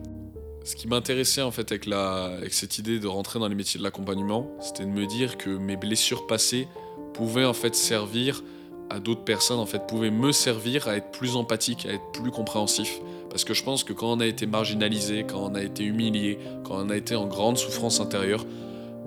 Ce 0.64 0.76
qui 0.76 0.88
m'intéressait 0.88 1.42
en 1.42 1.50
fait 1.50 1.72
avec, 1.72 1.88
la, 1.88 2.26
avec 2.26 2.54
cette 2.54 2.78
idée 2.78 3.00
de 3.00 3.08
rentrer 3.08 3.40
dans 3.40 3.48
les 3.48 3.56
métiers 3.56 3.80
de 3.80 3.84
l'accompagnement, 3.84 4.52
c'était 4.62 4.86
de 4.86 4.92
me 4.92 5.08
dire 5.08 5.38
que 5.38 5.50
mes 5.50 5.76
blessures 5.76 6.28
passées 6.28 6.68
pouvaient 7.16 7.46
en 7.46 7.54
fait 7.54 7.74
servir 7.74 8.44
à 8.92 9.00
d'autres 9.00 9.24
personnes 9.24 9.60
en 9.60 9.66
fait 9.66 9.88
pouvaient 9.88 10.12
me 10.12 10.32
servir 10.32 10.88
à 10.88 10.98
être 10.98 11.12
plus 11.12 11.36
empathique, 11.36 11.86
à 11.86 11.94
être 11.94 12.12
plus 12.12 12.30
compréhensif. 12.30 13.00
Parce 13.30 13.46
que 13.46 13.54
je 13.54 13.64
pense 13.64 13.84
que 13.86 13.94
quand 13.94 14.12
on 14.12 14.20
a 14.20 14.26
été 14.26 14.46
marginalisé, 14.46 15.24
quand 15.24 15.40
on 15.40 15.56
a 15.56 15.64
été 15.64 15.86
humilié, 15.86 16.38
quand 16.66 16.76
on 16.76 16.90
a 16.90 16.98
été 16.98 17.16
en 17.16 17.26
grande 17.26 17.58
souffrance 17.58 18.02
intérieure, 18.02 18.46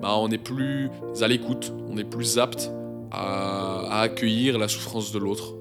bah 0.01 0.15
on 0.17 0.29
est 0.29 0.37
plus 0.37 0.89
à 1.21 1.27
l'écoute, 1.27 1.73
on 1.89 1.97
est 1.97 2.03
plus 2.03 2.37
apte 2.37 2.71
à, 3.11 4.01
accueillir 4.01 4.57
la 4.57 4.67
souffrance 4.67 5.11
de 5.11 5.19
l'autre. 5.19 5.53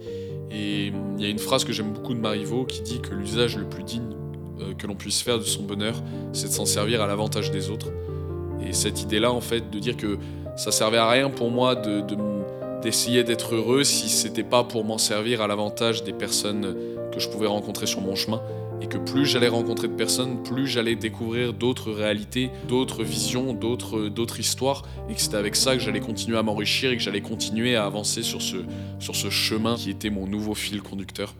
Et 0.50 0.92
il 1.18 1.22
y 1.22 1.26
a 1.26 1.28
une 1.28 1.38
phrase 1.38 1.64
que 1.64 1.72
j'aime 1.72 1.92
beaucoup 1.92 2.14
de 2.14 2.20
Marivaux 2.20 2.64
qui 2.64 2.82
dit 2.82 3.00
que 3.00 3.14
l'usage 3.14 3.56
le 3.56 3.64
plus 3.64 3.82
digne 3.82 4.14
euh, 4.60 4.74
que 4.74 4.86
l'on 4.86 4.94
puisse 4.94 5.20
faire 5.20 5.38
de 5.38 5.44
son 5.44 5.62
bonheur, 5.62 5.94
c'est 6.32 6.48
de 6.48 6.52
s'en 6.52 6.66
servir 6.66 7.02
à 7.02 7.06
l'avantage 7.06 7.50
des 7.50 7.70
autres. 7.70 7.88
Et 8.64 8.72
cette 8.72 9.02
idée-là, 9.02 9.32
en 9.32 9.40
fait, 9.40 9.70
de 9.70 9.78
dire 9.78 9.96
que 9.96 10.18
ça 10.56 10.70
servait 10.70 10.98
à 10.98 11.08
rien 11.08 11.30
pour 11.30 11.50
moi 11.50 11.74
de, 11.74 12.00
de 12.00 12.16
d'essayer 12.84 13.24
d'être 13.24 13.54
heureux 13.54 13.82
si 13.82 14.10
c'était 14.10 14.44
pas 14.44 14.62
pour 14.62 14.84
m'en 14.84 14.98
servir 14.98 15.40
à 15.40 15.46
l'avantage 15.46 16.04
des 16.04 16.12
personnes 16.12 16.76
que 17.10 17.18
je 17.18 17.30
pouvais 17.30 17.46
rencontrer 17.46 17.86
sur 17.86 18.02
mon 18.02 18.14
chemin. 18.14 18.42
Et 18.84 18.86
que 18.86 18.98
plus 18.98 19.24
j'allais 19.24 19.48
rencontrer 19.48 19.88
de 19.88 19.94
personnes, 19.94 20.42
plus 20.42 20.66
j'allais 20.66 20.94
découvrir 20.94 21.54
d'autres 21.54 21.90
réalités, 21.90 22.50
d'autres 22.68 23.02
visions, 23.02 23.54
d'autres, 23.54 24.38
histoires. 24.38 24.82
Et 25.08 25.14
que 25.14 25.22
c'était 25.22 25.38
avec 25.38 25.56
ça 25.56 25.74
que 25.74 25.80
j'allais 25.80 26.00
continuer 26.00 26.36
à 26.36 26.42
m'enrichir 26.42 26.90
et 26.90 26.96
que 26.98 27.02
j'allais 27.02 27.22
continuer 27.22 27.76
à 27.76 27.86
avancer 27.86 28.22
sur 28.22 28.42
ce, 28.42 28.58
sur 28.98 29.16
ce 29.16 29.30
chemin 29.30 29.76
qui 29.76 29.88
était 29.88 30.10
mon 30.10 30.26
nouveau 30.26 30.54
fil 30.54 30.82
conducteur. 30.82 31.34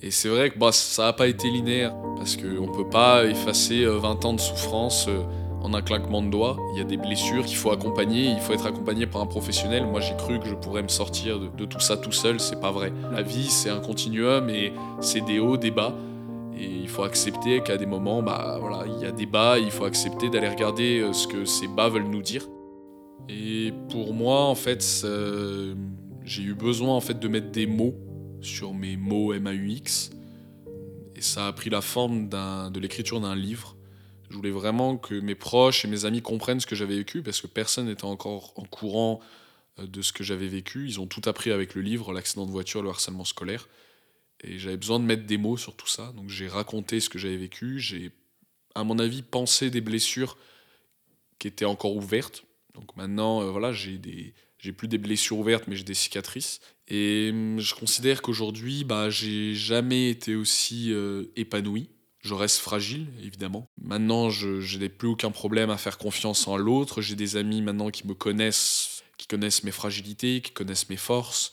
Et 0.00 0.10
c'est 0.10 0.30
vrai 0.30 0.48
que 0.48 0.58
bah, 0.58 0.72
ça 0.72 1.04
n'a 1.04 1.12
pas 1.12 1.26
été 1.26 1.50
linéaire, 1.50 1.94
parce 2.16 2.34
qu'on 2.38 2.66
ne 2.66 2.74
peut 2.74 2.88
pas 2.88 3.26
effacer 3.26 3.84
20 3.84 4.24
euh, 4.24 4.28
ans 4.28 4.32
de 4.32 4.40
souffrance 4.40 5.08
euh, 5.08 5.22
en 5.62 5.74
un 5.74 5.82
claquement 5.82 6.22
de 6.22 6.28
doigts. 6.28 6.56
Il 6.72 6.78
y 6.78 6.80
a 6.80 6.84
des 6.84 6.96
blessures 6.96 7.44
qu'il 7.44 7.56
faut 7.56 7.70
accompagner, 7.70 8.30
il 8.30 8.38
faut 8.38 8.52
être 8.52 8.66
accompagné 8.66 9.06
par 9.06 9.20
un 9.20 9.26
professionnel. 9.26 9.86
Moi, 9.86 10.00
j'ai 10.00 10.16
cru 10.16 10.38
que 10.38 10.46
je 10.46 10.54
pourrais 10.54 10.82
me 10.82 10.88
sortir 10.88 11.38
de, 11.40 11.64
tout 11.64 11.80
ça 11.80 11.96
tout 11.96 12.12
seul, 12.12 12.40
c'est 12.40 12.60
pas 12.60 12.70
vrai. 12.70 12.92
La 13.12 13.22
vie, 13.22 13.46
c'est 13.46 13.70
un 13.70 13.80
continuum 13.80 14.48
et 14.50 14.72
c'est 15.00 15.22
des 15.22 15.38
hauts, 15.38 15.56
des 15.56 15.70
bas. 15.70 15.94
Et 16.58 16.64
il 16.64 16.88
faut 16.88 17.02
accepter 17.02 17.60
qu'à 17.62 17.76
des 17.76 17.84
moments, 17.84 18.22
bah 18.22 18.56
voilà, 18.60 18.84
il 18.86 19.02
y 19.02 19.04
a 19.04 19.12
des 19.12 19.26
bas, 19.26 19.58
il 19.58 19.70
faut 19.70 19.84
accepter 19.84 20.30
d'aller 20.30 20.48
regarder 20.48 21.00
euh, 21.00 21.12
ce 21.12 21.26
que 21.26 21.44
ces 21.44 21.68
bas 21.68 21.88
veulent 21.88 22.08
nous 22.08 22.22
dire. 22.22 22.48
Et 23.28 23.72
pour 23.90 24.14
moi, 24.14 24.44
en 24.44 24.54
fait, 24.54 24.82
j'ai 26.24 26.42
eu 26.42 26.54
besoin 26.54 26.94
en 26.94 27.00
fait 27.00 27.18
de 27.18 27.28
mettre 27.28 27.50
des 27.50 27.66
mots 27.66 27.94
sur 28.40 28.72
mes 28.72 28.96
mots 28.96 29.34
MAUX. 29.38 30.10
Et 31.16 31.20
ça 31.20 31.48
a 31.48 31.52
pris 31.52 31.70
la 31.70 31.80
forme 31.80 32.28
de 32.28 32.78
l'écriture 32.78 33.20
d'un 33.20 33.34
livre 33.34 33.75
je 34.36 34.38
voulais 34.38 34.50
vraiment 34.50 34.98
que 34.98 35.14
mes 35.14 35.34
proches 35.34 35.86
et 35.86 35.88
mes 35.88 36.04
amis 36.04 36.20
comprennent 36.20 36.60
ce 36.60 36.66
que 36.66 36.76
j'avais 36.76 36.96
vécu 36.96 37.22
parce 37.22 37.40
que 37.40 37.46
personne 37.46 37.86
n'était 37.86 38.04
encore 38.04 38.52
en 38.56 38.64
courant 38.64 39.20
euh, 39.78 39.86
de 39.86 40.02
ce 40.02 40.12
que 40.12 40.22
j'avais 40.22 40.46
vécu. 40.46 40.86
Ils 40.86 41.00
ont 41.00 41.06
tout 41.06 41.22
appris 41.24 41.50
avec 41.52 41.74
le 41.74 41.80
livre, 41.80 42.12
l'accident 42.12 42.44
de 42.44 42.50
voiture, 42.50 42.82
le 42.82 42.90
harcèlement 42.90 43.24
scolaire. 43.24 43.66
Et 44.42 44.58
j'avais 44.58 44.76
besoin 44.76 45.00
de 45.00 45.06
mettre 45.06 45.24
des 45.24 45.38
mots 45.38 45.56
sur 45.56 45.74
tout 45.74 45.86
ça. 45.86 46.12
Donc 46.14 46.28
j'ai 46.28 46.48
raconté 46.48 47.00
ce 47.00 47.08
que 47.08 47.18
j'avais 47.18 47.38
vécu. 47.38 47.78
J'ai, 47.78 48.10
à 48.74 48.84
mon 48.84 48.98
avis, 48.98 49.22
pensé 49.22 49.70
des 49.70 49.80
blessures 49.80 50.36
qui 51.38 51.48
étaient 51.48 51.64
encore 51.64 51.96
ouvertes. 51.96 52.44
Donc 52.74 52.94
maintenant, 52.94 53.40
euh, 53.40 53.50
voilà, 53.50 53.72
j'ai 53.72 54.72
plus 54.76 54.88
des 54.88 54.98
blessures 54.98 55.38
ouvertes, 55.38 55.64
mais 55.66 55.76
j'ai 55.76 55.84
des 55.84 55.94
cicatrices. 55.94 56.60
Et 56.88 57.30
hum, 57.32 57.58
je 57.58 57.74
considère 57.74 58.20
qu'aujourd'hui, 58.20 58.84
bah, 58.84 59.08
j'ai 59.08 59.54
jamais 59.54 60.10
été 60.10 60.34
aussi 60.34 60.92
euh, 60.92 61.32
épanoui 61.36 61.88
je 62.26 62.34
reste 62.34 62.58
fragile, 62.58 63.06
évidemment. 63.22 63.68
Maintenant, 63.80 64.28
je, 64.30 64.78
n'ai 64.78 64.88
plus 64.88 65.08
aucun 65.08 65.30
problème 65.30 65.70
à 65.70 65.76
faire 65.76 65.96
confiance 65.96 66.48
en 66.48 66.56
l'autre. 66.56 67.00
J'ai 67.00 67.14
des 67.14 67.36
amis 67.36 67.62
maintenant 67.62 67.90
qui 67.90 68.06
me 68.06 68.14
connaissent, 68.14 69.02
qui 69.16 69.26
connaissent 69.26 69.64
mes 69.64 69.70
fragilités, 69.70 70.40
qui 70.40 70.50
connaissent 70.50 70.90
mes 70.90 70.96
forces. 70.96 71.52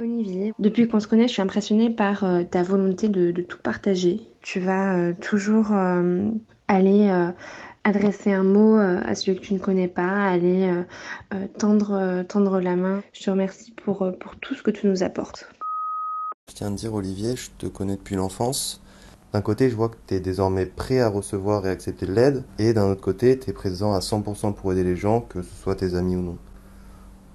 Olivier, 0.00 0.52
depuis 0.58 0.86
qu'on 0.86 1.00
se 1.00 1.08
connaît, 1.08 1.26
je 1.26 1.32
suis 1.32 1.42
impressionnée 1.42 1.90
par 1.90 2.22
euh, 2.22 2.44
ta 2.44 2.62
volonté 2.62 3.08
de, 3.08 3.32
tout 3.42 3.58
partager. 3.58 4.20
Tu 4.42 4.60
vas 4.60 4.96
euh, 4.96 5.12
toujours 5.20 5.72
euh, 5.72 6.28
aller 6.68 7.10
adresser 7.84 8.32
un 8.32 8.44
mot 8.44 8.76
à 8.76 9.14
celui 9.14 9.40
que 9.40 9.44
tu 9.44 9.54
ne 9.54 9.58
connais 9.58 9.88
pas, 9.88 10.26
aller 10.26 10.70
tendre, 11.58 12.60
la 12.60 12.76
main. 12.76 13.02
Je 13.14 13.24
te 13.24 13.30
remercie 13.30 13.72
pour 13.72 14.12
tout 14.42 14.54
ce 14.54 14.62
que 14.62 14.70
tu 14.70 14.86
nous 14.86 15.02
apportes. 15.02 15.48
Je 16.48 16.54
tiens 16.54 16.68
à 16.68 16.70
te 16.70 16.76
dire, 16.76 16.94
Olivier, 16.94 17.36
je 17.36 17.50
te 17.58 17.66
connais 17.66 17.96
depuis 17.96 18.16
l'enfance. 18.16 18.80
D'un 19.34 19.42
côté, 19.42 19.68
je 19.68 19.76
vois 19.76 19.90
que 19.90 19.96
tu 20.06 20.14
es 20.14 20.20
désormais 20.20 20.64
prêt 20.64 20.98
à 20.98 21.08
recevoir 21.10 21.66
et 21.66 21.70
accepter 21.70 22.06
de 22.06 22.12
l'aide, 22.14 22.44
et 22.58 22.72
d'un 22.72 22.90
autre 22.90 23.02
côté, 23.02 23.38
tu 23.38 23.50
es 23.50 23.52
présent 23.52 23.92
à 23.92 23.98
100% 23.98 24.54
pour 24.54 24.72
aider 24.72 24.82
les 24.82 24.96
gens, 24.96 25.20
que 25.20 25.42
ce 25.42 25.54
soit 25.54 25.74
tes 25.74 25.94
amis 25.94 26.16
ou 26.16 26.22
non. 26.22 26.38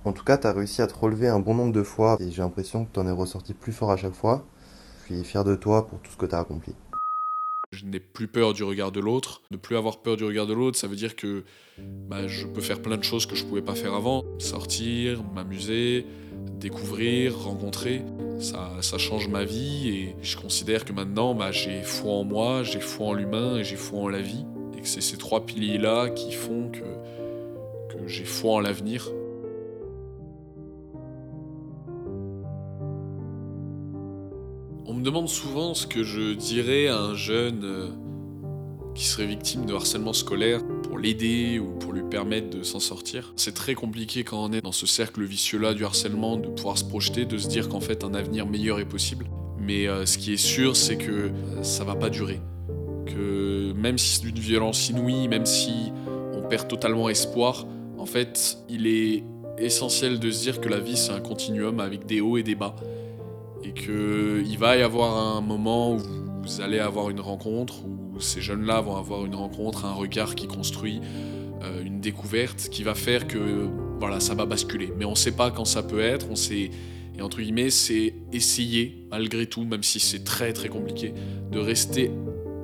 En 0.03 0.13
tout 0.13 0.23
cas, 0.23 0.39
tu 0.39 0.47
as 0.47 0.51
réussi 0.51 0.81
à 0.81 0.87
te 0.87 0.97
relever 0.97 1.27
un 1.27 1.39
bon 1.39 1.53
nombre 1.53 1.71
de 1.71 1.83
fois, 1.83 2.17
et 2.19 2.31
j'ai 2.31 2.41
l'impression 2.41 2.85
que 2.85 2.91
tu 2.91 2.99
en 2.99 3.07
es 3.07 3.11
ressorti 3.11 3.53
plus 3.53 3.71
fort 3.71 3.91
à 3.91 3.97
chaque 3.97 4.15
fois. 4.15 4.45
Je 5.07 5.13
suis 5.13 5.23
fier 5.23 5.43
de 5.43 5.55
toi 5.55 5.85
pour 5.85 5.99
tout 5.99 6.11
ce 6.11 6.17
que 6.17 6.25
tu 6.25 6.33
as 6.33 6.39
accompli. 6.39 6.73
Je 7.73 7.85
n'ai 7.85 7.99
plus 7.99 8.27
peur 8.27 8.53
du 8.53 8.63
regard 8.63 8.91
de 8.91 8.99
l'autre. 8.99 9.41
Ne 9.49 9.57
plus 9.57 9.75
avoir 9.75 10.03
peur 10.03 10.15
du 10.15 10.23
regard 10.23 10.45
de 10.45 10.53
l'autre, 10.53 10.77
ça 10.77 10.85
veut 10.85 10.95
dire 10.95 11.15
que 11.15 11.43
bah, 11.79 12.27
je 12.27 12.45
peux 12.45 12.61
faire 12.61 12.79
plein 12.79 12.97
de 12.97 13.03
choses 13.03 13.25
que 13.25 13.35
je 13.35 13.43
ne 13.43 13.49
pouvais 13.49 13.63
pas 13.63 13.73
faire 13.73 13.95
avant. 13.95 14.23
Sortir, 14.37 15.23
m'amuser, 15.33 16.05
découvrir, 16.59 17.35
rencontrer. 17.35 18.03
Ça, 18.39 18.77
ça, 18.81 18.99
change 18.99 19.27
ma 19.27 19.43
vie 19.43 19.89
et 19.89 20.15
je 20.21 20.37
considère 20.37 20.85
que 20.85 20.93
maintenant 20.93 21.33
bah, 21.33 21.51
j'ai 21.51 21.81
foi 21.81 22.11
en 22.11 22.23
moi, 22.23 22.61
j'ai 22.61 22.79
foi 22.79 23.07
en 23.07 23.13
l'humain 23.13 23.57
et 23.57 23.63
j'ai 23.63 23.75
foi 23.75 24.01
en 24.01 24.07
la 24.07 24.21
vie. 24.21 24.45
Et 24.77 24.81
que 24.81 24.87
c'est 24.87 25.01
ces 25.01 25.17
trois 25.17 25.43
piliers-là 25.43 26.09
qui 26.09 26.31
font 26.31 26.69
que, 26.69 27.95
que 27.97 28.07
j'ai 28.07 28.25
foi 28.25 28.53
en 28.53 28.59
l'avenir. 28.59 29.09
Me 35.03 35.05
demande 35.07 35.27
souvent 35.27 35.73
ce 35.73 35.85
que 35.85 36.01
je 36.01 36.33
dirais 36.33 36.87
à 36.87 36.97
un 36.97 37.13
jeune 37.13 37.65
euh, 37.65 37.89
qui 38.95 39.03
serait 39.03 39.25
victime 39.25 39.65
de 39.65 39.73
harcèlement 39.73 40.13
scolaire 40.13 40.61
pour 40.83 40.97
l'aider 40.97 41.59
ou 41.59 41.77
pour 41.77 41.91
lui 41.91 42.03
permettre 42.09 42.49
de 42.57 42.63
s'en 42.63 42.79
sortir. 42.79 43.33
C'est 43.35 43.53
très 43.53 43.75
compliqué 43.75 44.23
quand 44.23 44.41
on 44.41 44.53
est 44.53 44.61
dans 44.61 44.71
ce 44.71 44.87
cercle 44.87 45.21
vicieux-là 45.25 45.73
du 45.73 45.83
harcèlement 45.83 46.37
de 46.37 46.47
pouvoir 46.47 46.77
se 46.77 46.85
projeter, 46.85 47.25
de 47.25 47.37
se 47.37 47.49
dire 47.49 47.67
qu'en 47.67 47.81
fait 47.81 48.05
un 48.05 48.13
avenir 48.13 48.45
meilleur 48.45 48.79
est 48.79 48.85
possible. 48.85 49.25
Mais 49.59 49.89
euh, 49.89 50.05
ce 50.05 50.17
qui 50.17 50.31
est 50.31 50.37
sûr, 50.37 50.77
c'est 50.77 50.95
que 50.95 51.11
euh, 51.11 51.63
ça 51.63 51.83
va 51.83 51.95
pas 51.95 52.09
durer. 52.09 52.39
Que 53.05 53.73
même 53.73 53.97
si 53.97 54.15
c'est 54.15 54.25
d'une 54.25 54.39
violence 54.39 54.87
inouïe, 54.87 55.27
même 55.27 55.45
si 55.45 55.91
on 56.33 56.47
perd 56.47 56.69
totalement 56.69 57.09
espoir, 57.09 57.67
en 57.97 58.05
fait, 58.05 58.57
il 58.69 58.87
est 58.87 59.25
essentiel 59.57 60.21
de 60.21 60.31
se 60.31 60.43
dire 60.43 60.61
que 60.61 60.69
la 60.69 60.79
vie 60.79 60.95
c'est 60.95 61.11
un 61.11 61.19
continuum 61.19 61.81
avec 61.81 62.05
des 62.05 62.21
hauts 62.21 62.37
et 62.37 62.43
des 62.43 62.55
bas. 62.55 62.77
Et 63.63 63.73
qu'il 63.73 64.57
va 64.57 64.75
y 64.77 64.81
avoir 64.81 65.37
un 65.37 65.41
moment 65.41 65.93
où 65.93 65.99
vous 66.43 66.61
allez 66.61 66.79
avoir 66.79 67.09
une 67.09 67.21
rencontre, 67.21 67.85
où 67.85 68.19
ces 68.19 68.41
jeunes-là 68.41 68.81
vont 68.81 68.95
avoir 68.97 69.25
une 69.25 69.35
rencontre, 69.35 69.85
un 69.85 69.93
regard 69.93 70.35
qui 70.35 70.47
construit, 70.47 70.99
euh, 71.63 71.83
une 71.83 72.01
découverte 72.01 72.69
qui 72.69 72.83
va 72.83 72.95
faire 72.95 73.27
que 73.27 73.69
voilà, 73.99 74.19
ça 74.19 74.35
va 74.35 74.45
basculer. 74.45 74.91
Mais 74.97 75.05
on 75.05 75.11
ne 75.11 75.15
sait 75.15 75.31
pas 75.31 75.51
quand 75.51 75.65
ça 75.65 75.83
peut 75.83 76.01
être, 76.01 76.27
on 76.29 76.35
sait. 76.35 76.71
Et 77.15 77.21
entre 77.21 77.41
guillemets, 77.41 77.69
c'est 77.69 78.15
essayer, 78.33 79.07
malgré 79.11 79.45
tout, 79.45 79.63
même 79.63 79.83
si 79.83 79.99
c'est 79.99 80.23
très 80.23 80.51
très 80.51 80.67
compliqué, 80.67 81.13
de 81.51 81.59
rester 81.59 82.11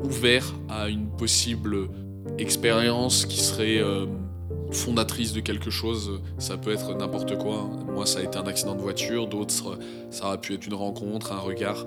ouvert 0.04 0.54
à 0.68 0.90
une 0.90 1.08
possible 1.08 1.90
expérience 2.38 3.26
qui 3.26 3.40
serait 3.40 3.78
euh, 3.78 4.06
fondatrice 4.72 5.34
de 5.34 5.40
quelque 5.40 5.70
chose. 5.70 6.22
Ça 6.38 6.58
peut 6.58 6.72
être 6.72 6.96
n'importe 6.96 7.38
quoi. 7.38 7.70
Moi, 7.94 8.06
ça 8.06 8.20
a 8.20 8.24
été 8.24 8.38
un 8.38 8.48
accident 8.48 8.76
de 8.76 8.82
voiture, 8.82 9.28
d'autres, 9.28 9.78
ça 10.10 10.28
aurait 10.28 10.38
pu 10.40 10.54
être 10.54 10.66
une 10.66 10.74
rencontre, 10.74 11.32
un 11.34 11.40
regard. 11.40 11.86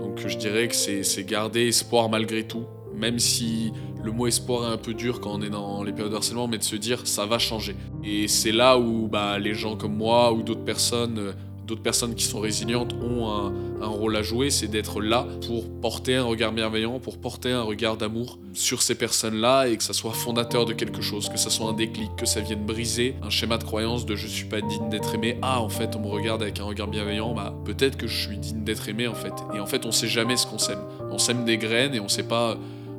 Donc 0.00 0.26
je 0.26 0.36
dirais 0.36 0.68
que 0.68 0.74
c'est 0.74 1.24
garder 1.24 1.68
espoir 1.68 2.08
malgré 2.08 2.46
tout, 2.46 2.64
même 2.94 3.18
si 3.18 3.72
le 4.02 4.12
mot 4.12 4.26
espoir 4.26 4.70
est 4.70 4.72
un 4.72 4.78
peu 4.78 4.94
dur 4.94 5.20
quand 5.20 5.32
on 5.34 5.42
est 5.42 5.50
dans 5.50 5.82
les 5.82 5.92
périodes 5.92 6.12
de 6.12 6.16
harcèlement, 6.16 6.48
mais 6.48 6.58
de 6.58 6.62
se 6.62 6.76
dire 6.76 7.06
ça 7.06 7.26
va 7.26 7.38
changer. 7.38 7.74
Et 8.04 8.28
c'est 8.28 8.52
là 8.52 8.78
où 8.78 9.08
bah, 9.08 9.38
les 9.38 9.54
gens 9.54 9.76
comme 9.76 9.96
moi 9.96 10.32
ou 10.32 10.42
d'autres 10.42 10.64
personnes 10.64 11.34
d'autres 11.68 11.82
personnes 11.82 12.14
qui 12.14 12.24
sont 12.24 12.40
résilientes 12.40 12.94
ont 12.94 13.28
un, 13.28 13.86
rôle 13.86 14.16
à 14.16 14.22
jouer, 14.22 14.50
c'est 14.50 14.68
d'être 14.68 15.00
là 15.00 15.26
pour 15.46 15.68
porter 15.80 16.16
un 16.16 16.24
regard 16.24 16.52
bienveillant, 16.52 16.98
pour 16.98 17.18
porter 17.18 17.52
un 17.52 17.62
regard 17.62 17.96
d'amour 17.96 18.38
sur 18.52 18.82
ces 18.82 18.94
personnes-là 18.94 19.68
et 19.68 19.76
que 19.76 19.82
ça 19.82 19.92
soit 19.92 20.12
fondateur 20.12 20.66
de 20.66 20.72
quelque 20.72 21.00
chose, 21.00 21.28
que 21.28 21.36
ça 21.36 21.50
soit 21.50 21.68
un 21.68 21.72
déclic, 21.72 22.14
que 22.16 22.26
ça 22.26 22.40
vienne 22.40 22.64
briser 22.64 23.16
un 23.22 23.30
schéma 23.30 23.58
de 23.58 23.64
croyance 23.64 24.06
de 24.06 24.16
je 24.16 24.26
suis 24.26 24.46
pas 24.46 24.60
digne 24.60 24.88
d'être 24.88 25.14
aimé. 25.14 25.38
Ah, 25.42 25.60
en 25.60 25.68
fait, 25.68 25.94
on 25.96 26.00
me 26.00 26.08
regarde 26.08 26.42
avec 26.42 26.58
un 26.60 26.64
regard 26.64 26.88
bienveillant, 26.88 27.34
bah 27.34 27.54
peut-être 27.64 27.96
que 27.96 28.06
je 28.06 28.28
suis 28.28 28.38
digne 28.38 28.64
d'être 28.64 28.88
aimé 28.88 29.06
en 29.06 29.14
fait. 29.14 29.34
Et 29.54 29.60
en 29.60 29.66
fait, 29.66 29.84
on 29.84 29.92
sait 29.92 30.08
jamais 30.08 30.36
ce 30.36 30.46
qu'on 30.46 30.58
sème. 30.58 30.80
On 31.10 31.18
sème 31.18 31.44
des 31.44 31.58
graines 31.58 31.94
et 31.94 32.00
on 32.00 32.08
sait 32.08 32.26
pas, 32.26 32.56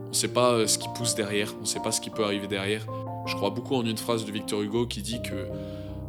on 0.10 0.14
sait 0.14 0.28
pas 0.28 0.54
euh, 0.54 0.68
ce 0.68 0.78
qui 0.78 0.88
pousse 0.96 1.16
derrière, 1.16 1.54
on 1.62 1.66
sait 1.66 1.82
pas 1.82 1.92
ce 1.92 2.02
qui 2.02 2.10
peut 2.10 2.24
arriver 2.24 2.48
derrière. 2.48 2.86
Je 3.26 3.36
crois 3.36 3.50
beaucoup 3.50 3.76
en 3.76 3.86
une 3.86 3.98
phrase 3.98 4.26
de 4.26 4.32
Victor 4.32 4.62
Hugo 4.62 4.86
qui 4.86 5.02
dit 5.02 5.22
que 5.22 5.48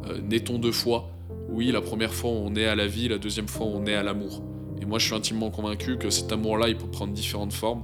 euh, 0.09 0.19
naît-on 0.21 0.57
deux 0.57 0.71
fois 0.71 1.09
oui, 1.51 1.71
la 1.71 1.81
première 1.81 2.13
fois 2.13 2.31
on 2.31 2.55
est 2.55 2.65
à 2.65 2.75
la 2.75 2.87
vie, 2.87 3.09
la 3.09 3.17
deuxième 3.17 3.47
fois 3.47 3.65
on 3.65 3.85
est 3.85 3.93
à 3.93 4.03
l'amour. 4.03 4.41
Et 4.81 4.85
moi 4.85 4.99
je 4.99 5.05
suis 5.05 5.15
intimement 5.15 5.51
convaincu 5.51 5.97
que 5.97 6.09
cet 6.09 6.31
amour-là 6.31 6.69
il 6.69 6.77
peut 6.77 6.89
prendre 6.89 7.13
différentes 7.13 7.53
formes 7.53 7.83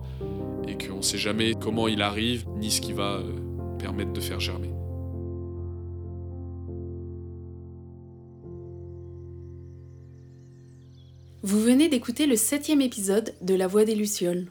et 0.67 0.77
qu'on 0.77 0.97
ne 0.97 1.01
sait 1.01 1.17
jamais 1.17 1.53
comment 1.53 1.87
il 1.87 2.01
arrive 2.01 2.45
ni 2.57 2.71
ce 2.71 2.81
qui 2.81 2.93
va 2.93 3.17
euh, 3.17 3.33
permettre 3.77 4.13
de 4.13 4.21
faire 4.21 4.39
germer. 4.39 4.71
Vous 11.43 11.61
venez 11.61 11.87
d'écouter 11.87 12.25
le 12.25 12.35
septième 12.35 12.81
épisode 12.81 13.33
de 13.41 13.53
La 13.53 13.67
Voix 13.67 13.85
des 13.85 13.95
Lucioles. 13.95 14.47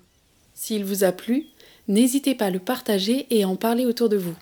S'il 0.54 0.84
vous 0.84 1.04
a 1.04 1.12
plu, 1.12 1.46
n'hésitez 1.88 2.34
pas 2.34 2.46
à 2.46 2.50
le 2.50 2.58
partager 2.58 3.26
et 3.30 3.42
à 3.42 3.48
en 3.48 3.56
parler 3.56 3.86
autour 3.86 4.08
de 4.08 4.16
vous. 4.16 4.36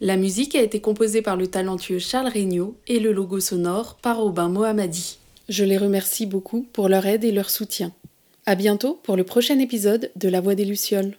La 0.01 0.17
musique 0.17 0.55
a 0.55 0.61
été 0.61 0.81
composée 0.81 1.21
par 1.21 1.37
le 1.37 1.45
talentueux 1.47 1.99
Charles 1.99 2.31
Regnault 2.33 2.75
et 2.87 2.99
le 2.99 3.13
logo 3.13 3.39
sonore 3.39 3.99
par 4.01 4.25
Aubin 4.25 4.49
Mohammadi. 4.49 5.19
Je 5.49 5.63
les 5.63 5.77
remercie 5.77 6.25
beaucoup 6.25 6.65
pour 6.73 6.89
leur 6.89 7.05
aide 7.05 7.23
et 7.23 7.31
leur 7.31 7.51
soutien. 7.51 7.91
À 8.47 8.55
bientôt 8.55 8.99
pour 9.03 9.15
le 9.15 9.23
prochain 9.23 9.59
épisode 9.59 10.09
de 10.15 10.27
La 10.27 10.41
Voix 10.41 10.55
des 10.55 10.65
Lucioles. 10.65 11.15